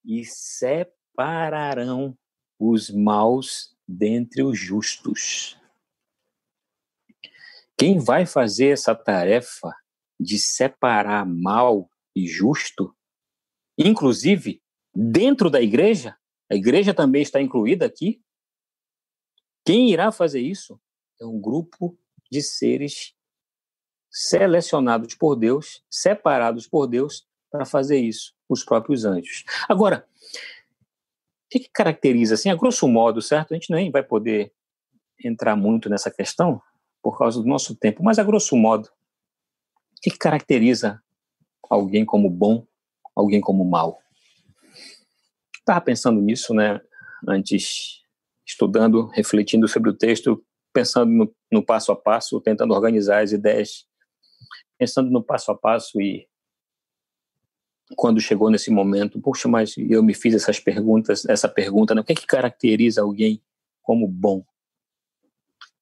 e 0.06 0.24
separarão 0.24 2.18
os 2.60 2.90
maus 2.90 3.76
dentre 3.88 4.44
os 4.44 4.60
justos. 4.60 5.58
Quem 7.78 7.98
vai 7.98 8.26
fazer 8.26 8.68
essa 8.68 8.94
tarefa 8.94 9.74
de 10.20 10.38
separar 10.38 11.26
mal 11.26 11.90
e 12.14 12.28
justo, 12.28 12.94
inclusive 13.78 14.62
dentro 14.94 15.50
da 15.50 15.62
igreja? 15.62 16.18
A 16.52 16.56
igreja 16.56 16.94
também 16.94 17.22
está 17.22 17.42
incluída 17.42 17.86
aqui? 17.86 18.22
Quem 19.66 19.92
irá 19.92 20.12
fazer 20.12 20.42
isso? 20.42 20.80
É 21.22 21.26
um 21.26 21.40
grupo 21.40 21.98
de 22.30 22.42
seres 22.42 23.14
selecionados 24.12 25.16
por 25.16 25.36
Deus, 25.36 25.84
separados 25.90 26.68
por 26.68 26.88
Deus 26.88 27.28
para 27.52 27.66
fazer 27.66 28.00
isso, 28.00 28.36
os 28.48 28.64
próprios 28.64 29.06
anjos. 29.06 29.46
Agora, 29.70 30.08
que, 31.50 31.60
que 31.60 31.70
caracteriza, 31.74 32.36
assim, 32.36 32.50
a 32.50 32.56
grosso 32.56 32.88
modo, 32.88 33.22
certo? 33.22 33.54
A 33.54 33.56
gente 33.56 33.72
nem 33.72 33.92
vai 33.92 34.04
poder 34.04 34.54
entrar 35.24 35.56
muito 35.56 35.90
nessa 35.90 36.12
questão 36.12 36.62
por 37.02 37.18
causa 37.18 37.42
do 37.42 37.48
nosso 37.48 37.76
tempo, 37.76 38.04
mas 38.04 38.20
a 38.20 38.24
grosso 38.24 38.56
modo, 38.56 38.86
o 38.86 40.02
que, 40.02 40.12
que 40.12 40.18
caracteriza 40.18 41.02
alguém 41.70 42.06
como 42.06 42.30
bom, 42.30 42.66
alguém 43.16 43.42
como 43.42 43.66
mal? 43.66 44.00
Estava 45.58 45.82
pensando 45.82 46.22
nisso, 46.22 46.54
né, 46.54 46.80
antes, 47.28 48.02
estudando, 48.46 49.08
refletindo 49.08 49.68
sobre 49.68 49.90
o 49.90 49.94
texto, 49.94 50.44
pensando 50.72 51.12
no, 51.12 51.36
no 51.52 51.66
passo 51.66 51.92
a 51.92 51.96
passo, 51.96 52.40
tentando 52.42 52.74
organizar 52.74 53.24
as 53.24 53.32
ideias, 53.32 53.86
pensando 54.78 55.10
no 55.10 55.24
passo 55.24 55.52
a 55.52 55.58
passo 55.58 56.00
e 56.00 56.29
quando 57.96 58.22
chegou 58.22 58.50
nesse 58.50 58.70
momento, 58.70 59.20
poxa, 59.20 59.48
mas 59.48 59.76
eu 59.78 60.04
me 60.04 60.14
fiz 60.14 60.34
essas 60.34 60.60
perguntas, 60.60 61.26
essa 61.26 61.48
pergunta, 61.48 61.96
né? 61.96 62.02
o 62.02 62.04
que 62.04 62.14
é 62.14 62.16
que 62.16 62.28
caracteriza 62.28 63.02
alguém 63.02 63.42
como 63.82 64.08
bom? 64.08 64.44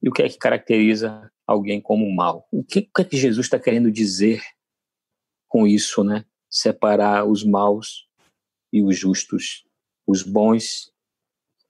E 0.01 0.09
o 0.09 0.11
que 0.11 0.21
é 0.21 0.29
que 0.29 0.37
caracteriza 0.37 1.31
alguém 1.45 1.81
como 1.81 2.09
mal? 2.13 2.47
O 2.51 2.63
que, 2.63 2.79
o 2.79 2.93
que 2.93 3.01
é 3.01 3.05
que 3.05 3.17
Jesus 3.17 3.45
está 3.45 3.59
querendo 3.59 3.91
dizer 3.91 4.41
com 5.47 5.65
isso, 5.65 6.03
né? 6.03 6.25
Separar 6.49 7.25
os 7.25 7.43
maus 7.43 8.07
e 8.71 8.81
os 8.81 8.97
justos, 8.97 9.65
os 10.05 10.23
bons 10.23 10.93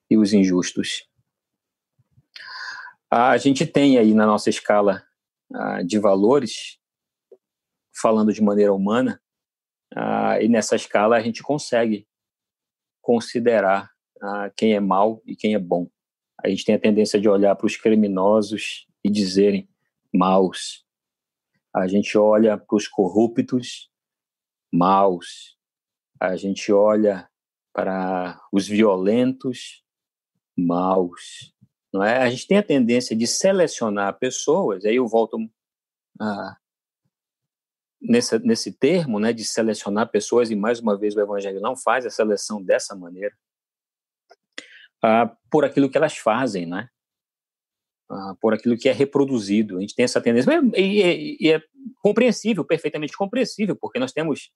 e 0.09 0.17
os 0.17 0.33
injustos. 0.33 1.07
A 3.09 3.37
gente 3.37 3.65
tem 3.65 3.97
aí 3.97 4.13
na 4.13 4.25
nossa 4.25 4.49
escala 4.49 5.03
de 5.85 5.97
valores, 5.97 6.77
falando 7.93 8.33
de 8.33 8.41
maneira 8.41 8.73
humana, 8.73 9.21
uh, 9.95 10.41
e 10.41 10.47
nessa 10.47 10.75
escala 10.75 11.17
a 11.17 11.21
gente 11.21 11.41
consegue 11.43 12.07
considerar 13.01 13.91
uh, 14.17 14.51
quem 14.55 14.73
é 14.73 14.79
mal 14.79 15.21
e 15.25 15.35
quem 15.35 15.53
é 15.53 15.59
bom. 15.59 15.89
A 16.43 16.49
gente 16.49 16.65
tem 16.65 16.75
a 16.75 16.79
tendência 16.79 17.19
de 17.19 17.27
olhar 17.27 17.55
para 17.55 17.65
os 17.65 17.75
criminosos 17.75 18.87
e 19.03 19.09
dizerem 19.09 19.67
maus. 20.13 20.85
A 21.75 21.87
gente 21.87 22.17
olha 22.17 22.57
para 22.57 22.75
os 22.75 22.87
corruptos, 22.87 23.89
maus. 24.71 25.57
A 26.19 26.35
gente 26.35 26.71
olha 26.71 27.29
para 27.73 28.41
os 28.51 28.67
violentos, 28.67 29.83
maus. 30.57 31.53
Não 31.93 32.03
é? 32.03 32.17
A 32.23 32.29
gente 32.29 32.47
tem 32.47 32.57
a 32.57 32.63
tendência 32.63 33.15
de 33.15 33.27
selecionar 33.27 34.17
pessoas, 34.19 34.85
aí 34.85 34.95
eu 34.95 35.07
volto 35.07 35.37
a, 36.19 36.57
nesse, 38.01 38.37
nesse 38.39 38.71
termo, 38.71 39.19
né, 39.19 39.33
de 39.33 39.43
selecionar 39.43 40.09
pessoas, 40.09 40.51
e 40.51 40.55
mais 40.55 40.79
uma 40.79 40.97
vez 40.97 41.15
o 41.15 41.21
Evangelho 41.21 41.59
não 41.59 41.75
faz 41.75 42.05
a 42.05 42.09
seleção 42.09 42.61
dessa 42.61 42.95
maneira, 42.95 43.35
por 45.49 45.63
aquilo 45.63 45.89
que 45.89 45.97
elas 45.97 46.17
fazem, 46.17 46.65
né? 46.65 46.89
por 48.39 48.53
aquilo 48.53 48.77
que 48.77 48.89
é 48.89 48.91
reproduzido. 48.91 49.77
A 49.77 49.81
gente 49.81 49.95
tem 49.95 50.05
essa 50.05 50.21
tendência, 50.21 50.49
e, 50.75 51.01
e, 51.01 51.37
e 51.39 51.51
é 51.51 51.61
compreensível, 52.01 52.63
perfeitamente 52.63 53.17
compreensível, 53.17 53.75
porque 53.75 53.99
nós 53.99 54.11
temos 54.11 54.51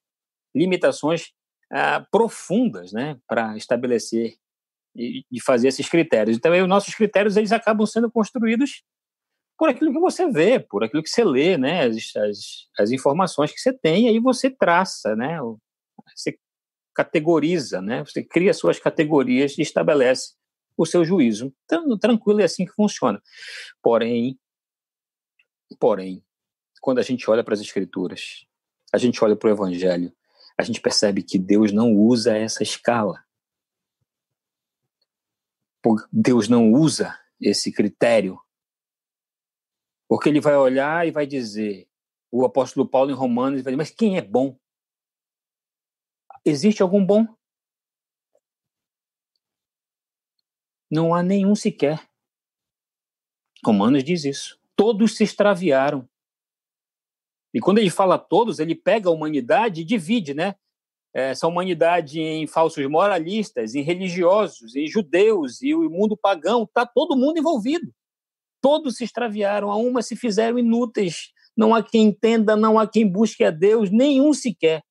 limitações 0.55 1.31
ah, 1.71 2.05
profundas, 2.11 2.91
né, 2.91 3.17
para 3.27 3.55
estabelecer 3.55 4.35
e, 4.95 5.23
e, 5.31 5.41
fazer 5.41 5.69
esses 5.69 5.87
critérios. 5.87 6.35
Então, 6.35 6.51
aí, 6.51 6.61
os 6.61 6.67
nossos 6.67 6.93
critérios 6.93 7.37
eles 7.37 7.51
acabam 7.51 7.85
sendo 7.85 8.11
construídos 8.11 8.83
por 9.61 9.69
aquilo 9.69 9.93
que 9.93 9.99
você 9.99 10.27
vê, 10.27 10.59
por 10.59 10.83
aquilo 10.83 11.03
que 11.03 11.09
você 11.09 11.23
lê, 11.23 11.55
né, 11.55 11.83
as, 11.83 12.15
as, 12.15 12.67
as 12.79 12.89
informações 12.89 13.51
que 13.51 13.59
você 13.59 13.71
tem, 13.71 14.09
aí 14.09 14.19
você 14.19 14.49
traça, 14.49 15.15
né, 15.15 15.37
você 16.17 16.35
categoriza, 16.95 17.79
né, 17.79 18.03
você 18.03 18.23
cria 18.23 18.55
suas 18.55 18.79
categorias 18.79 19.55
e 19.59 19.61
estabelece 19.61 20.33
o 20.75 20.83
seu 20.83 21.05
juízo. 21.05 21.53
Então, 21.63 21.95
tranquilo, 21.95 22.41
é 22.41 22.45
assim 22.45 22.65
que 22.65 22.71
funciona. 22.71 23.21
Porém, 23.83 24.35
porém, 25.79 26.25
quando 26.81 26.97
a 26.97 27.03
gente 27.03 27.29
olha 27.29 27.43
para 27.43 27.53
as 27.53 27.61
escrituras, 27.61 28.47
a 28.91 28.97
gente 28.97 29.23
olha 29.23 29.35
para 29.35 29.47
o 29.47 29.53
evangelho, 29.53 30.11
a 30.57 30.63
gente 30.63 30.81
percebe 30.81 31.21
que 31.21 31.37
Deus 31.37 31.71
não 31.71 31.93
usa 31.93 32.35
essa 32.35 32.63
escala. 32.63 33.23
Deus 36.11 36.49
não 36.49 36.71
usa 36.71 37.15
esse 37.39 37.71
critério. 37.71 38.39
Porque 40.11 40.27
ele 40.27 40.41
vai 40.41 40.57
olhar 40.57 41.07
e 41.07 41.11
vai 41.11 41.25
dizer, 41.25 41.87
o 42.29 42.43
apóstolo 42.43 42.85
Paulo 42.85 43.11
em 43.11 43.13
Romanos 43.13 43.61
vai 43.63 43.71
dizer, 43.71 43.77
mas 43.77 43.91
quem 43.91 44.17
é 44.17 44.21
bom? 44.21 44.59
Existe 46.43 46.81
algum 46.81 47.05
bom? 47.05 47.25
Não 50.91 51.15
há 51.15 51.23
nenhum 51.23 51.55
sequer. 51.55 52.05
Romanos 53.65 54.03
diz 54.03 54.25
isso. 54.25 54.59
Todos 54.75 55.15
se 55.15 55.23
extraviaram. 55.23 56.05
E 57.53 57.61
quando 57.61 57.77
ele 57.77 57.89
fala 57.89 58.19
todos, 58.19 58.59
ele 58.59 58.75
pega 58.75 59.07
a 59.07 59.13
humanidade 59.13 59.79
e 59.79 59.85
divide, 59.85 60.33
né? 60.33 60.57
essa 61.13 61.47
humanidade 61.47 62.19
em 62.19 62.45
falsos 62.47 62.85
moralistas, 62.85 63.75
em 63.75 63.81
religiosos, 63.81 64.75
em 64.75 64.87
judeus 64.87 65.61
e 65.61 65.73
o 65.73 65.89
mundo 65.89 66.17
pagão, 66.17 66.63
está 66.63 66.85
todo 66.85 67.15
mundo 67.15 67.39
envolvido. 67.39 67.93
Todos 68.61 68.95
se 68.97 69.03
extraviaram, 69.03 69.71
a 69.71 69.75
uma 69.75 70.01
se 70.01 70.15
fizeram 70.15 70.59
inúteis. 70.59 71.33
Não 71.57 71.73
há 71.75 71.83
quem 71.83 72.07
entenda, 72.07 72.55
não 72.55 72.79
há 72.79 72.87
quem 72.87 73.09
busque 73.09 73.43
a 73.43 73.51
Deus, 73.51 73.89
nenhum 73.89 74.33
sequer. 74.33 74.83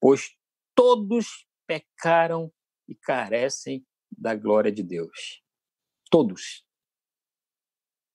Pois 0.00 0.34
todos 0.74 1.46
pecaram 1.66 2.52
e 2.88 2.94
carecem 2.94 3.84
da 4.16 4.34
glória 4.34 4.70
de 4.70 4.82
Deus. 4.82 5.42
Todos. 6.10 6.64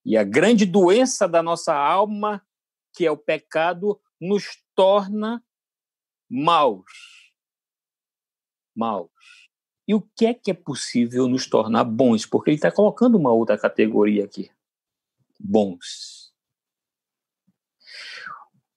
E 0.06 0.16
a 0.16 0.24
grande 0.24 0.66
doença 0.66 1.28
da 1.28 1.44
nossa 1.44 1.76
alma, 1.76 2.46
que 2.96 3.06
é 3.06 3.12
o 3.12 3.18
pecado, 3.18 4.02
nos 4.20 4.46
torna 4.76 5.44
maus 6.30 7.20
maus. 8.80 9.10
E 9.86 9.94
o 9.94 10.02
que 10.16 10.26
é 10.26 10.34
que 10.34 10.52
é 10.52 10.54
possível 10.54 11.28
nos 11.28 11.48
tornar 11.48 11.84
bons? 11.84 12.26
Porque 12.26 12.52
ele 12.52 12.56
está 12.56 12.72
colocando 12.72 13.18
uma 13.18 13.32
outra 13.32 13.58
categoria 13.58 14.24
aqui: 14.24 14.50
bons. 15.40 16.34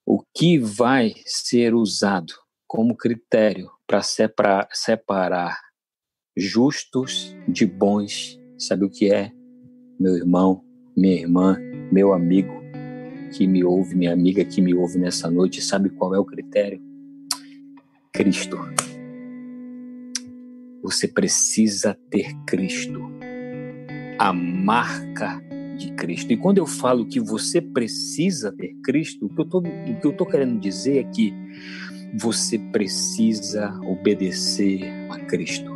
O 0.07 0.23
que 0.35 0.59
vai 0.59 1.15
ser 1.27 1.75
usado 1.75 2.33
como 2.67 2.97
critério 2.97 3.71
para 3.87 4.03
separar, 4.03 4.69
separar 4.73 5.59
justos 6.37 7.35
de 7.49 7.67
bons? 7.67 8.39
Sabe 8.59 8.85
o 8.85 8.91
que 8.91 9.13
é? 9.13 9.33
Meu 9.99 10.17
irmão, 10.17 10.65
minha 10.97 11.15
irmã, 11.15 11.59
meu 11.91 12.13
amigo 12.13 12.63
que 13.37 13.47
me 13.47 13.65
ouve, 13.65 13.95
minha 13.95 14.13
amiga 14.13 14.45
que 14.45 14.61
me 14.61 14.75
ouve 14.75 14.99
nessa 14.99 15.31
noite, 15.31 15.63
sabe 15.63 15.89
qual 15.91 16.15
é 16.15 16.19
o 16.19 16.25
critério? 16.25 16.81
Cristo. 18.13 18.59
Você 20.83 21.09
precisa 21.09 21.97
ter 22.11 22.35
Cristo, 22.45 23.01
a 24.19 24.33
marca 24.33 25.41
de 25.77 25.93
Cristo. 25.93 26.33
E 26.33 26.37
quando 26.37 26.59
eu 26.59 26.67
falo 26.67 27.07
que 27.07 27.21
você 27.21 27.61
precisa 27.61 28.53
ter 28.53 28.75
Cristo, 28.83 29.27
o 29.27 29.29
que 29.29 30.07
eu 30.07 30.11
estou 30.11 30.27
querendo 30.27 30.59
dizer 30.59 30.99
é 30.99 31.05
que 31.05 31.35
você 32.15 32.59
precisa 32.59 33.73
obedecer 33.85 34.83
a 35.11 35.19
Cristo. 35.21 35.71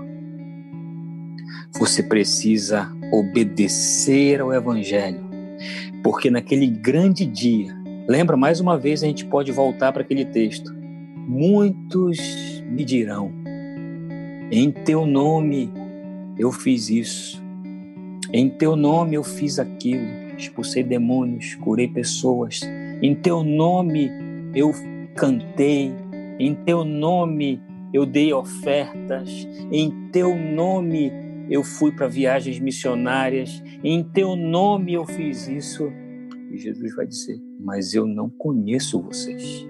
Você 1.79 2.03
precisa 2.03 2.91
obedecer 3.13 4.41
ao 4.41 4.53
Evangelho, 4.53 5.21
porque 6.03 6.31
naquele 6.31 6.67
grande 6.67 7.27
dia, 7.27 7.75
lembra 8.09 8.37
mais 8.37 8.61
uma 8.61 8.79
vez, 8.79 9.03
a 9.03 9.07
gente 9.07 9.25
pode 9.27 9.53
voltar 9.53 9.93
para 9.93 10.03
aquele 10.03 10.25
texto. 10.25 10.75
Muitos 11.29 12.19
me 12.67 12.85
dirão: 12.85 13.33
em 14.51 14.71
teu 14.71 15.05
nome 15.07 15.73
eu 16.39 16.53
fiz 16.53 16.89
isso. 16.89 17.46
Em 18.37 18.51
teu 18.51 18.77
nome 18.77 19.15
eu 19.15 19.25
fiz 19.25 19.59
aquilo. 19.59 20.07
Expulsei 20.37 20.83
demônios, 20.83 21.55
curei 21.55 21.89
pessoas. 21.89 22.61
Em 23.01 23.15
teu 23.15 23.43
nome 23.43 24.11
eu 24.55 24.73
cantei. 25.15 25.91
Em 26.39 26.55
teu 26.55 26.85
nome 26.85 27.63
eu 27.95 28.05
dei 28.05 28.35
ofertas. 28.35 29.49
Em 29.73 30.11
teu 30.13 30.37
nome 30.37 31.11
eu 31.49 31.65
fui 31.65 31.91
para 31.93 32.09
viagens 32.09 32.61
missionárias. 32.61 33.63
Em 33.83 34.05
teu 34.05 34.37
nome 34.37 34.93
eu 34.93 35.07
fiz 35.07 35.49
isso. 35.49 35.91
E 36.53 36.59
Jesus 36.59 36.95
vai 36.95 37.07
dizer: 37.07 37.41
Mas 37.59 37.95
eu 37.95 38.07
não 38.07 38.29
conheço 38.29 39.01
vocês. 39.01 39.67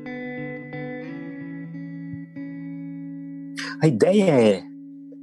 A 3.80 3.86
ideia 3.86 4.24
é: 4.24 4.62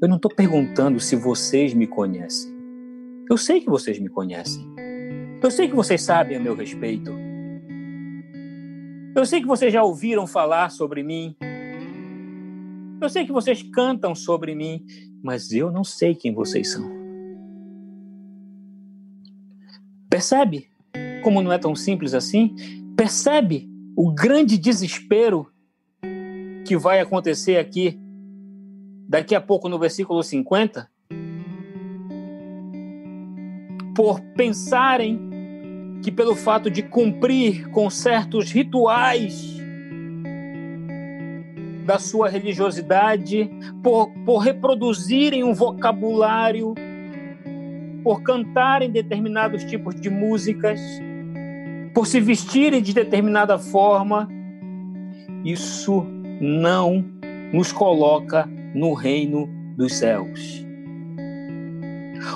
eu 0.02 0.08
não 0.08 0.16
estou 0.16 0.34
perguntando 0.34 0.98
se 0.98 1.18
vocês 1.18 1.74
me 1.74 1.86
conhecem. 1.86 2.53
Eu 3.30 3.38
sei 3.38 3.62
que 3.62 3.70
vocês 3.70 4.00
me 4.00 4.10
conhecem. 4.10 4.68
Eu 5.42 5.50
sei 5.50 5.68
que 5.68 5.76
vocês 5.76 6.02
sabem 6.02 6.38
a 6.38 6.40
meu 6.40 6.56
respeito. 6.56 7.12
Eu 9.16 9.26
sei 9.26 9.42
que 9.42 9.48
vocês 9.48 9.72
já 9.72 9.84
ouviram 9.84 10.28
falar 10.28 10.70
sobre 10.70 11.04
mim. 11.04 11.36
Eu 13.02 13.10
sei 13.10 13.26
que 13.26 13.32
vocês 13.32 13.62
cantam 13.62 14.16
sobre 14.16 14.56
mim, 14.56 14.86
mas 15.24 15.52
eu 15.52 15.72
não 15.72 15.84
sei 15.84 16.16
quem 16.16 16.34
vocês 16.34 16.72
são. 16.72 16.90
Percebe 20.10 20.70
como 21.24 21.42
não 21.42 21.52
é 21.52 21.58
tão 21.58 21.76
simples 21.76 22.14
assim? 22.14 22.56
Percebe 22.96 23.70
o 23.96 24.12
grande 24.12 24.58
desespero 24.58 25.48
que 26.66 26.78
vai 26.78 27.00
acontecer 27.00 27.58
aqui, 27.58 28.00
daqui 29.08 29.34
a 29.34 29.42
pouco 29.42 29.70
no 29.70 29.80
versículo 29.80 30.22
50? 30.22 30.93
Por 33.96 34.20
pensarem 34.36 36.00
que, 36.04 36.12
pelo 36.12 36.36
fato 36.36 36.70
de 36.70 36.84
cumprir 36.84 37.70
com 37.70 37.90
certos 37.90 38.52
rituais 38.52 39.54
da 41.86 42.00
sua 42.00 42.30
religiosidade, 42.30 43.50
por, 43.82 44.10
por 44.26 44.40
reproduzirem 44.40 45.44
um 45.44 45.54
vocabulário, 45.54 46.74
por 48.04 48.22
cantarem 48.22 48.92
determinados 48.92 49.64
tipos 49.64 50.00
de 50.00 50.10
músicas, 50.10 50.80
por 51.94 52.08
se 52.08 52.20
vestirem 52.20 52.82
de 52.82 52.94
determinada 52.94 53.58
forma, 53.58 54.28
isso 55.44 56.06
não 56.42 57.04
nos 57.54 57.72
coloca 57.72 58.50
no 58.74 58.94
reino 58.94 59.48
dos 59.78 59.94
céus. 59.94 60.66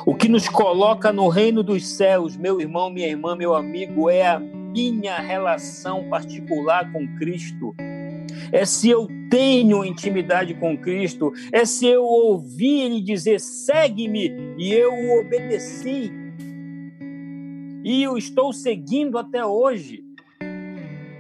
O 0.06 0.16
que 0.16 0.28
nos 0.28 0.48
coloca 0.48 1.12
no 1.12 1.28
reino 1.28 1.64
dos 1.64 1.88
céus, 1.88 2.36
meu 2.36 2.60
irmão, 2.60 2.90
minha 2.90 3.08
irmã, 3.08 3.36
meu 3.36 3.56
amigo, 3.56 4.10
é 4.10 4.28
a 4.28 4.40
minha 4.40 5.18
relação 5.18 6.10
particular 6.10 6.92
com 6.92 7.08
Cristo. 7.18 7.76
É 8.52 8.66
se 8.66 8.90
eu 8.90 9.08
tenho 9.30 9.84
intimidade 9.84 10.54
com 10.54 10.78
Cristo, 10.78 11.32
é 11.52 11.66
se 11.66 11.86
eu 11.86 12.04
ouvi 12.04 12.82
Ele 12.82 13.02
dizer: 13.02 13.40
segue-me, 13.40 14.56
e 14.58 14.74
eu 14.74 14.94
o 14.94 15.20
obedeci. 15.20 16.12
E 17.84 18.04
eu 18.04 18.18
estou 18.18 18.52
seguindo 18.52 19.18
até 19.18 19.46
hoje. 19.46 20.04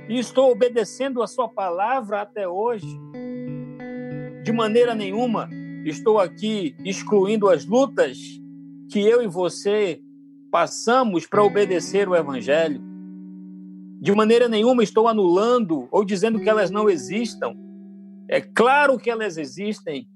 E 0.09 0.17
estou 0.17 0.51
obedecendo 0.51 1.21
a 1.21 1.27
Sua 1.27 1.47
palavra 1.47 2.21
até 2.21 2.47
hoje. 2.47 2.87
De 4.43 4.51
maneira 4.51 4.95
nenhuma 4.95 5.49
estou 5.85 6.19
aqui 6.19 6.75
excluindo 6.83 7.49
as 7.49 7.65
lutas 7.65 8.17
que 8.89 8.99
eu 8.99 9.21
e 9.21 9.27
você 9.27 10.01
passamos 10.51 11.25
para 11.25 11.43
obedecer 11.43 12.07
o 12.07 12.15
Evangelho. 12.15 12.81
De 14.01 14.11
maneira 14.13 14.47
nenhuma 14.47 14.83
estou 14.83 15.07
anulando 15.07 15.87
ou 15.91 16.05
dizendo 16.05 16.39
que 16.39 16.49
elas 16.49 16.71
não 16.71 16.89
existam. 16.89 17.55
É 18.29 18.41
claro 18.41 18.97
que 18.97 19.09
elas 19.09 19.37
existem. 19.37 20.07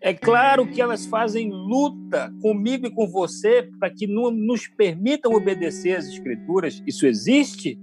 É 0.00 0.12
claro 0.12 0.66
que 0.66 0.80
elas 0.80 1.06
fazem 1.06 1.48
luta 1.50 2.32
comigo 2.42 2.86
e 2.86 2.90
com 2.90 3.06
você 3.06 3.70
para 3.78 3.88
que 3.88 4.06
nos 4.06 4.66
permitam 4.66 5.32
obedecer 5.32 5.96
às 5.96 6.06
Escrituras. 6.06 6.82
Isso 6.86 7.06
existe. 7.06 7.78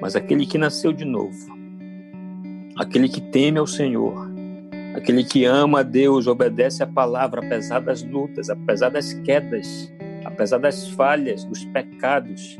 Mas 0.00 0.16
aquele 0.16 0.44
que 0.44 0.58
nasceu 0.58 0.92
de 0.92 1.04
novo, 1.04 1.54
aquele 2.76 3.08
que 3.08 3.20
teme 3.20 3.58
ao 3.58 3.66
Senhor, 3.66 4.33
Aquele 4.94 5.24
que 5.24 5.44
ama 5.44 5.80
a 5.80 5.82
Deus, 5.82 6.28
obedece 6.28 6.82
a 6.82 6.86
palavra, 6.86 7.44
apesar 7.44 7.80
das 7.80 8.02
lutas, 8.04 8.48
apesar 8.48 8.90
das 8.90 9.12
quedas, 9.12 9.92
apesar 10.24 10.58
das 10.58 10.88
falhas, 10.90 11.44
dos 11.44 11.64
pecados, 11.64 12.56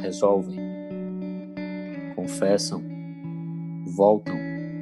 resolvem, 0.00 0.60
confessam, 2.14 2.80
voltam, 3.96 4.36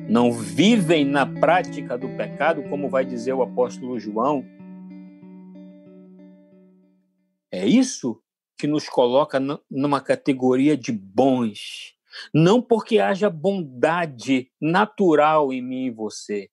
não 0.07 0.31
vivem 0.31 1.07
na 1.07 1.25
prática 1.25 1.97
do 1.97 2.09
pecado, 2.11 2.63
como 2.65 2.91
vai 2.91 3.07
dizer 3.07 3.33
o 3.33 3.43
apóstolo 3.43 3.99
João. 3.99 4.45
É 7.51 7.67
isso 7.67 8.21
que 8.59 8.67
nos 8.67 8.91
coloca 8.91 9.41
numa 9.71 10.03
categoria 10.03 10.77
de 10.77 10.93
bons, 10.93 11.95
não 12.33 12.61
porque 12.63 12.99
haja 12.99 13.31
bondade 13.31 14.51
natural 14.61 15.53
em 15.53 15.63
mim 15.63 15.87
e 15.87 15.91
você. 15.91 16.51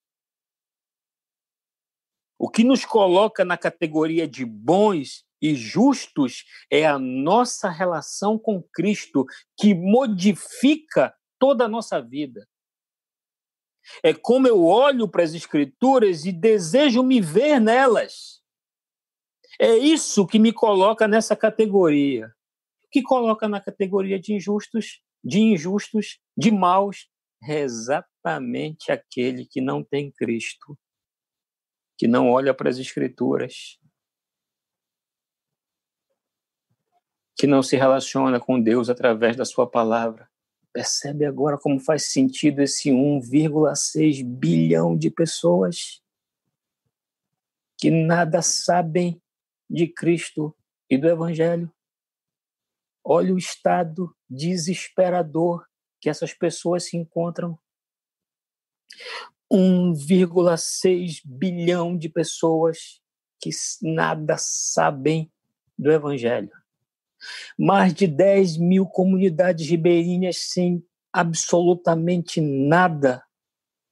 O 2.38 2.50
que 2.50 2.64
nos 2.64 2.86
coloca 2.86 3.44
na 3.44 3.58
categoria 3.58 4.28
de 4.28 4.46
bons 4.46 5.26
e 5.42 5.56
justos 5.56 6.46
é 6.72 6.86
a 6.86 6.98
nossa 6.98 7.70
relação 7.70 8.38
com 8.38 8.64
Cristo, 8.74 9.26
que 9.58 9.74
modifica 9.74 11.14
toda 11.38 11.66
a 11.66 11.70
nossa 11.70 12.02
vida. 12.02 12.48
É 14.04 14.14
como 14.14 14.48
eu 14.48 14.66
olho 14.66 15.08
para 15.08 15.24
as 15.24 15.34
Escrituras 15.34 16.26
e 16.26 16.32
desejo 16.32 17.04
me 17.04 17.20
ver 17.20 17.60
nelas. 17.60 18.42
É 19.60 19.78
isso 19.78 20.28
que 20.28 20.40
me 20.40 20.54
coloca 20.54 21.08
nessa 21.08 21.36
categoria. 21.36 22.28
O 22.84 22.90
que 22.92 23.02
coloca 23.02 23.48
na 23.48 23.60
categoria 23.60 24.20
de 24.20 24.34
injustos 24.34 25.02
de 25.24 25.40
injustos, 25.40 26.20
de 26.38 26.52
maus, 26.52 27.10
é 27.44 27.60
exatamente 27.60 28.92
aquele 28.92 29.46
que 29.46 29.62
não 29.62 29.84
tem 29.84 30.12
Cristo, 30.12 30.78
que 31.98 32.08
não 32.08 32.30
olha 32.30 32.54
para 32.54 32.70
as 32.70 32.78
Escrituras, 32.78 33.80
que 37.38 37.48
não 37.48 37.64
se 37.64 37.78
relaciona 37.78 38.40
com 38.40 38.62
Deus 38.62 38.90
através 38.90 39.36
da 39.36 39.46
Sua 39.46 39.70
palavra. 39.70 40.30
Percebe 40.74 41.26
agora 41.26 41.58
como 41.58 41.80
faz 41.80 42.12
sentido 42.12 42.62
esse 42.62 42.90
1,6 42.90 44.24
bilhão 44.24 44.98
de 44.98 45.10
pessoas 45.10 46.02
que 47.78 47.90
nada 47.90 48.42
sabem 48.42 49.22
de 49.70 49.88
Cristo 49.88 50.54
e 50.90 50.98
do 50.98 51.08
Evangelho? 51.08 51.72
Olha 53.12 53.34
o 53.34 53.40
estado 53.40 54.16
desesperador 54.30 55.66
que 56.00 56.12
essas 56.12 56.32
pessoas 56.32 56.84
se 56.84 56.96
encontram. 56.96 57.58
1,6 59.52 61.22
bilhão 61.26 61.98
de 61.98 62.08
pessoas 62.08 63.02
que 63.42 63.50
nada 63.82 64.36
sabem 64.38 65.32
do 65.76 65.92
Evangelho. 65.92 66.52
Mais 67.58 67.96
de 67.96 68.06
10 68.06 68.58
mil 68.58 68.86
comunidades 68.86 69.68
ribeirinhas 69.68 70.38
sem 70.38 70.86
absolutamente 71.12 72.40
nada, 72.40 73.24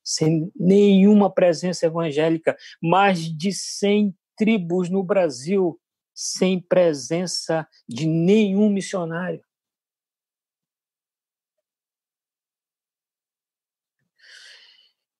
sem 0.03 0.51
nenhuma 0.55 1.33
presença 1.33 1.87
evangélica. 1.87 2.55
Mais 2.79 3.21
de 3.21 3.51
100 3.51 4.15
tribos 4.37 4.91
no 4.91 5.03
Brasil 5.03 5.79
sem 6.19 6.59
presença 6.59 7.69
de 7.87 8.07
nenhum 8.07 8.71
missionário. 8.71 9.45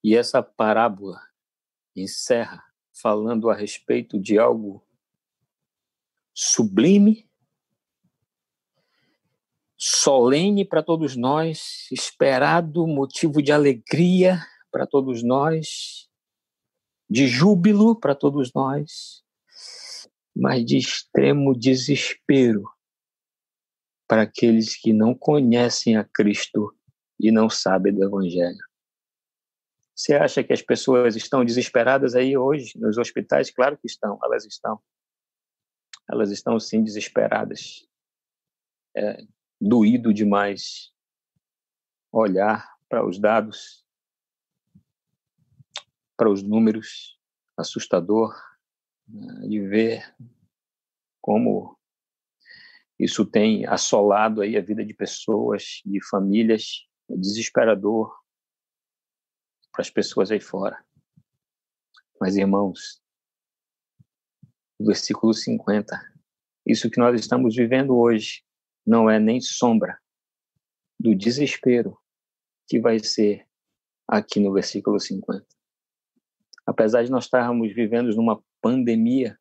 E 0.04 0.16
essa 0.16 0.42
parábola 0.42 1.22
encerra 1.96 2.64
falando 2.92 3.52
a 3.52 3.54
respeito 3.54 4.20
de 4.20 4.40
algo 4.40 4.84
sublime, 6.34 7.30
solene 9.78 10.66
para 10.66 10.82
todos 10.82 11.16
nós, 11.16 11.88
esperado, 11.92 12.88
motivo 12.88 13.40
de 13.40 13.52
alegria 13.52 14.44
para 14.72 14.88
todos 14.88 15.22
nós, 15.22 16.10
de 17.08 17.28
júbilo 17.28 17.96
para 17.96 18.16
todos 18.16 18.52
nós, 18.52 19.27
mas 20.40 20.64
de 20.64 20.78
extremo 20.78 21.58
desespero 21.58 22.64
para 24.08 24.22
aqueles 24.22 24.80
que 24.80 24.94
não 24.94 25.16
conhecem 25.16 25.98
a 25.98 26.04
Cristo 26.04 26.74
e 27.20 27.32
não 27.32 27.50
sabem 27.50 27.94
do 27.94 28.04
Evangelho. 28.04 28.64
Você 29.96 30.14
acha 30.14 30.44
que 30.44 30.54
as 30.54 30.62
pessoas 30.62 31.16
estão 31.16 31.44
desesperadas 31.44 32.14
aí 32.14 32.38
hoje 32.38 32.78
nos 32.78 33.00
hospitais? 33.00 33.50
Claro 33.50 33.78
que 33.80 33.88
estão, 33.88 34.20
elas 34.24 34.46
estão. 34.46 34.80
Elas 36.08 36.30
estão 36.30 36.60
sim 36.60 36.84
desesperadas. 36.84 37.88
É 38.96 39.26
doído 39.60 40.14
demais 40.14 40.94
olhar 42.12 42.78
para 42.88 43.06
os 43.06 43.20
dados, 43.20 43.84
para 46.16 46.30
os 46.30 46.44
números, 46.44 47.20
assustador 47.58 48.34
de 49.08 49.60
ver 49.68 50.04
como 51.22 51.78
Isso 53.00 53.26
tem 53.26 53.66
assolado 53.68 54.42
aí 54.42 54.58
a 54.58 54.62
vida 54.62 54.84
de 54.84 54.94
pessoas, 54.94 55.82
de 55.86 56.04
famílias, 56.08 56.88
é 57.10 57.16
desesperador 57.16 58.12
para 59.72 59.82
as 59.82 59.90
pessoas 59.90 60.32
aí 60.32 60.40
fora. 60.40 60.84
Mas, 62.20 62.36
irmãos, 62.36 63.00
versículo 64.80 65.34
50, 65.34 65.96
isso 66.66 66.90
que 66.90 67.00
nós 67.00 67.20
estamos 67.20 67.56
vivendo 67.56 67.96
hoje 67.96 68.44
não 68.86 69.10
é 69.10 69.20
nem 69.20 69.40
sombra 69.40 70.00
do 71.00 71.14
desespero 71.14 71.98
que 72.68 72.80
vai 72.80 73.00
ser 73.00 73.48
aqui 74.08 74.40
no 74.40 74.52
versículo 74.52 75.00
50. 75.00 75.46
Apesar 76.66 77.04
de 77.04 77.12
nós 77.12 77.26
estarmos 77.26 77.74
vivendo 77.74 78.14
numa 78.16 78.44
pandemia, 78.68 79.40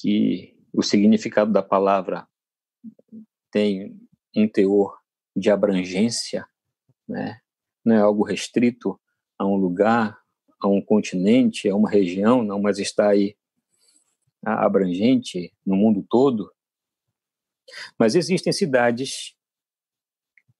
que 0.00 0.56
o 0.72 0.82
significado 0.82 1.52
da 1.52 1.62
palavra 1.62 2.26
tem 3.50 4.00
um 4.34 4.48
teor 4.48 4.98
de 5.36 5.50
abrangência, 5.50 6.48
né? 7.06 7.38
não 7.84 7.94
é 7.94 8.00
algo 8.00 8.24
restrito 8.24 8.98
a 9.38 9.44
um 9.44 9.56
lugar, 9.56 10.18
a 10.58 10.66
um 10.66 10.80
continente, 10.80 11.68
a 11.68 11.76
uma 11.76 11.90
região, 11.90 12.42
não, 12.42 12.58
mas 12.58 12.78
está 12.78 13.10
aí 13.10 13.36
abrangente 14.42 15.52
no 15.64 15.76
mundo 15.76 16.06
todo. 16.08 16.50
Mas 17.98 18.14
existem 18.14 18.50
cidades 18.50 19.36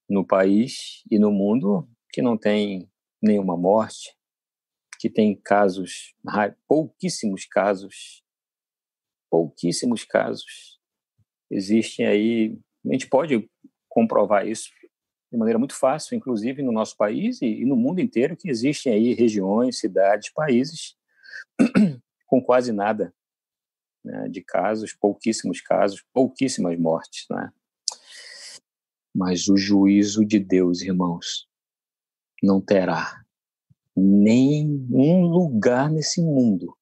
no 0.06 0.26
país 0.26 1.02
e 1.10 1.18
no 1.18 1.32
mundo 1.32 1.88
que 2.12 2.20
não 2.20 2.36
tem 2.36 2.86
nenhuma 3.22 3.56
morte, 3.56 4.14
que 5.02 5.10
tem 5.10 5.34
casos, 5.34 6.14
pouquíssimos 6.68 7.44
casos, 7.44 8.22
pouquíssimos 9.28 10.04
casos. 10.04 10.78
Existem 11.50 12.06
aí, 12.06 12.56
a 12.86 12.92
gente 12.92 13.08
pode 13.08 13.50
comprovar 13.88 14.46
isso 14.46 14.70
de 15.32 15.36
maneira 15.36 15.58
muito 15.58 15.74
fácil, 15.74 16.14
inclusive 16.16 16.62
no 16.62 16.70
nosso 16.70 16.96
país 16.96 17.42
e, 17.42 17.64
no 17.64 17.74
mundo 17.74 18.00
inteiro, 18.00 18.36
que 18.36 18.48
existem 18.48 18.92
aí 18.92 19.12
regiões, 19.12 19.80
cidades, 19.80 20.32
países 20.32 20.96
com 22.24 22.40
quase 22.40 22.70
nada 22.70 23.12
né, 24.04 24.28
de 24.28 24.40
casos, 24.40 24.92
pouquíssimos 24.92 25.60
casos, 25.60 26.04
pouquíssimas 26.12 26.78
mortes, 26.78 27.26
né? 27.28 27.52
Mas 29.12 29.48
o 29.48 29.56
juízo 29.56 30.24
de 30.24 30.38
Deus, 30.38 30.80
irmãos, 30.80 31.48
não 32.40 32.60
terá 32.60 33.21
nenhum 33.96 35.26
lugar 35.26 35.90
nesse 35.90 36.22
mundo, 36.22 36.76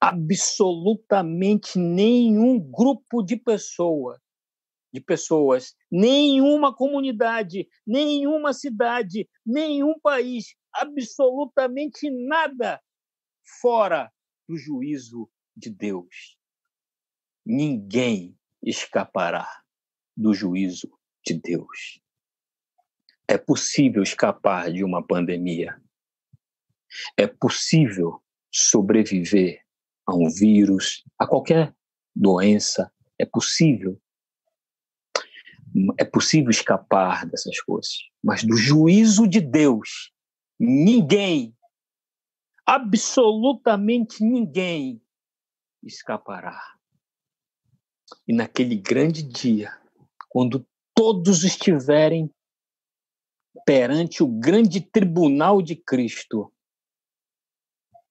absolutamente 0.00 1.78
nenhum 1.78 2.58
grupo 2.58 3.22
de 3.22 3.36
pessoa, 3.36 4.20
de 4.92 5.00
pessoas, 5.00 5.74
nenhuma 5.90 6.74
comunidade, 6.74 7.66
nenhuma 7.86 8.52
cidade, 8.52 9.28
nenhum 9.44 9.98
país, 10.00 10.54
absolutamente 10.72 12.10
nada 12.10 12.80
fora 13.60 14.12
do 14.48 14.56
juízo 14.56 15.30
de 15.56 15.70
Deus. 15.70 16.36
Ninguém 17.44 18.36
escapará 18.62 19.48
do 20.16 20.32
juízo 20.32 20.90
de 21.24 21.34
Deus. 21.34 22.00
É 23.26 23.38
possível 23.38 24.02
escapar 24.02 24.70
de 24.70 24.84
uma 24.84 25.04
pandemia. 25.04 25.81
É 27.16 27.26
possível 27.26 28.22
sobreviver 28.50 29.62
a 30.06 30.14
um 30.14 30.28
vírus, 30.28 31.04
a 31.18 31.26
qualquer 31.26 31.74
doença. 32.14 32.92
É 33.18 33.24
possível. 33.24 34.00
É 35.98 36.04
possível 36.04 36.50
escapar 36.50 37.26
dessas 37.26 37.60
coisas. 37.60 37.92
Mas 38.22 38.44
do 38.44 38.56
juízo 38.56 39.26
de 39.26 39.40
Deus, 39.40 40.12
ninguém, 40.58 41.56
absolutamente 42.66 44.22
ninguém, 44.22 45.02
escapará. 45.82 46.60
E 48.28 48.34
naquele 48.34 48.76
grande 48.76 49.22
dia, 49.22 49.74
quando 50.28 50.66
todos 50.94 51.42
estiverem 51.42 52.30
perante 53.64 54.22
o 54.22 54.28
grande 54.28 54.80
tribunal 54.80 55.62
de 55.62 55.76
Cristo, 55.76 56.52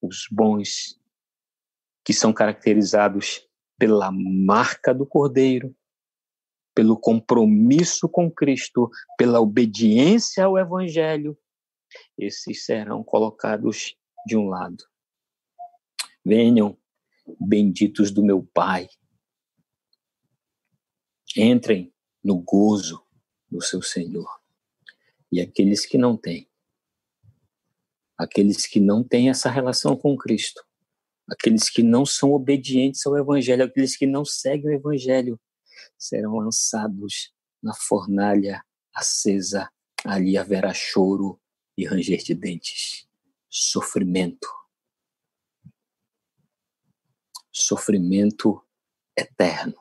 os 0.02 0.28
bons, 0.32 0.99
que 2.04 2.14
são 2.14 2.34
caracterizados 2.34 3.47
pela 3.78 4.12
marca 4.12 4.93
do 4.93 5.06
Cordeiro, 5.06 5.76
pelo 6.74 6.97
compromisso 6.97 8.08
com 8.08 8.32
Cristo, 8.32 8.89
pela 9.18 9.39
obediência 9.39 10.45
ao 10.45 10.58
Evangelho, 10.58 11.38
esses 12.18 12.66
serão 12.66 13.04
colocados 13.04 13.95
de 14.26 14.38
um 14.38 14.47
lado. 14.47 14.84
Venham, 16.24 16.78
benditos 17.39 18.12
do 18.12 18.24
meu 18.24 18.43
Pai. 18.54 18.88
Entrem 21.36 21.93
no 22.24 22.38
gozo 22.38 23.04
do 23.49 23.62
seu 23.62 23.82
Senhor. 23.82 24.30
E 25.32 25.39
aqueles 25.41 25.86
que 25.86 25.97
não 25.97 26.18
têm, 26.18 26.49
aqueles 28.22 28.67
que 28.67 28.80
não 28.80 29.03
têm 29.03 29.30
essa 29.30 29.49
relação 29.49 29.95
com 29.95 30.15
Cristo, 30.15 30.63
aqueles 31.30 31.69
que 31.69 31.82
não 31.82 32.05
são 32.05 32.32
obedientes 32.32 33.05
ao 33.05 33.17
Evangelho, 33.17 33.63
aqueles 33.63 33.95
que 33.97 34.05
não 34.05 34.24
seguem 34.24 34.69
o 34.69 34.74
Evangelho, 34.74 35.39
serão 35.97 36.36
lançados 36.38 37.34
na 37.61 37.74
fornalha 37.74 38.63
acesa. 38.93 39.69
Ali 40.03 40.38
haverá 40.38 40.74
choro 40.74 41.39
e 41.78 41.86
ranger 41.86 42.24
de 42.24 42.34
dentes, 42.34 43.07
sofrimento 43.49 44.47
sofrimento 47.51 48.65
eterno. 49.15 49.76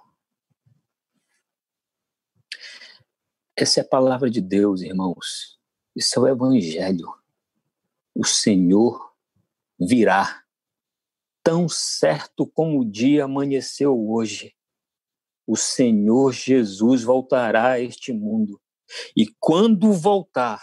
Essa 3.56 3.80
é 3.80 3.82
a 3.82 3.88
palavra 3.88 4.28
de 4.28 4.40
Deus, 4.40 4.80
irmãos. 4.80 5.58
Isso 5.94 6.18
é 6.18 6.22
o 6.22 6.28
Evangelho. 6.28 7.19
O 8.20 8.24
Senhor 8.24 9.14
virá, 9.78 10.44
tão 11.42 11.70
certo 11.70 12.46
como 12.46 12.80
o 12.80 12.84
dia 12.84 13.24
amanheceu 13.24 13.98
hoje. 14.10 14.54
O 15.46 15.56
Senhor 15.56 16.32
Jesus 16.32 17.02
voltará 17.02 17.72
a 17.72 17.80
este 17.80 18.12
mundo. 18.12 18.60
E 19.16 19.26
quando 19.38 19.94
voltar, 19.94 20.60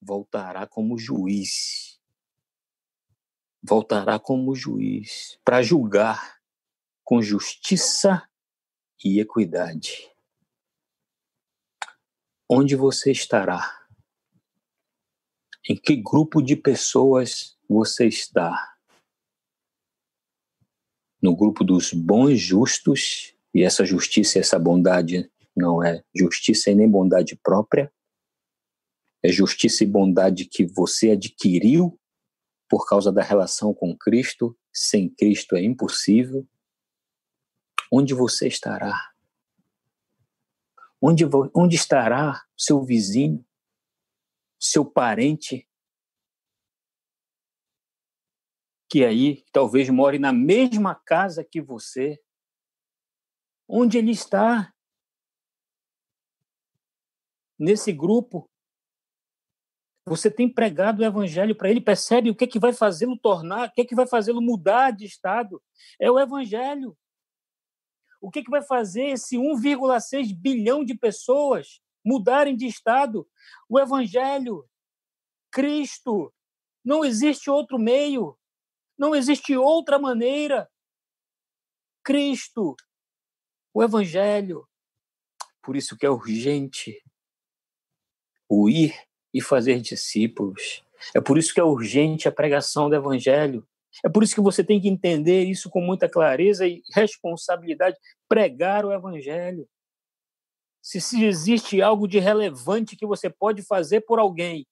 voltará 0.00 0.66
como 0.66 0.96
juiz 0.96 1.92
voltará 3.62 4.18
como 4.18 4.54
juiz 4.54 5.38
para 5.44 5.62
julgar 5.62 6.40
com 7.04 7.22
justiça 7.22 8.28
e 9.04 9.20
equidade. 9.20 10.10
Onde 12.48 12.74
você 12.74 13.12
estará? 13.12 13.81
Em 15.68 15.76
que 15.76 15.94
grupo 15.94 16.42
de 16.42 16.56
pessoas 16.56 17.56
você 17.68 18.06
está? 18.06 18.74
No 21.22 21.36
grupo 21.36 21.62
dos 21.62 21.92
bons 21.92 22.40
justos, 22.40 23.32
e 23.54 23.62
essa 23.62 23.84
justiça 23.84 24.40
essa 24.40 24.58
bondade 24.58 25.30
não 25.54 25.84
é 25.84 26.02
justiça 26.14 26.70
e 26.70 26.74
nem 26.74 26.90
bondade 26.90 27.36
própria, 27.36 27.92
é 29.22 29.30
justiça 29.30 29.84
e 29.84 29.86
bondade 29.86 30.46
que 30.46 30.66
você 30.66 31.12
adquiriu 31.12 31.96
por 32.68 32.84
causa 32.88 33.12
da 33.12 33.22
relação 33.22 33.72
com 33.72 33.96
Cristo. 33.96 34.58
Sem 34.72 35.08
Cristo 35.08 35.54
é 35.54 35.62
impossível. 35.62 36.44
Onde 37.92 38.14
você 38.14 38.48
estará? 38.48 39.12
Onde, 41.00 41.24
onde 41.54 41.76
estará 41.76 42.42
seu 42.56 42.82
vizinho, 42.82 43.44
seu 44.62 44.84
parente, 44.84 45.68
que 48.88 49.04
aí 49.04 49.44
talvez 49.52 49.90
more 49.90 50.20
na 50.20 50.32
mesma 50.32 50.94
casa 50.94 51.42
que 51.42 51.60
você? 51.60 52.22
Onde 53.68 53.98
ele 53.98 54.12
está? 54.12 54.72
Nesse 57.58 57.92
grupo 57.92 58.48
você 60.06 60.30
tem 60.30 60.48
pregado 60.48 61.00
o 61.00 61.04
evangelho 61.04 61.56
para 61.56 61.70
ele, 61.70 61.80
percebe 61.80 62.30
o 62.30 62.34
que, 62.34 62.44
é 62.44 62.46
que 62.46 62.58
vai 62.58 62.72
fazê-lo 62.72 63.16
tornar, 63.16 63.68
o 63.68 63.72
que, 63.72 63.80
é 63.80 63.84
que 63.84 63.94
vai 63.94 64.06
fazê-lo 64.06 64.42
mudar 64.42 64.90
de 64.90 65.04
estado? 65.04 65.62
É 66.00 66.10
o 66.10 66.18
evangelho. 66.18 66.96
O 68.20 68.30
que, 68.30 68.40
é 68.40 68.42
que 68.42 68.50
vai 68.50 68.62
fazer 68.62 69.06
esse 69.06 69.36
1,6 69.36 70.36
bilhão 70.36 70.84
de 70.84 70.94
pessoas 70.94 71.80
mudarem 72.04 72.56
de 72.56 72.66
estado? 72.66 73.28
O 73.68 73.78
evangelho. 73.78 74.68
Cristo. 75.50 76.32
Não 76.84 77.04
existe 77.04 77.50
outro 77.50 77.78
meio. 77.78 78.36
Não 78.98 79.14
existe 79.14 79.56
outra 79.56 79.98
maneira. 79.98 80.68
Cristo. 82.04 82.76
o 83.72 83.82
Evangelho. 83.82 84.68
Por 85.62 85.76
isso 85.76 85.96
que 85.96 86.04
é 86.04 86.10
urgente 86.10 87.00
o 88.48 88.68
ir 88.68 88.94
e 89.32 89.40
fazer 89.40 89.80
discípulos. 89.80 90.84
É 91.14 91.20
por 91.20 91.38
isso 91.38 91.54
que 91.54 91.60
é 91.60 91.64
urgente 91.64 92.28
a 92.28 92.32
pregação 92.32 92.90
do 92.90 92.96
Evangelho. 92.96 93.66
É 94.04 94.08
por 94.08 94.22
isso 94.22 94.34
que 94.34 94.40
você 94.40 94.64
tem 94.64 94.80
que 94.80 94.88
entender 94.88 95.44
isso 95.44 95.70
com 95.70 95.80
muita 95.80 96.08
clareza 96.08 96.66
e 96.66 96.82
responsabilidade, 96.92 97.96
pregar 98.28 98.84
o 98.84 98.92
Evangelho. 98.92 99.68
Se, 100.82 101.00
se 101.00 101.24
existe 101.24 101.80
algo 101.80 102.08
de 102.08 102.18
relevante 102.18 102.96
que 102.96 103.06
você 103.06 103.30
pode 103.30 103.62
fazer 103.62 104.00
por 104.00 104.18
alguém, 104.18 104.66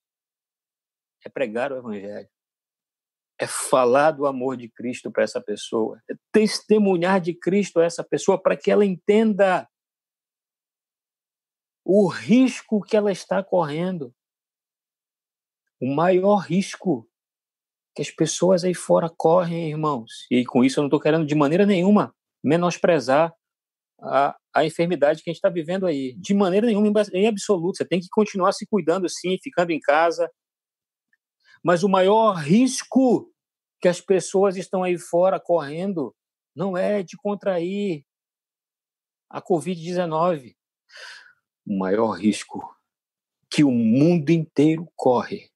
é 1.24 1.28
pregar 1.28 1.72
o 1.72 1.76
Evangelho. 1.76 2.28
É 3.38 3.46
falar 3.46 4.10
do 4.10 4.26
amor 4.26 4.56
de 4.56 4.68
Cristo 4.68 5.10
para 5.10 5.22
essa 5.22 5.40
pessoa. 5.40 6.02
É 6.10 6.14
testemunhar 6.32 7.20
de 7.20 7.32
Cristo 7.32 7.78
a 7.80 7.84
essa 7.84 8.02
pessoa 8.02 8.42
para 8.42 8.56
que 8.56 8.70
ela 8.70 8.84
entenda 8.84 9.68
o 11.84 12.06
risco 12.08 12.82
que 12.82 12.96
ela 12.96 13.12
está 13.12 13.42
correndo. 13.42 14.14
O 15.80 15.94
maior 15.94 16.38
risco 16.38 17.08
que 17.94 18.02
as 18.02 18.10
pessoas 18.10 18.64
aí 18.64 18.74
fora 18.74 19.08
correm, 19.08 19.70
irmãos. 19.70 20.26
E 20.30 20.44
com 20.44 20.64
isso 20.64 20.78
eu 20.78 20.82
não 20.82 20.88
estou 20.88 21.00
querendo 21.00 21.26
de 21.26 21.34
maneira 21.34 21.64
nenhuma 21.64 22.14
menosprezar 22.42 23.34
a, 24.02 24.36
a 24.54 24.64
enfermidade 24.64 25.22
que 25.22 25.30
a 25.30 25.32
gente 25.32 25.38
está 25.38 25.48
vivendo 25.48 25.86
aí. 25.86 26.14
De 26.18 26.34
maneira 26.34 26.66
nenhuma, 26.66 26.90
em 27.12 27.26
absoluto. 27.26 27.76
Você 27.76 27.84
tem 27.84 28.00
que 28.00 28.08
continuar 28.10 28.52
se 28.52 28.66
cuidando, 28.66 29.08
sim, 29.08 29.38
ficando 29.42 29.70
em 29.70 29.80
casa. 29.80 30.30
Mas 31.62 31.82
o 31.82 31.88
maior 31.88 32.34
risco 32.34 33.32
que 33.80 33.88
as 33.88 34.00
pessoas 34.00 34.56
estão 34.56 34.82
aí 34.82 34.98
fora 34.98 35.40
correndo 35.40 36.14
não 36.54 36.76
é 36.76 37.02
de 37.02 37.16
contrair 37.16 38.04
a 39.28 39.40
Covid-19. 39.40 40.54
O 41.66 41.78
maior 41.78 42.12
risco 42.12 42.76
que 43.48 43.64
o 43.64 43.70
mundo 43.70 44.30
inteiro 44.30 44.90
corre 44.96 45.50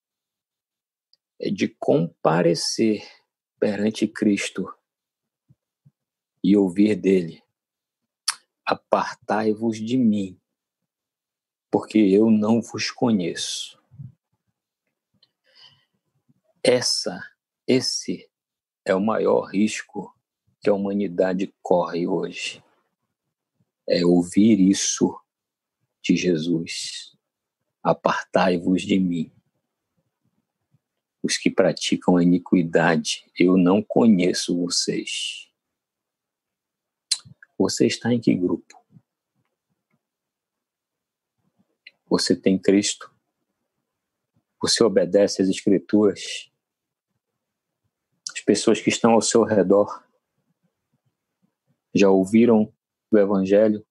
é 1.41 1.51
de 1.51 1.69
comparecer 1.69 3.03
perante 3.59 4.07
Cristo 4.07 4.73
e 6.43 6.57
ouvir 6.57 6.95
dele: 6.97 7.44
Apartai-vos 8.65 9.79
de 9.79 9.97
mim, 9.97 10.41
porque 11.71 11.99
eu 11.99 12.31
não 12.31 12.63
vos 12.63 12.91
conheço. 12.91 13.83
Essa, 16.63 17.23
esse 17.67 18.31
é 18.85 18.95
o 18.95 19.01
maior 19.01 19.43
risco 19.51 20.17
que 20.61 20.71
a 20.71 20.75
humanidade 20.75 21.55
corre 21.63 22.07
hoje. 22.07 22.63
É 23.87 24.05
ouvir 24.05 24.59
isso 24.59 25.21
de 26.03 26.17
Jesus. 26.17 27.15
Apartai-vos 27.83 28.83
de 28.83 28.99
mim 28.99 29.35
os 31.25 31.39
que 31.39 31.51
praticam 31.51 32.19
a 32.19 32.23
iniquidade. 32.23 33.25
Eu 33.39 33.57
não 33.57 33.83
conheço 33.83 34.61
vocês. 34.61 35.49
Você 37.57 37.87
está 37.87 38.13
em 38.13 38.21
que 38.21 38.35
grupo? 38.35 38.85
Você 42.07 42.35
tem 42.35 42.59
Cristo? 42.59 43.15
Você 44.61 44.83
obedece 44.83 45.43
às 45.43 45.49
Escrituras? 45.49 46.51
As 48.33 48.41
pessoas 48.41 48.81
que 48.81 48.89
estão 48.89 49.13
ao 49.13 49.23
seu 49.23 49.45
redor 49.45 50.05
já 51.95 52.11
ouviram 52.11 52.73
o 53.11 53.19
Evangelho 53.19 53.87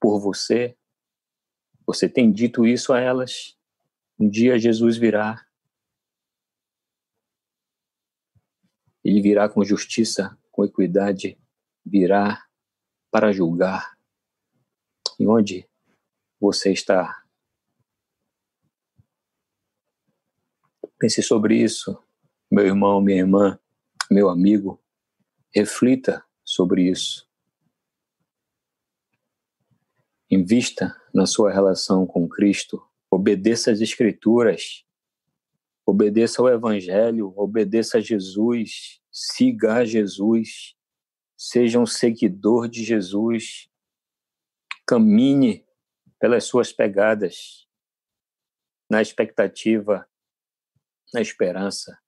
por 0.00 0.20
você? 0.20 0.76
Você 1.86 2.08
tem 2.08 2.32
dito 2.32 2.66
isso 2.66 2.92
a 2.92 3.00
elas? 3.00 3.58
Um 4.18 4.28
dia 4.28 4.58
Jesus 4.58 4.96
virá 4.96 5.46
Ele 9.04 9.22
virá 9.22 9.48
com 9.48 9.64
justiça, 9.64 10.36
com 10.50 10.64
equidade, 10.64 11.38
virá 11.84 12.45
para 13.10 13.32
julgar. 13.32 13.96
E 15.18 15.26
onde 15.26 15.68
você 16.40 16.72
está? 16.72 17.24
Pense 20.98 21.22
sobre 21.22 21.56
isso, 21.62 22.02
meu 22.50 22.66
irmão, 22.66 23.00
minha 23.00 23.18
irmã, 23.18 23.58
meu 24.10 24.28
amigo. 24.28 24.82
Reflita 25.54 26.24
sobre 26.44 26.90
isso. 26.90 27.28
Invista 30.30 30.94
na 31.14 31.26
sua 31.26 31.52
relação 31.52 32.06
com 32.06 32.28
Cristo. 32.28 32.82
Obedeça 33.10 33.70
às 33.70 33.80
Escrituras. 33.80 34.84
Obedeça 35.86 36.42
ao 36.42 36.48
Evangelho, 36.48 37.32
obedeça 37.36 37.98
a 37.98 38.00
Jesus, 38.00 39.00
siga 39.10 39.74
a 39.74 39.84
Jesus, 39.84 40.75
seja 41.36 41.78
um 41.78 41.86
seguidor 41.86 42.68
de 42.68 42.82
Jesus, 42.82 43.68
caminhe 44.86 45.64
pelas 46.18 46.44
suas 46.44 46.72
pegadas, 46.72 47.66
na 48.88 49.02
expectativa, 49.02 50.08
na 51.12 51.20
esperança 51.20 51.98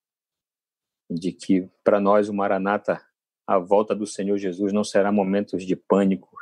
de 1.11 1.33
que 1.33 1.68
para 1.83 2.01
nós 2.01 2.29
o 2.29 2.35
Maranata, 2.35 3.05
a 3.47 3.59
volta 3.59 3.95
do 3.95 4.07
Senhor 4.07 4.37
Jesus 4.37 4.72
não 4.72 4.85
será 4.85 5.11
momentos 5.11 5.64
de 5.64 5.74
pânico, 5.74 6.37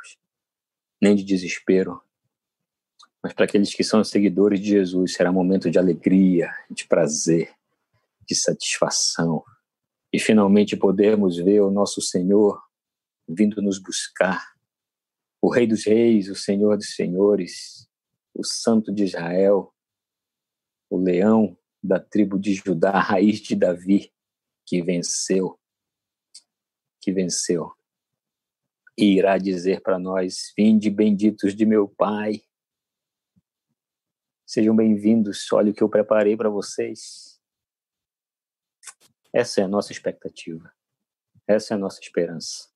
nem 1.01 1.15
de 1.15 1.23
desespero, 1.23 2.01
mas 3.23 3.33
para 3.33 3.45
aqueles 3.45 3.73
que 3.73 3.83
são 3.83 4.03
seguidores 4.03 4.59
de 4.59 4.67
Jesus, 4.67 5.13
será 5.13 5.31
momento 5.31 5.69
de 5.69 5.79
alegria, 5.79 6.53
de 6.69 6.87
prazer, 6.87 7.53
de 8.25 8.35
satisfação. 8.35 9.43
E 10.13 10.19
finalmente 10.19 10.77
podermos 10.77 11.37
ver 11.37 11.61
o 11.61 11.71
nosso 11.71 12.01
Senhor 12.01 12.61
vindo 13.27 13.61
nos 13.61 13.79
buscar, 13.79 14.55
o 15.41 15.51
Rei 15.51 15.67
dos 15.67 15.85
Reis, 15.85 16.29
o 16.29 16.35
Senhor 16.35 16.77
dos 16.77 16.95
Senhores, 16.95 17.87
o 18.33 18.43
Santo 18.43 18.93
de 18.93 19.03
Israel, 19.03 19.73
o 20.89 20.97
leão 20.97 21.57
da 21.83 21.99
tribo 21.99 22.39
de 22.39 22.53
Judá, 22.53 22.91
a 22.91 23.01
raiz 23.01 23.39
de 23.39 23.55
Davi, 23.55 24.11
que 24.65 24.81
venceu, 24.81 25.59
que 27.01 27.11
venceu, 27.11 27.71
e 28.97 29.17
irá 29.17 29.37
dizer 29.37 29.81
para 29.81 29.99
nós: 29.99 30.53
Vinde 30.57 30.89
benditos 30.89 31.55
de 31.55 31.65
meu 31.65 31.87
Pai, 31.87 32.41
Sejam 34.49 34.73
bem-vindos. 34.73 35.51
Olha 35.51 35.71
o 35.71 35.73
que 35.73 35.83
eu 35.83 35.89
preparei 35.89 36.37
para 36.37 36.49
vocês. 36.49 37.37
Essa 39.33 39.59
é 39.59 39.65
a 39.65 39.67
nossa 39.67 39.91
expectativa. 39.91 40.73
Essa 41.45 41.73
é 41.73 41.75
a 41.75 41.77
nossa 41.77 41.99
esperança. 41.99 42.69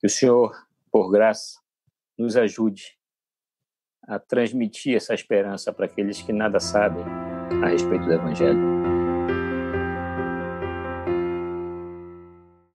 Que 0.00 0.06
o 0.06 0.10
Senhor, 0.10 0.54
por 0.90 1.10
graça, 1.10 1.58
nos 2.16 2.36
ajude 2.36 2.96
a 4.02 4.18
transmitir 4.18 4.96
essa 4.96 5.14
esperança 5.14 5.72
para 5.72 5.86
aqueles 5.86 6.22
que 6.22 6.32
nada 6.32 6.60
sabem 6.60 7.04
a 7.62 7.68
respeito 7.68 8.04
do 8.04 8.12
Evangelho. 8.12 8.67